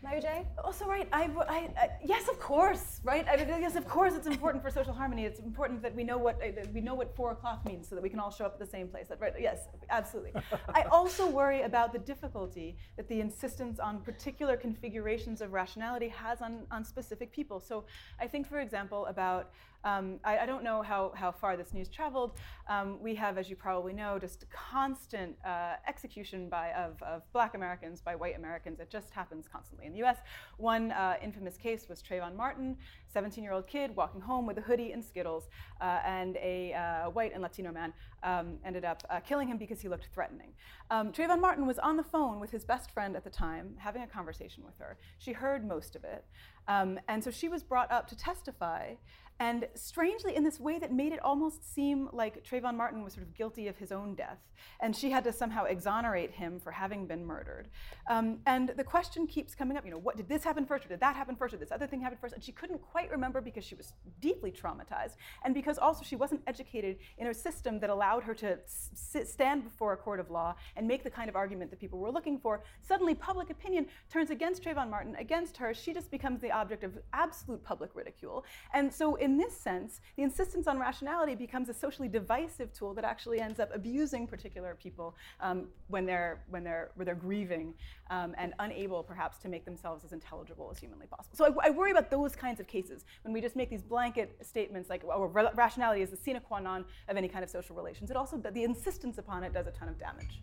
Mary 0.00 0.20
J? 0.20 0.46
Also, 0.62 0.86
right, 0.86 1.08
I, 1.12 1.28
I, 1.48 1.56
I, 1.76 1.88
yes, 2.04 2.28
of 2.28 2.38
course, 2.38 3.00
right? 3.02 3.26
I 3.26 3.34
yes, 3.58 3.74
of 3.74 3.88
course, 3.88 4.14
it's 4.14 4.28
important 4.28 4.62
for 4.62 4.70
social 4.70 4.92
harmony. 4.92 5.24
It's 5.24 5.40
important 5.40 5.82
that 5.82 5.92
we 5.94 6.04
know 6.04 6.16
what 6.16 6.40
uh, 6.40 6.62
we 6.72 6.80
know 6.80 6.94
what 6.94 7.16
four 7.16 7.32
o'clock 7.32 7.66
means, 7.66 7.88
so 7.88 7.96
that 7.96 8.02
we 8.02 8.08
can 8.08 8.20
all 8.20 8.30
show 8.30 8.44
up 8.44 8.52
at 8.52 8.60
the 8.60 8.70
same 8.70 8.86
place. 8.86 9.08
That, 9.08 9.20
right? 9.20 9.32
Yes, 9.40 9.66
absolutely. 9.90 10.40
I 10.74 10.82
also 10.82 11.28
worry 11.28 11.62
about 11.62 11.92
the 11.92 11.98
difficulty 11.98 12.76
that 12.96 13.08
the 13.08 13.20
insistence 13.20 13.80
on 13.80 14.00
particular 14.00 14.56
configurations 14.56 15.40
of 15.40 15.52
rationality 15.52 16.08
has 16.10 16.42
on, 16.42 16.60
on 16.70 16.84
specific 16.84 17.32
people. 17.32 17.58
So, 17.58 17.84
I 18.20 18.28
think, 18.28 18.48
for 18.48 18.60
example, 18.60 19.06
about 19.06 19.50
um, 19.84 20.18
I, 20.24 20.38
I, 20.38 20.46
don't 20.46 20.64
know 20.64 20.82
how, 20.82 21.12
how 21.14 21.30
far 21.30 21.56
this 21.56 21.72
news 21.72 21.88
traveled. 21.88 22.32
Um, 22.68 23.00
we 23.00 23.14
have, 23.14 23.38
as 23.38 23.48
you 23.48 23.54
probably 23.54 23.92
know, 23.92 24.18
just 24.18 24.44
constant 24.50 25.36
uh, 25.46 25.74
execution 25.86 26.48
by, 26.48 26.72
of, 26.72 27.00
of 27.02 27.22
black 27.32 27.54
Americans 27.54 28.00
by 28.00 28.16
white 28.16 28.36
Americans. 28.36 28.80
It 28.80 28.90
just 28.90 29.10
happens 29.10 29.46
constantly. 29.50 29.86
in 29.86 29.92
the 29.92 30.02
US. 30.04 30.18
One 30.56 30.90
uh, 30.92 31.14
infamous 31.22 31.56
case 31.56 31.88
was 31.88 32.02
Trayvon 32.02 32.34
Martin, 32.34 32.76
17 33.12 33.42
year 33.42 33.52
old 33.52 33.68
kid 33.68 33.94
walking 33.94 34.20
home 34.20 34.46
with 34.46 34.58
a 34.58 34.62
hoodie 34.62 34.92
and 34.92 35.04
Skittles, 35.04 35.48
uh, 35.80 36.00
and 36.04 36.36
a 36.36 36.72
uh, 36.72 37.10
white 37.10 37.32
and 37.32 37.42
Latino 37.42 37.70
man 37.70 37.92
um, 38.24 38.58
ended 38.64 38.84
up 38.84 39.04
uh, 39.10 39.20
killing 39.20 39.48
him 39.48 39.58
because 39.58 39.80
he 39.80 39.88
looked 39.88 40.08
threatening. 40.12 40.52
Um, 40.90 41.12
Trayvon 41.12 41.40
Martin 41.40 41.66
was 41.66 41.78
on 41.78 41.96
the 41.96 42.02
phone 42.02 42.40
with 42.40 42.50
his 42.50 42.64
best 42.64 42.90
friend 42.90 43.14
at 43.16 43.24
the 43.24 43.30
time, 43.30 43.74
having 43.78 44.02
a 44.02 44.06
conversation 44.06 44.64
with 44.64 44.76
her. 44.78 44.98
She 45.18 45.32
heard 45.32 45.66
most 45.66 45.94
of 45.94 46.04
it. 46.04 46.24
Um, 46.66 46.98
and 47.08 47.22
so 47.22 47.30
she 47.30 47.48
was 47.48 47.62
brought 47.62 47.90
up 47.90 48.08
to 48.08 48.16
testify. 48.16 48.94
And 49.40 49.68
strangely, 49.74 50.34
in 50.34 50.42
this 50.42 50.58
way 50.58 50.78
that 50.80 50.92
made 50.92 51.12
it 51.12 51.22
almost 51.22 51.72
seem 51.72 52.08
like 52.12 52.44
Trayvon 52.44 52.76
Martin 52.76 53.04
was 53.04 53.12
sort 53.12 53.24
of 53.24 53.34
guilty 53.34 53.68
of 53.68 53.76
his 53.76 53.92
own 53.92 54.14
death, 54.14 54.38
and 54.80 54.96
she 54.96 55.10
had 55.10 55.22
to 55.24 55.32
somehow 55.32 55.64
exonerate 55.64 56.32
him 56.32 56.58
for 56.58 56.72
having 56.72 57.06
been 57.06 57.24
murdered. 57.24 57.68
Um, 58.10 58.38
and 58.46 58.70
the 58.76 58.82
question 58.82 59.28
keeps 59.28 59.54
coming 59.54 59.76
up, 59.76 59.84
you 59.84 59.92
know, 59.92 59.98
what 59.98 60.16
did 60.16 60.28
this 60.28 60.42
happen 60.42 60.66
first, 60.66 60.86
or 60.86 60.88
did 60.88 61.00
that 61.00 61.14
happen 61.14 61.36
first, 61.36 61.54
or 61.54 61.56
this 61.56 61.70
other 61.70 61.86
thing 61.86 62.00
happen 62.00 62.18
first? 62.20 62.34
And 62.34 62.42
she 62.42 62.50
couldn't 62.50 62.82
quite 62.82 63.10
remember 63.12 63.40
because 63.40 63.64
she 63.64 63.76
was 63.76 63.92
deeply 64.20 64.50
traumatized, 64.50 65.14
and 65.44 65.54
because 65.54 65.78
also 65.78 66.02
she 66.02 66.16
wasn't 66.16 66.42
educated 66.48 66.98
in 67.18 67.28
a 67.28 67.34
system 67.34 67.78
that 67.78 67.90
allowed 67.90 68.24
her 68.24 68.34
to 68.34 68.58
sit, 68.66 69.28
stand 69.28 69.62
before 69.62 69.92
a 69.92 69.96
court 69.96 70.18
of 70.18 70.30
law 70.30 70.56
and 70.74 70.88
make 70.88 71.04
the 71.04 71.10
kind 71.10 71.28
of 71.28 71.36
argument 71.36 71.70
that 71.70 71.78
people 71.78 72.00
were 72.00 72.10
looking 72.10 72.40
for. 72.40 72.64
Suddenly, 72.80 73.14
public 73.14 73.50
opinion 73.50 73.86
turns 74.10 74.30
against 74.30 74.64
Trayvon 74.64 74.90
Martin, 74.90 75.14
against 75.16 75.56
her. 75.58 75.72
She 75.74 75.94
just 75.94 76.10
becomes 76.10 76.40
the 76.40 76.50
object 76.50 76.82
of 76.82 76.98
absolute 77.12 77.62
public 77.62 77.90
ridicule. 77.94 78.44
And 78.74 78.92
so, 78.92 79.14
in 79.14 79.27
this 79.36 79.56
sense, 79.56 80.00
the 80.16 80.22
insistence 80.22 80.66
on 80.66 80.78
rationality 80.78 81.34
becomes 81.34 81.68
a 81.68 81.74
socially 81.74 82.08
divisive 82.08 82.72
tool 82.72 82.94
that 82.94 83.04
actually 83.04 83.40
ends 83.40 83.60
up 83.60 83.70
abusing 83.74 84.26
particular 84.26 84.76
people 84.80 85.14
um, 85.40 85.68
when, 85.88 86.06
they're, 86.06 86.40
when, 86.48 86.64
they're, 86.64 86.90
when 86.94 87.06
they're 87.06 87.14
grieving 87.14 87.74
um, 88.10 88.34
and 88.38 88.54
unable, 88.60 89.02
perhaps, 89.02 89.38
to 89.38 89.48
make 89.48 89.64
themselves 89.64 90.04
as 90.04 90.12
intelligible 90.12 90.68
as 90.70 90.78
humanly 90.78 91.06
possible. 91.06 91.36
So 91.36 91.44
I, 91.44 91.68
I, 91.68 91.70
worry 91.70 91.90
about 91.90 92.10
those 92.10 92.34
kinds 92.34 92.60
of 92.60 92.66
cases 92.66 93.04
when 93.22 93.32
we 93.32 93.40
just 93.40 93.56
make 93.56 93.70
these 93.70 93.82
blanket 93.82 94.36
statements 94.42 94.88
like, 94.88 95.02
oh, 95.04 95.24
rationality 95.54 96.02
is 96.02 96.10
the 96.10 96.16
sine 96.16 96.40
qua 96.40 96.60
non 96.60 96.84
of 97.08 97.16
any 97.16 97.28
kind 97.28 97.44
of 97.44 97.50
social 97.50 97.76
relations. 97.76 98.10
It 98.10 98.16
also, 98.16 98.36
the 98.36 98.64
insistence 98.64 99.18
upon 99.18 99.44
it 99.44 99.52
does 99.52 99.66
a 99.66 99.72
ton 99.72 99.88
of 99.88 99.98
damage. 99.98 100.42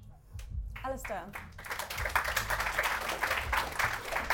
Alister. 0.83 1.21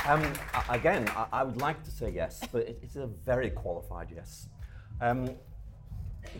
Um, 0.06 0.32
again, 0.68 1.08
I, 1.10 1.26
I, 1.32 1.42
would 1.44 1.60
like 1.60 1.84
to 1.84 1.90
say 1.92 2.10
yes, 2.10 2.42
but 2.50 2.62
it, 2.62 2.80
it's 2.82 2.96
a 2.96 3.06
very 3.06 3.50
qualified 3.50 4.08
yes. 4.12 4.48
Um, 5.00 5.30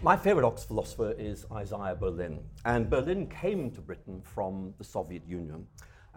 my 0.02 0.16
favorite 0.16 0.44
Oxford 0.44 0.66
philosopher 0.66 1.12
is 1.12 1.46
Isaiah 1.52 1.94
Berlin. 1.94 2.40
And 2.64 2.90
Berlin 2.90 3.28
came 3.28 3.70
to 3.70 3.80
Britain 3.80 4.20
from 4.24 4.74
the 4.78 4.84
Soviet 4.84 5.22
Union. 5.28 5.66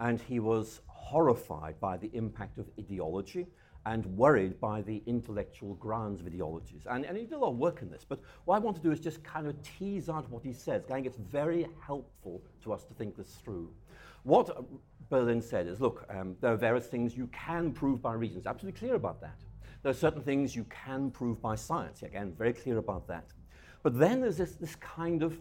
And 0.00 0.20
he 0.20 0.40
was 0.40 0.80
horrified 0.86 1.78
by 1.78 1.96
the 1.96 2.10
impact 2.14 2.58
of 2.58 2.66
ideology 2.80 3.46
and 3.86 4.04
worried 4.16 4.58
by 4.58 4.82
the 4.82 5.00
intellectual 5.06 5.74
grounds 5.74 6.20
of 6.20 6.26
ideologies. 6.26 6.82
And, 6.90 7.04
and 7.06 7.16
he 7.16 7.24
did 7.24 7.34
a 7.34 7.38
lot 7.38 7.50
of 7.50 7.58
work 7.58 7.80
in 7.80 7.88
this. 7.88 8.04
But 8.06 8.18
what 8.44 8.56
I 8.56 8.58
want 8.58 8.76
to 8.76 8.82
do 8.82 8.90
is 8.90 8.98
just 8.98 9.22
kind 9.22 9.46
of 9.46 9.54
tease 9.62 10.08
out 10.08 10.28
what 10.30 10.42
he 10.42 10.52
says. 10.52 10.82
I 10.90 10.94
think 10.94 11.06
it's 11.06 11.16
very 11.16 11.68
helpful 11.80 12.42
to 12.64 12.72
us 12.72 12.82
to 12.86 12.94
think 12.94 13.16
this 13.16 13.38
through. 13.44 13.70
What 14.24 14.50
Berlin 15.08 15.40
said 15.40 15.66
is 15.66 15.80
look, 15.80 16.04
um, 16.10 16.36
there 16.40 16.52
are 16.52 16.56
various 16.56 16.86
things 16.86 17.16
you 17.16 17.28
can 17.28 17.72
prove 17.72 18.02
by 18.02 18.12
reason. 18.14 18.38
It's 18.38 18.46
absolutely 18.46 18.78
clear 18.78 18.94
about 18.94 19.20
that. 19.20 19.38
There 19.82 19.90
are 19.90 19.94
certain 19.94 20.22
things 20.22 20.56
you 20.56 20.64
can 20.64 21.10
prove 21.10 21.40
by 21.40 21.54
science. 21.54 22.02
Again, 22.02 22.34
very 22.36 22.52
clear 22.52 22.78
about 22.78 23.06
that. 23.08 23.26
But 23.82 23.98
then 23.98 24.20
there's 24.20 24.36
this, 24.36 24.52
this 24.56 24.74
kind 24.76 25.22
of 25.22 25.38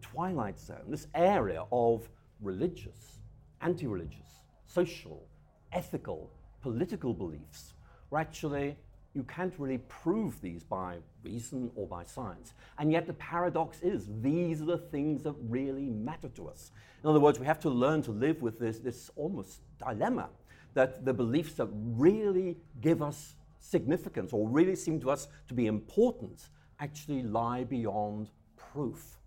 twilight 0.00 0.58
zone, 0.58 0.84
this 0.88 1.08
area 1.14 1.64
of 1.70 2.08
religious, 2.40 3.18
anti 3.60 3.86
religious, 3.86 4.40
social, 4.66 5.26
ethical, 5.72 6.30
political 6.62 7.12
beliefs, 7.12 7.74
where 8.08 8.20
actually 8.20 8.76
you 9.14 9.22
can't 9.24 9.54
really 9.58 9.78
prove 9.78 10.40
these 10.40 10.64
by 10.64 10.96
reason 11.22 11.70
or 11.74 11.86
by 11.86 12.04
science. 12.04 12.54
And 12.78 12.90
yet 12.90 13.06
the 13.06 13.12
paradox 13.14 13.80
is 13.82 14.06
these 14.20 14.62
are 14.62 14.66
the 14.66 14.78
things 14.78 15.22
that 15.24 15.34
really 15.48 15.88
matter 15.88 16.28
to 16.30 16.48
us. 16.48 16.70
In 17.02 17.10
other 17.10 17.20
words, 17.20 17.38
we 17.38 17.46
have 17.46 17.60
to 17.60 17.70
learn 17.70 18.02
to 18.02 18.10
live 18.10 18.40
with 18.42 18.58
this, 18.58 18.78
this 18.78 19.10
almost 19.16 19.60
dilemma 19.78 20.30
that 20.74 21.04
the 21.04 21.12
beliefs 21.12 21.54
that 21.54 21.68
really 21.72 22.56
give 22.80 23.02
us 23.02 23.34
significance 23.58 24.32
or 24.32 24.48
really 24.48 24.76
seem 24.76 25.00
to 25.00 25.10
us 25.10 25.28
to 25.48 25.54
be 25.54 25.66
important 25.66 26.48
actually 26.80 27.22
lie 27.22 27.64
beyond 27.64 28.30
proof. 28.56 29.18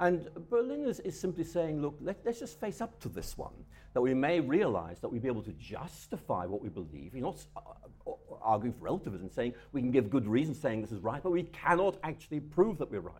And 0.00 0.28
Berlin 0.50 0.84
is, 0.84 1.00
is 1.00 1.18
simply 1.18 1.44
saying, 1.44 1.80
look, 1.80 1.96
let, 2.00 2.26
us 2.26 2.40
just 2.40 2.58
face 2.58 2.80
up 2.80 2.98
to 3.00 3.08
this 3.08 3.38
one, 3.38 3.52
that 3.92 4.00
we 4.00 4.12
may 4.12 4.40
realize 4.40 4.98
that 5.00 5.08
we'll 5.08 5.20
be 5.20 5.28
able 5.28 5.42
to 5.42 5.52
justify 5.52 6.46
what 6.46 6.60
we 6.60 6.68
believe. 6.68 7.12
He's 7.12 7.22
not 7.22 7.44
uh, 7.56 7.60
uh, 8.06 8.12
arguing 8.44 8.74
for 8.74 8.84
relativism, 8.84 9.30
saying 9.30 9.54
we 9.72 9.80
can 9.80 9.90
give 9.90 10.10
good 10.10 10.26
reasons 10.26 10.60
saying 10.60 10.82
this 10.82 10.92
is 10.92 11.00
right, 11.00 11.22
but 11.22 11.32
we 11.32 11.44
cannot 11.44 11.96
actually 12.02 12.40
prove 12.40 12.78
that 12.78 12.90
we're 12.90 13.00
right. 13.00 13.16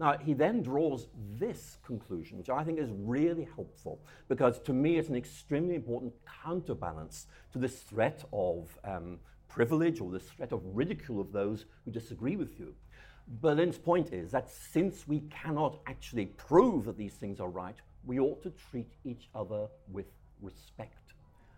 Now, 0.00 0.18
he 0.18 0.34
then 0.34 0.62
draws 0.62 1.06
this 1.38 1.78
conclusion, 1.84 2.36
which 2.38 2.50
I 2.50 2.64
think 2.64 2.78
is 2.78 2.90
really 2.92 3.46
helpful, 3.54 4.00
because 4.28 4.58
to 4.60 4.72
me 4.72 4.96
it's 4.96 5.08
an 5.08 5.14
extremely 5.14 5.76
important 5.76 6.12
counterbalance 6.42 7.26
to 7.52 7.58
this 7.58 7.76
threat 7.82 8.24
of 8.32 8.76
um, 8.82 9.18
privilege 9.48 10.00
or 10.00 10.10
this 10.10 10.24
threat 10.24 10.52
of 10.52 10.62
ridicule 10.64 11.20
of 11.20 11.30
those 11.30 11.66
who 11.84 11.92
disagree 11.92 12.34
with 12.34 12.58
you. 12.58 12.74
Berlin's 13.40 13.78
point 13.78 14.12
is 14.12 14.32
that 14.32 14.50
since 14.50 15.06
we 15.06 15.20
cannot 15.30 15.78
actually 15.86 16.26
prove 16.26 16.86
that 16.86 16.98
these 16.98 17.14
things 17.14 17.40
are 17.40 17.48
right, 17.48 17.76
we 18.04 18.18
ought 18.18 18.42
to 18.42 18.50
treat 18.70 18.92
each 19.04 19.28
other 19.34 19.68
with 19.90 20.06
respect. 20.42 21.03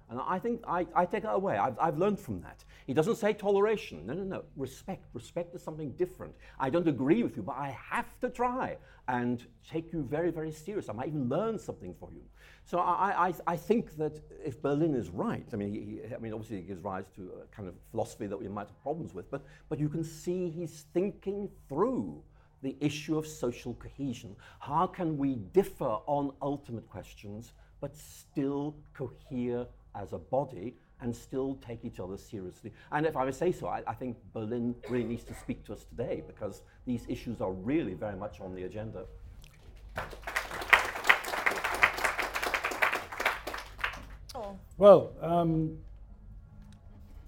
And 0.08 0.20
I 0.24 0.38
think 0.38 0.62
I, 0.68 0.86
I 0.94 1.04
take 1.04 1.24
that 1.24 1.32
away. 1.32 1.56
I've, 1.56 1.76
I've 1.80 1.98
learned 1.98 2.20
from 2.20 2.40
that. 2.42 2.64
He 2.86 2.94
doesn't 2.94 3.16
say 3.16 3.32
toleration. 3.32 4.06
No, 4.06 4.14
no, 4.14 4.22
no. 4.22 4.44
Respect. 4.56 5.04
Respect 5.12 5.54
is 5.54 5.62
something 5.62 5.90
different. 5.92 6.34
I 6.60 6.70
don't 6.70 6.86
agree 6.86 7.24
with 7.24 7.36
you, 7.36 7.42
but 7.42 7.56
I 7.56 7.76
have 7.90 8.18
to 8.20 8.30
try 8.30 8.76
and 9.08 9.44
take 9.68 9.92
you 9.92 10.02
very, 10.02 10.30
very 10.30 10.52
serious. 10.52 10.88
I 10.88 10.92
might 10.92 11.08
even 11.08 11.28
learn 11.28 11.58
something 11.58 11.94
for 11.98 12.12
you. 12.12 12.22
So 12.64 12.78
I, 12.78 13.28
I, 13.28 13.34
I 13.46 13.56
think 13.56 13.96
that 13.96 14.20
if 14.44 14.60
Berlin 14.62 14.94
is 14.94 15.08
right, 15.10 15.46
I 15.52 15.56
mean, 15.56 15.72
he, 15.72 16.14
I 16.14 16.18
mean, 16.18 16.32
obviously 16.32 16.58
it 16.58 16.68
gives 16.68 16.82
rise 16.82 17.04
to 17.16 17.30
a 17.42 17.54
kind 17.54 17.68
of 17.68 17.74
philosophy 17.90 18.26
that 18.26 18.36
we 18.36 18.48
might 18.48 18.68
have 18.68 18.82
problems 18.82 19.14
with, 19.14 19.30
but, 19.30 19.44
but 19.68 19.78
you 19.78 19.88
can 19.88 20.02
see 20.02 20.50
he's 20.50 20.84
thinking 20.92 21.48
through 21.68 22.22
the 22.62 22.76
issue 22.80 23.16
of 23.16 23.26
social 23.26 23.74
cohesion. 23.74 24.34
How 24.58 24.86
can 24.86 25.16
we 25.16 25.36
differ 25.52 25.98
on 26.06 26.32
ultimate 26.42 26.88
questions, 26.88 27.52
but 27.80 27.96
still 27.96 28.74
cohere 28.94 29.66
as 29.96 30.12
a 30.12 30.18
body 30.18 30.74
and 31.00 31.14
still 31.14 31.58
take 31.66 31.84
each 31.84 32.00
other 32.00 32.16
seriously. 32.16 32.72
And 32.92 33.06
if 33.06 33.16
I 33.16 33.24
may 33.24 33.32
say 33.32 33.52
so, 33.52 33.66
I, 33.66 33.82
I, 33.86 33.94
think 33.94 34.16
Berlin 34.32 34.74
really 34.88 35.04
needs 35.04 35.24
to 35.24 35.34
speak 35.34 35.64
to 35.66 35.72
us 35.74 35.84
today 35.84 36.22
because 36.26 36.62
these 36.86 37.04
issues 37.08 37.40
are 37.40 37.52
really 37.52 37.94
very 37.94 38.16
much 38.16 38.40
on 38.40 38.54
the 38.54 38.64
agenda. 38.64 39.04
Well, 44.78 45.12
um, 45.22 45.78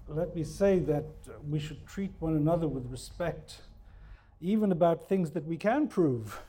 let 0.07 0.35
me 0.35 0.43
say 0.43 0.79
that 0.79 1.05
we 1.49 1.59
should 1.59 1.85
treat 1.87 2.11
one 2.19 2.35
another 2.35 2.67
with 2.67 2.85
respect, 2.91 3.61
even 4.41 4.71
about 4.71 5.09
things 5.09 5.31
that 5.31 5.45
we 5.45 5.57
can 5.57 5.87
prove 5.87 6.39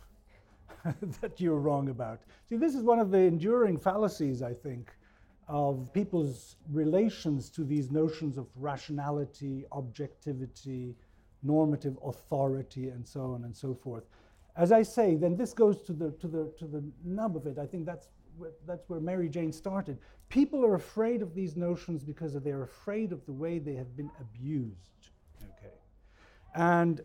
that 1.21 1.41
you're 1.41 1.59
wrong 1.59 1.89
about. 1.89 2.21
See, 2.49 2.57
this 2.57 2.75
is 2.75 2.83
one 2.83 2.99
of 2.99 3.11
the 3.11 3.19
enduring 3.19 3.79
fallacies, 3.79 4.43
I 4.43 4.53
think, 4.53 4.91
of 5.51 5.93
people's 5.93 6.55
relations 6.71 7.51
to 7.51 7.65
these 7.65 7.91
notions 7.91 8.39
of 8.39 8.47
rationality, 8.55 9.65
objectivity, 9.73 10.95
normative 11.43 11.99
authority, 12.05 12.89
and 12.89 13.07
so 13.07 13.33
on 13.33 13.43
and 13.43 13.57
so 13.57 13.75
forth. 13.75 14.05
As 14.57 14.71
I 14.71 14.83
say, 14.83 15.17
then 15.17 15.37
this 15.37 15.53
goes 15.53 15.83
to 15.83 15.93
the, 15.93 16.13
to 16.21 16.29
the, 16.29 16.53
to 16.57 16.67
the 16.67 16.85
nub 17.05 17.37
of 17.37 17.47
it. 17.47 17.59
I 17.59 17.67
think 17.67 17.85
that's 17.85 18.11
where, 18.39 18.53
that's 18.65 18.89
where 18.89 19.01
Mary 19.01 19.29
Jane 19.29 19.53
started. 19.53 19.99
People 20.29 20.65
are 20.65 20.77
afraid 20.77 21.21
of 21.21 21.35
these 21.35 21.57
notions 21.57 22.05
because 22.05 22.35
they're 22.35 22.63
afraid 22.63 23.11
of 23.11 23.27
the 23.27 23.33
way 23.33 23.59
they 23.59 23.75
have 23.75 23.97
been 23.97 24.11
abused. 24.21 25.11
Okay, 25.43 25.75
and 26.55 27.01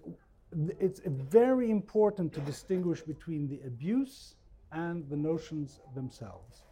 it's 0.79 1.01
very 1.03 1.71
important 1.71 2.31
to 2.33 2.41
distinguish 2.41 3.01
between 3.01 3.47
the 3.47 3.59
abuse 3.65 4.35
and 4.71 5.09
the 5.09 5.17
notions 5.17 5.79
themselves. 5.95 6.64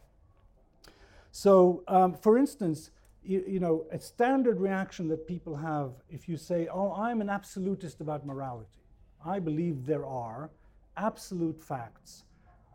So, 1.35 1.83
um, 1.87 2.13
for 2.13 2.37
instance, 2.37 2.91
you, 3.23 3.43
you, 3.47 3.59
know, 3.59 3.85
a 3.91 3.99
standard 3.99 4.59
reaction 4.59 5.07
that 5.07 5.27
people 5.27 5.55
have 5.55 5.93
if 6.11 6.29
you 6.29 6.37
say, 6.37 6.67
Oh, 6.71 6.93
I'm 6.93 7.21
an 7.21 7.29
absolutist 7.29 8.01
about 8.01 8.23
morality. 8.23 8.83
I 9.25 9.39
believe 9.39 9.87
there 9.87 10.05
are 10.05 10.51
absolute 10.95 11.59
facts 11.59 12.25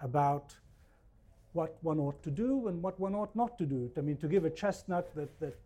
about 0.03 0.57
what 1.53 1.77
one 1.83 2.01
ought 2.01 2.21
to 2.25 2.33
do 2.33 2.67
and 2.67 2.83
what 2.83 2.99
one 2.99 3.15
ought 3.15 3.35
not 3.37 3.59
to 3.59 3.65
do. 3.65 3.93
I 3.97 4.01
mean, 4.01 4.17
to 4.17 4.27
give 4.27 4.45
a 4.45 4.51
chestnut 4.51 5.15
that, 5.15 5.39
that 5.39 5.57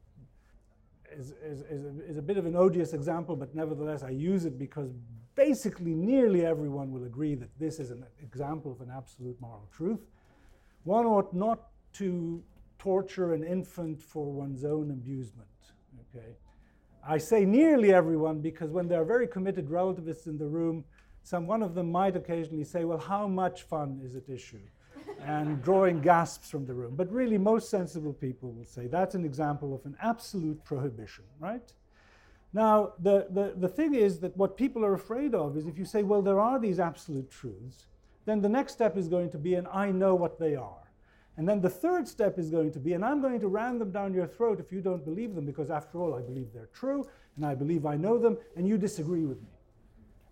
is, 1.18 1.32
is, 1.43 1.62
is, 1.62 1.84
a, 1.86 2.11
is 2.11 2.16
a 2.18 2.22
bit 2.22 2.36
of 2.36 2.45
an 2.45 2.57
odious 2.57 2.93
example, 2.93 3.36
but 3.36 3.55
nevertheless, 3.55 4.03
I 4.03 4.11
use 4.11 4.45
it 4.45 4.59
because 4.59 4.90
basically 5.34 5.95
nearly 5.95 6.45
everyone 6.45 6.93
will 6.93 7.05
agree 7.05 7.36
that 7.36 7.59
this 7.59 7.78
is 7.78 7.90
an 7.90 8.05
example 8.22 8.70
of 8.70 8.82
an 8.86 8.93
absolute 8.95 9.40
moral 9.40 9.66
truth. 9.72 10.01
One 10.84 11.07
ought 11.07 11.32
not 11.32 11.68
to 11.95 12.43
torture 12.83 13.33
an 13.33 13.45
infant 13.45 14.03
for 14.03 14.33
one's 14.33 14.64
own 14.64 14.91
amusement. 14.91 15.47
Okay? 16.05 16.35
I 17.07 17.16
say 17.18 17.45
nearly 17.45 17.95
everyone 17.95 18.41
because 18.41 18.70
when 18.70 18.89
there 18.89 19.01
are 19.01 19.05
very 19.05 19.28
committed 19.28 19.70
relativists 19.70 20.26
in 20.26 20.37
the 20.37 20.49
room, 20.49 20.85
some 21.22 21.47
one 21.47 21.62
of 21.62 21.76
them 21.76 21.93
might 21.93 22.16
occasionally 22.16 22.64
say, 22.64 22.85
Well, 22.85 22.99
how 22.99 23.28
much 23.28 23.62
fun 23.62 24.01
is 24.05 24.16
at 24.16 24.28
issue? 24.28 24.66
and 25.24 25.62
drawing 25.62 26.01
gasps 26.01 26.51
from 26.51 26.66
the 26.66 26.74
room. 26.74 26.95
But 26.97 27.12
really, 27.12 27.39
most 27.39 27.70
sensible 27.70 28.12
people 28.12 28.51
will 28.53 28.64
say 28.64 28.89
that's 28.89 29.14
an 29.14 29.24
example 29.24 29.72
of 29.72 29.85
an 29.87 29.97
absolute 30.03 30.64
prohibition, 30.64 31.24
right? 31.39 31.72
Now, 32.53 32.95
the, 32.99 33.26
the, 33.30 33.55
the 33.57 33.68
thing 33.68 33.95
is 33.95 34.18
that 34.20 34.37
what 34.37 34.57
people 34.57 34.85
are 34.85 34.95
afraid 34.95 35.35
of 35.35 35.57
is 35.57 35.66
if 35.66 35.78
you 35.78 35.85
say, 35.85 36.03
well, 36.03 36.22
there 36.22 36.41
are 36.41 36.59
these 36.59 36.80
absolute 36.80 37.30
truths, 37.30 37.87
then 38.24 38.41
the 38.41 38.49
next 38.49 38.72
step 38.72 38.97
is 38.97 39.09
going 39.09 39.30
to 39.30 39.39
be, 39.39 39.55
and 39.55 39.68
I 39.68 39.91
know 39.93 40.14
what 40.14 40.39
they 40.39 40.57
are. 40.57 40.82
And 41.37 41.49
then 41.49 41.61
the 41.61 41.70
third 41.70 42.07
step 42.07 42.39
is 42.39 42.51
going 42.51 42.72
to 42.72 42.78
be, 42.78 42.93
and 42.93 43.05
I'm 43.05 43.22
going 43.22 43.41
to 43.41 43.49
ram 43.49 43.78
them 43.78 43.91
down 43.91 44.12
your 44.12 44.26
throat 44.26 44.61
if 44.61 44.70
you 44.70 44.83
don't 44.83 45.05
believe 45.05 45.35
them, 45.35 45.47
because 45.47 45.70
after 45.70 45.99
all, 45.99 46.14
I 46.14 46.20
believe 46.20 46.49
they're 46.53 46.68
true, 46.74 47.07
and 47.37 47.47
I 47.47 47.55
believe 47.55 47.87
I 47.87 47.97
know 47.97 48.18
them, 48.18 48.37
and 48.57 48.68
you 48.68 48.76
disagree 48.76 49.24
with 49.24 49.41
me. 49.41 49.49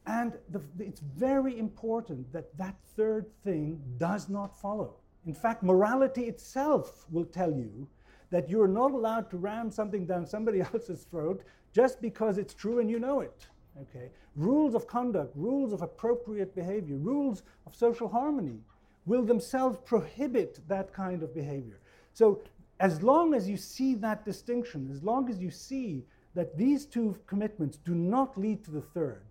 And 0.06 0.34
the, 0.50 0.60
it's 0.78 1.00
very 1.00 1.58
important 1.58 2.30
that 2.32 2.56
that 2.58 2.76
third 2.96 3.26
thing 3.42 3.80
does 3.96 4.28
not 4.28 4.60
follow. 4.60 4.96
In 5.26 5.34
fact, 5.34 5.62
morality 5.62 6.24
itself 6.24 7.06
will 7.10 7.24
tell 7.24 7.52
you 7.52 7.88
that 8.30 8.48
you're 8.48 8.68
not 8.68 8.92
allowed 8.92 9.30
to 9.30 9.36
ram 9.36 9.70
something 9.70 10.06
down 10.06 10.26
somebody 10.26 10.60
else's 10.74 11.04
throat 11.04 11.42
just 11.72 12.00
because 12.00 12.38
it's 12.38 12.54
true 12.54 12.78
and 12.78 12.90
you 12.90 12.98
know 12.98 13.20
it. 13.20 13.46
Okay? 13.80 14.10
Rules 14.36 14.74
of 14.74 14.86
conduct, 14.86 15.34
rules 15.36 15.72
of 15.72 15.82
appropriate 15.82 16.54
behavior, 16.54 16.96
rules 16.96 17.42
of 17.66 17.74
social 17.74 18.08
harmony 18.08 18.60
will 19.06 19.24
themselves 19.24 19.78
prohibit 19.84 20.60
that 20.68 20.92
kind 20.92 21.22
of 21.22 21.34
behavior. 21.34 21.80
So, 22.12 22.42
as 22.78 23.02
long 23.02 23.34
as 23.34 23.48
you 23.48 23.56
see 23.56 23.94
that 23.96 24.24
distinction, 24.24 24.88
as 24.90 25.02
long 25.02 25.28
as 25.28 25.38
you 25.38 25.50
see 25.50 26.04
that 26.34 26.56
these 26.56 26.86
two 26.86 27.16
commitments 27.26 27.76
do 27.76 27.94
not 27.94 28.38
lead 28.38 28.64
to 28.64 28.70
the 28.70 28.80
third, 28.80 29.22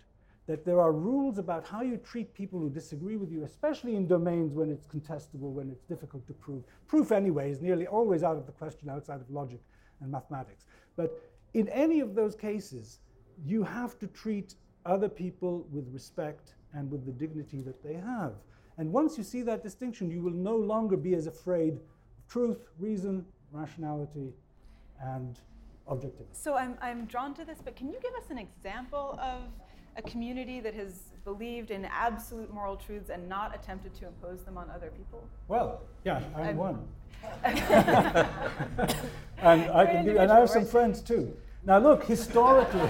that 0.46 0.66
there 0.66 0.80
are 0.80 0.92
rules 0.92 1.38
about 1.38 1.68
how 1.68 1.82
you 1.82 1.98
treat 1.98 2.34
people 2.34 2.60
who 2.60 2.70
disagree 2.70 3.18
with 3.18 3.32
you, 3.32 3.44
especially 3.44 3.96
in 3.96 4.08
domains 4.08 4.54
when 4.54 4.72
it's 4.72 4.88
contestable, 4.88 5.52
when 5.52 5.70
it's 5.70 5.84
difficult 5.84 6.26
to 6.28 6.34
prove. 6.34 6.64
Proof, 6.88 7.12
anyway, 7.12 7.52
is 7.52 7.62
nearly 7.62 7.86
always 7.86 8.24
out 8.24 8.36
of 8.36 8.46
the 8.46 8.52
question 8.52 8.90
outside 8.90 9.22
of 9.22 9.30
logic 9.30 9.62
and 10.02 10.12
mathematics. 10.12 10.66
But 10.96 11.22
in 11.54 11.70
any 11.70 12.00
of 12.00 12.16
those 12.16 12.36
cases, 12.36 13.00
you 13.46 13.64
have 13.64 14.00
to 14.00 14.08
treat 14.08 14.56
other 14.86 15.10
people 15.10 15.68
with 15.72 15.88
respect 15.94 16.56
and 16.74 16.90
with 16.90 17.06
the 17.06 17.12
dignity 17.12 17.62
that 17.62 17.84
they 17.84 17.94
have. 17.94 18.34
And 18.80 18.92
once 18.94 19.18
you 19.18 19.26
see 19.26 19.42
that 19.42 19.62
distinction, 19.62 20.10
you 20.10 20.22
will 20.22 20.32
no 20.32 20.56
longer 20.56 20.96
be 20.96 21.14
as 21.14 21.28
afraid 21.28 21.74
of 21.74 21.82
truth, 22.30 22.60
reason, 22.80 23.26
rationality, 23.52 24.32
and 25.02 25.38
objectivity. 25.86 26.30
So 26.32 26.56
I'm, 26.56 26.78
I'm 26.82 27.04
drawn 27.06 27.34
to 27.34 27.44
this, 27.44 27.58
but 27.64 27.76
can 27.76 27.90
you 27.90 28.00
give 28.02 28.14
us 28.14 28.30
an 28.30 28.38
example 28.38 29.20
of 29.22 29.42
a 29.98 30.02
community 30.04 30.62
that 30.62 30.74
has 30.76 31.02
believed 31.26 31.72
in 31.72 31.84
absolute 31.86 32.54
moral 32.54 32.78
truths 32.78 33.10
and 33.10 33.28
not 33.28 33.54
attempted 33.54 33.94
to 33.96 34.08
impose 34.08 34.44
them 34.44 34.58
on 34.58 34.70
other 34.70 34.92
people? 34.96 35.28
Well, 35.50 35.82
yeah, 36.06 36.22
I'm, 36.34 36.44
I'm 36.44 36.56
one. 36.56 36.88
and 37.44 37.62
I 39.72 39.86
can 39.86 40.06
give, 40.06 40.16
and 40.16 40.32
I 40.32 40.40
have 40.40 40.50
some 40.50 40.66
friends 40.66 41.02
too. 41.02 41.36
Now 41.66 41.80
look, 41.80 42.06
historically, 42.06 42.80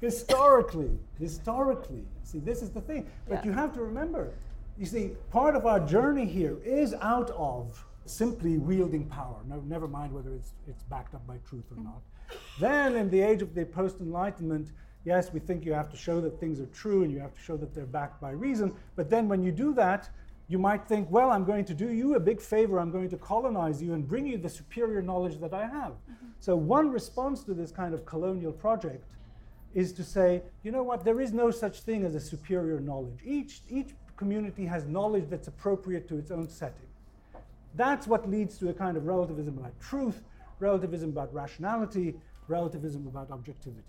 historically, 0.00 0.98
historically, 1.18 2.04
see, 2.22 2.38
this 2.38 2.62
is 2.62 2.70
the 2.70 2.80
thing. 2.80 3.06
But 3.28 3.36
yeah. 3.36 3.44
you 3.44 3.52
have 3.52 3.72
to 3.74 3.82
remember, 3.82 4.32
you 4.78 4.86
see, 4.86 5.12
part 5.30 5.56
of 5.56 5.66
our 5.66 5.80
journey 5.80 6.26
here 6.26 6.58
is 6.64 6.94
out 7.00 7.30
of 7.30 7.84
simply 8.04 8.58
wielding 8.58 9.06
power. 9.06 9.36
No, 9.48 9.60
never 9.66 9.88
mind 9.88 10.12
whether 10.12 10.32
it's, 10.34 10.52
it's 10.68 10.82
backed 10.84 11.14
up 11.14 11.26
by 11.26 11.38
truth 11.48 11.64
or 11.76 11.82
not. 11.82 12.02
Then, 12.60 12.96
in 12.96 13.10
the 13.10 13.20
age 13.20 13.42
of 13.42 13.54
the 13.54 13.64
post 13.64 14.00
Enlightenment, 14.00 14.72
Yes, 15.06 15.32
we 15.32 15.38
think 15.38 15.64
you 15.64 15.72
have 15.72 15.88
to 15.90 15.96
show 15.96 16.20
that 16.20 16.40
things 16.40 16.60
are 16.60 16.66
true 16.66 17.04
and 17.04 17.12
you 17.12 17.20
have 17.20 17.32
to 17.32 17.40
show 17.40 17.56
that 17.58 17.72
they're 17.72 17.86
backed 17.86 18.20
by 18.20 18.32
reason. 18.32 18.74
But 18.96 19.08
then 19.08 19.28
when 19.28 19.40
you 19.40 19.52
do 19.52 19.72
that, 19.74 20.10
you 20.48 20.58
might 20.58 20.88
think, 20.88 21.08
well, 21.12 21.30
I'm 21.30 21.44
going 21.44 21.64
to 21.64 21.74
do 21.74 21.92
you 21.92 22.16
a 22.16 22.20
big 22.20 22.40
favor. 22.40 22.80
I'm 22.80 22.90
going 22.90 23.08
to 23.10 23.16
colonize 23.16 23.80
you 23.80 23.94
and 23.94 24.06
bring 24.06 24.26
you 24.26 24.36
the 24.36 24.48
superior 24.48 25.02
knowledge 25.02 25.38
that 25.38 25.54
I 25.54 25.62
have. 25.62 25.92
Mm-hmm. 25.92 26.26
So, 26.40 26.56
one 26.56 26.90
response 26.90 27.44
to 27.44 27.54
this 27.54 27.70
kind 27.70 27.94
of 27.94 28.04
colonial 28.04 28.52
project 28.52 29.04
is 29.76 29.92
to 29.92 30.02
say, 30.02 30.40
you 30.62 30.72
know 30.72 30.82
what, 30.82 31.04
there 31.04 31.20
is 31.20 31.34
no 31.34 31.50
such 31.50 31.82
thing 31.82 32.02
as 32.02 32.14
a 32.14 32.20
superior 32.20 32.80
knowledge. 32.80 33.18
Each, 33.22 33.60
each 33.68 33.90
community 34.16 34.64
has 34.64 34.86
knowledge 34.86 35.26
that's 35.28 35.48
appropriate 35.48 36.08
to 36.08 36.16
its 36.16 36.30
own 36.30 36.48
setting. 36.48 36.88
That's 37.74 38.06
what 38.06 38.26
leads 38.26 38.56
to 38.56 38.70
a 38.70 38.72
kind 38.72 38.96
of 38.96 39.04
relativism 39.04 39.58
about 39.58 39.78
truth, 39.78 40.22
relativism 40.60 41.10
about 41.10 41.32
rationality, 41.34 42.14
relativism 42.48 43.06
about 43.06 43.30
objectivity. 43.30 43.82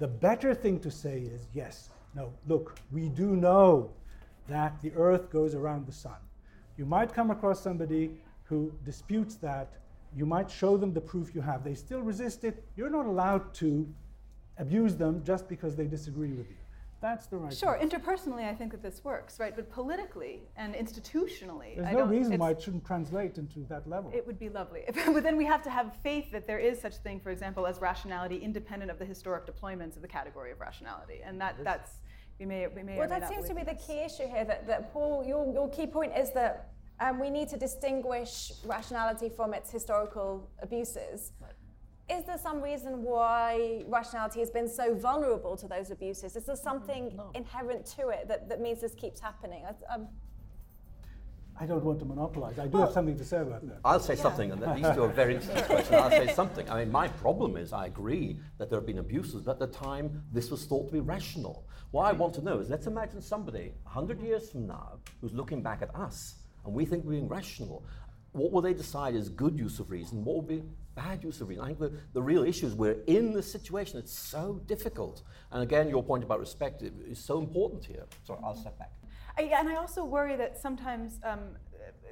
The 0.00 0.08
better 0.08 0.54
thing 0.54 0.78
to 0.80 0.90
say 0.90 1.20
is 1.20 1.46
yes, 1.54 1.88
no, 2.14 2.30
look, 2.46 2.78
we 2.92 3.08
do 3.08 3.34
know 3.34 3.90
that 4.48 4.82
the 4.82 4.92
earth 4.96 5.30
goes 5.30 5.54
around 5.54 5.86
the 5.86 5.92
sun. 5.92 6.20
You 6.76 6.84
might 6.84 7.14
come 7.14 7.30
across 7.30 7.58
somebody 7.62 8.10
who 8.44 8.70
disputes 8.84 9.36
that. 9.36 9.72
You 10.14 10.26
might 10.26 10.50
show 10.50 10.76
them 10.76 10.92
the 10.92 11.00
proof 11.00 11.34
you 11.34 11.40
have. 11.40 11.64
They 11.64 11.72
still 11.72 12.02
resist 12.02 12.44
it. 12.44 12.62
You're 12.76 12.90
not 12.90 13.06
allowed 13.06 13.54
to 13.54 13.88
abuse 14.58 14.96
them 14.96 15.22
just 15.24 15.48
because 15.48 15.76
they 15.76 15.86
disagree 15.86 16.32
with 16.32 16.48
you. 16.48 16.56
That's 17.02 17.26
the 17.26 17.36
right. 17.36 17.52
Sure, 17.52 17.76
interpersonally, 17.82 18.48
I 18.48 18.54
think 18.54 18.70
that 18.70 18.80
this 18.80 19.02
works, 19.02 19.40
right? 19.40 19.54
But 19.56 19.68
politically 19.72 20.42
and 20.56 20.72
institutionally, 20.72 21.74
there's 21.74 21.88
I 21.88 21.92
no 21.92 22.04
reason 22.04 22.38
why 22.38 22.52
it 22.52 22.62
shouldn't 22.62 22.84
translate 22.84 23.38
into 23.38 23.66
that 23.68 23.88
level. 23.88 24.12
It 24.14 24.24
would 24.24 24.38
be 24.38 24.48
lovely, 24.48 24.84
but 25.06 25.24
then 25.24 25.36
we 25.36 25.44
have 25.44 25.62
to 25.62 25.70
have 25.70 25.96
faith 26.04 26.30
that 26.30 26.46
there 26.46 26.60
is 26.60 26.80
such 26.80 26.94
thing, 26.98 27.18
for 27.18 27.30
example, 27.30 27.66
as 27.66 27.80
rationality, 27.80 28.36
independent 28.36 28.88
of 28.88 29.00
the 29.00 29.04
historic 29.04 29.46
deployments 29.46 29.96
of 29.96 30.02
the 30.02 30.08
category 30.08 30.52
of 30.52 30.60
rationality, 30.60 31.22
and 31.24 31.40
that 31.40 31.56
that's 31.64 31.90
we 32.38 32.46
may 32.46 32.68
we 32.68 32.84
may. 32.84 32.96
Well, 32.96 33.08
that 33.08 33.28
seems 33.28 33.48
to 33.48 33.54
be 33.54 33.64
the 33.64 33.74
key 33.74 33.98
issue 33.98 34.28
here. 34.28 34.44
That, 34.44 34.68
that 34.68 34.92
Paul, 34.92 35.24
your 35.26 35.52
your 35.52 35.68
key 35.70 35.88
point 35.88 36.12
is 36.16 36.30
that 36.34 36.68
um, 37.00 37.18
we 37.18 37.30
need 37.30 37.48
to 37.48 37.56
distinguish 37.56 38.52
rationality 38.64 39.28
from 39.28 39.54
its 39.54 39.72
historical 39.72 40.48
abuses. 40.62 41.32
Right 41.40 41.50
is 42.10 42.24
there 42.24 42.38
some 42.38 42.60
reason 42.60 43.02
why 43.02 43.84
rationality 43.86 44.40
has 44.40 44.50
been 44.50 44.68
so 44.68 44.94
vulnerable 44.94 45.56
to 45.56 45.68
those 45.68 45.90
abuses? 45.90 46.36
Is 46.36 46.44
there 46.44 46.56
something 46.56 47.16
no. 47.16 47.30
inherent 47.34 47.86
to 47.96 48.08
it 48.08 48.28
that, 48.28 48.48
that 48.48 48.60
means 48.60 48.80
this 48.80 48.94
keeps 48.94 49.20
happening? 49.20 49.64
I, 49.64 49.94
um, 49.94 50.08
I 51.58 51.66
don't 51.66 51.84
want 51.84 52.00
to 52.00 52.04
monopolize. 52.04 52.58
I 52.58 52.66
do 52.66 52.78
well, 52.78 52.82
have 52.86 52.92
something 52.92 53.16
to 53.16 53.24
say 53.24 53.38
about 53.38 53.66
that. 53.68 53.78
I'll 53.84 54.00
say 54.00 54.14
yeah. 54.14 54.22
something, 54.22 54.50
and 54.50 54.60
these 54.76 54.94
two 54.94 55.04
are 55.04 55.08
very 55.08 55.34
interesting 55.36 55.64
questions. 55.64 55.94
I'll 55.94 56.10
say 56.10 56.32
something. 56.32 56.68
I 56.68 56.80
mean, 56.80 56.90
my 56.90 57.08
problem 57.08 57.56
is 57.56 57.72
I 57.72 57.86
agree 57.86 58.38
that 58.58 58.68
there 58.68 58.78
have 58.78 58.86
been 58.86 58.98
abuses, 58.98 59.42
but 59.42 59.52
at 59.52 59.58
the 59.58 59.66
time 59.78 60.22
this 60.32 60.50
was 60.50 60.64
thought 60.64 60.88
to 60.88 60.92
be 60.92 61.00
rational. 61.00 61.66
What 61.92 62.04
I 62.04 62.12
want 62.12 62.34
to 62.34 62.42
know 62.42 62.58
is 62.58 62.70
let's 62.70 62.86
imagine 62.86 63.20
somebody 63.20 63.72
100 63.84 64.20
years 64.22 64.50
from 64.50 64.66
now 64.66 64.98
who's 65.20 65.34
looking 65.34 65.62
back 65.62 65.82
at 65.82 65.94
us, 65.94 66.36
and 66.64 66.74
we 66.74 66.84
think 66.84 67.04
we're 67.04 67.12
being 67.12 67.28
rational. 67.28 67.84
What 68.32 68.50
will 68.50 68.62
they 68.62 68.74
decide 68.74 69.14
is 69.14 69.28
good 69.28 69.58
use 69.58 69.78
of 69.78 69.90
reason? 69.90 70.24
What 70.24 70.34
will 70.34 70.42
be 70.42 70.62
bad 70.94 71.22
use 71.22 71.40
of 71.40 71.48
reason. 71.48 71.64
I 71.64 71.68
think 71.68 71.78
the, 71.78 71.92
the 72.12 72.22
real 72.22 72.44
issue 72.44 72.66
is 72.66 72.74
we're 72.74 73.02
in 73.06 73.32
the 73.32 73.42
situation. 73.42 73.98
It's 73.98 74.16
so 74.16 74.60
difficult. 74.66 75.22
And 75.50 75.62
again, 75.62 75.88
your 75.88 76.02
point 76.02 76.24
about 76.24 76.40
respect 76.40 76.82
is 76.82 77.18
so 77.18 77.38
important 77.38 77.84
here. 77.84 78.04
Sorry, 78.24 78.40
I'll 78.44 78.56
step 78.56 78.78
back. 78.78 78.92
I, 79.38 79.42
and 79.42 79.68
I 79.68 79.76
also 79.76 80.04
worry 80.04 80.36
that 80.36 80.58
sometimes 80.58 81.18
um, 81.24 81.56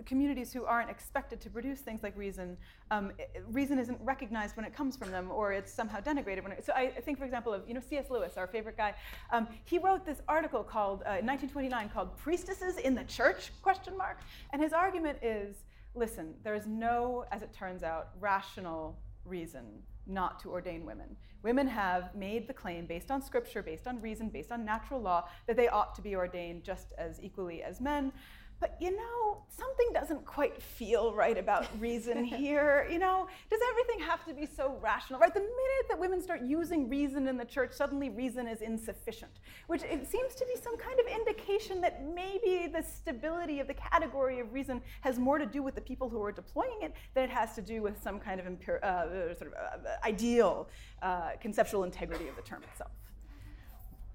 communities 0.07 0.53
who 0.53 0.65
aren't 0.65 0.91
expected 0.91 1.41
to 1.41 1.51
produce 1.51 1.81
things 1.81 2.03
like 2.03 2.17
reason, 2.17 2.57
um, 2.91 3.13
reason 3.49 3.79
isn't 3.79 3.99
recognized 4.03 4.57
when 4.57 4.65
it 4.65 4.75
comes 4.75 4.97
from 4.97 5.11
them, 5.11 5.31
or 5.31 5.53
it's 5.53 5.73
somehow 5.73 6.01
denigrated. 6.01 6.43
When 6.43 6.53
it, 6.53 6.65
so 6.65 6.73
I, 6.75 6.93
I 6.97 7.01
think, 7.01 7.19
for 7.19 7.25
example, 7.25 7.53
of 7.53 7.63
you 7.69 7.75
know 7.75 7.81
C.S. 7.81 8.11
Lewis, 8.11 8.37
our 8.37 8.47
favorite 8.47 8.77
guy. 8.77 8.95
Um, 9.33 9.49
he 9.65 9.79
wrote 9.79 10.05
this 10.05 10.21
article 10.29 10.63
called 10.63 11.01
uh, 11.01 11.21
in 11.21 11.27
1929 11.27 11.91
called 11.91 12.17
"Priestesses 12.17 12.79
in 12.79 12.95
the 12.95 13.05
Church?" 13.05 13.53
question 13.63 13.97
mark, 13.97 14.19
and 14.53 14.63
his 14.63 14.73
argument 14.73 15.19
is 15.23 15.57
listen, 15.95 16.35
there 16.43 16.55
is 16.55 16.67
no, 16.67 17.25
as 17.33 17.43
it 17.43 17.53
turns 17.53 17.83
out, 17.83 18.11
rational 18.19 18.99
reason 19.25 19.83
not 20.07 20.41
to 20.41 20.51
ordain 20.51 20.85
women. 20.85 21.17
Women 21.43 21.67
have 21.69 22.15
made 22.15 22.47
the 22.47 22.53
claim 22.53 22.87
based 22.87 23.11
on 23.11 23.23
scripture, 23.23 23.63
based 23.63 23.87
on 23.87 24.01
reason, 24.01 24.29
based 24.29 24.53
on 24.53 24.65
natural 24.65 25.01
law, 25.01 25.29
that 25.47 25.57
they 25.57 25.69
ought 25.69 25.95
to 25.95 26.03
be 26.03 26.15
ordained 26.15 26.65
just 26.65 26.89
as 26.99 27.21
equally 27.23 27.63
as 27.63 27.81
men 27.81 28.13
but 28.61 28.77
you 28.79 28.95
know, 28.95 29.39
something 29.49 29.87
doesn't 29.93 30.25
quite 30.27 30.61
feel 30.61 31.15
right 31.15 31.39
about 31.39 31.67
reason 31.81 32.25
here. 32.25 32.87
You 32.91 32.99
know, 32.99 33.27
does 33.51 33.61
everything 33.71 34.07
have 34.07 34.25
to 34.27 34.35
be 34.35 34.47
so 34.47 34.79
rational? 34.83 35.19
Right? 35.19 35.33
The 35.33 35.41
minute 35.41 35.87
that 35.89 35.99
women 35.99 36.23
start 36.23 36.43
using 36.43 36.89
reason 36.89 37.27
in 37.27 37.37
the 37.37 37.45
church, 37.45 37.73
suddenly 37.73 38.11
reason 38.11 38.47
is 38.47 38.61
insufficient, 38.61 39.33
which 39.67 39.83
it 39.83 40.07
seems 40.07 40.35
to 40.35 40.45
be 40.45 40.61
some 40.61 40.77
kind 40.77 41.01
of 41.01 41.07
indication 41.07 41.81
that 41.81 42.05
maybe 42.15 42.71
the 42.73 42.83
stability 42.83 43.61
of 43.61 43.67
the 43.67 43.75
category 43.75 44.41
of 44.41 44.53
reason 44.53 44.83
has 45.01 45.19
more 45.19 45.39
to 45.39 45.47
do 45.47 45.63
with 45.63 45.75
the 45.75 45.81
people 45.81 46.09
who 46.09 46.23
are 46.23 46.33
deploying 46.33 46.79
it 46.83 46.93
than 47.15 47.25
it 47.25 47.31
has 47.31 47.55
to 47.55 47.63
do 47.63 47.83
with 47.83 48.01
some 48.03 48.21
kind 48.21 48.41
of 48.41 48.47
impure, 48.47 48.85
uh, 48.85 49.35
sort 49.37 49.53
of 49.53 49.55
uh, 49.55 50.07
ideal 50.07 50.69
uh, 51.03 51.31
conceptual 51.41 51.85
integrity 51.85 52.29
of 52.29 52.37
the 52.37 52.43
term 52.43 52.63
itself. 52.71 52.91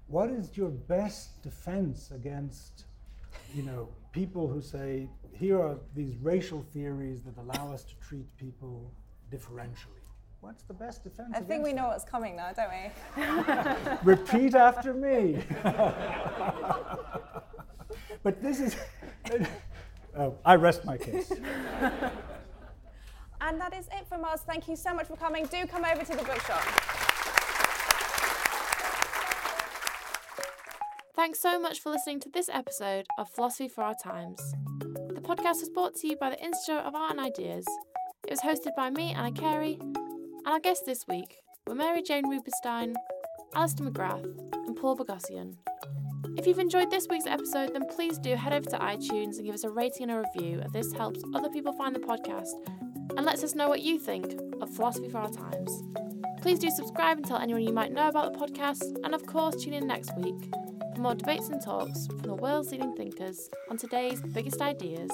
What 0.08 0.30
is 0.30 0.56
your 0.56 0.68
best 0.68 1.42
defense 1.42 2.12
against, 2.12 2.84
you 3.52 3.64
know, 3.64 3.88
people 4.16 4.48
who 4.48 4.62
say, 4.62 5.06
here 5.30 5.60
are 5.60 5.76
these 5.94 6.16
racial 6.22 6.64
theories 6.72 7.20
that 7.22 7.36
allow 7.36 7.70
us 7.70 7.84
to 7.84 7.94
treat 7.96 8.24
people 8.38 8.90
differentially. 9.30 10.00
What's 10.40 10.62
the 10.62 10.72
best 10.72 11.04
defense? 11.04 11.34
I 11.34 11.40
think 11.40 11.62
we 11.62 11.74
know 11.74 11.88
what's 11.88 12.04
coming 12.04 12.34
now, 12.34 12.50
don't 12.52 12.70
we? 12.70 12.90
Repeat 14.14 14.54
after 14.54 14.94
me. 14.94 15.44
but 18.22 18.40
this 18.40 18.58
is. 18.60 18.74
Oh, 20.16 20.34
I 20.46 20.54
rest 20.54 20.86
my 20.86 20.96
case. 20.96 21.30
And 23.42 23.60
that 23.60 23.74
is 23.76 23.86
it 23.92 24.06
from 24.08 24.24
us. 24.24 24.40
Thank 24.46 24.66
you 24.66 24.76
so 24.76 24.94
much 24.94 25.08
for 25.08 25.16
coming. 25.16 25.44
Do 25.44 25.66
come 25.66 25.84
over 25.84 26.02
to 26.04 26.16
the 26.16 26.22
bookshop. 26.22 27.05
Thanks 31.16 31.40
so 31.40 31.58
much 31.58 31.80
for 31.80 31.88
listening 31.88 32.20
to 32.20 32.28
this 32.28 32.50
episode 32.50 33.06
of 33.18 33.30
Philosophy 33.30 33.68
for 33.68 33.82
Our 33.82 33.94
Times. 33.94 34.38
The 35.14 35.22
podcast 35.22 35.60
was 35.60 35.70
brought 35.70 35.94
to 35.94 36.08
you 36.08 36.16
by 36.18 36.28
the 36.28 36.44
Institute 36.44 36.84
of 36.84 36.94
Art 36.94 37.12
and 37.12 37.20
Ideas. 37.20 37.64
It 38.28 38.32
was 38.32 38.40
hosted 38.40 38.76
by 38.76 38.90
me, 38.90 39.14
Anna 39.14 39.32
Carey, 39.32 39.78
and 39.80 40.46
our 40.46 40.60
guests 40.60 40.84
this 40.84 41.06
week 41.08 41.38
were 41.66 41.74
Mary 41.74 42.02
Jane 42.02 42.28
Rubenstein, 42.28 42.96
Alister 43.54 43.84
McGrath, 43.84 44.24
and 44.66 44.76
Paul 44.76 44.94
Boghossian. 44.94 45.54
If 46.36 46.46
you've 46.46 46.58
enjoyed 46.58 46.90
this 46.90 47.06
week's 47.08 47.26
episode, 47.26 47.72
then 47.72 47.86
please 47.88 48.18
do 48.18 48.36
head 48.36 48.52
over 48.52 48.68
to 48.68 48.78
iTunes 48.78 49.38
and 49.38 49.46
give 49.46 49.54
us 49.54 49.64
a 49.64 49.70
rating 49.70 50.10
and 50.10 50.12
a 50.12 50.22
review, 50.34 50.60
as 50.60 50.72
this 50.72 50.92
helps 50.92 51.22
other 51.34 51.48
people 51.48 51.72
find 51.72 51.96
the 51.96 52.00
podcast 52.00 52.52
and 53.16 53.24
lets 53.24 53.42
us 53.42 53.54
know 53.54 53.70
what 53.70 53.80
you 53.80 53.98
think 53.98 54.38
of 54.60 54.68
Philosophy 54.68 55.08
for 55.08 55.20
Our 55.20 55.30
Times. 55.30 55.82
Please 56.42 56.58
do 56.58 56.68
subscribe 56.68 57.16
and 57.16 57.26
tell 57.26 57.38
anyone 57.38 57.62
you 57.62 57.72
might 57.72 57.90
know 57.90 58.08
about 58.08 58.34
the 58.34 58.38
podcast, 58.38 58.98
and 59.02 59.14
of 59.14 59.24
course, 59.24 59.64
tune 59.64 59.72
in 59.72 59.86
next 59.86 60.14
week 60.18 60.52
for 60.96 61.02
more 61.02 61.14
debates 61.14 61.48
and 61.50 61.60
talks 61.62 62.06
from 62.06 62.20
the 62.20 62.34
world's 62.34 62.72
leading 62.72 62.94
thinkers 62.96 63.50
on 63.70 63.76
today's 63.76 64.22
biggest 64.32 64.62
ideas 64.62 65.10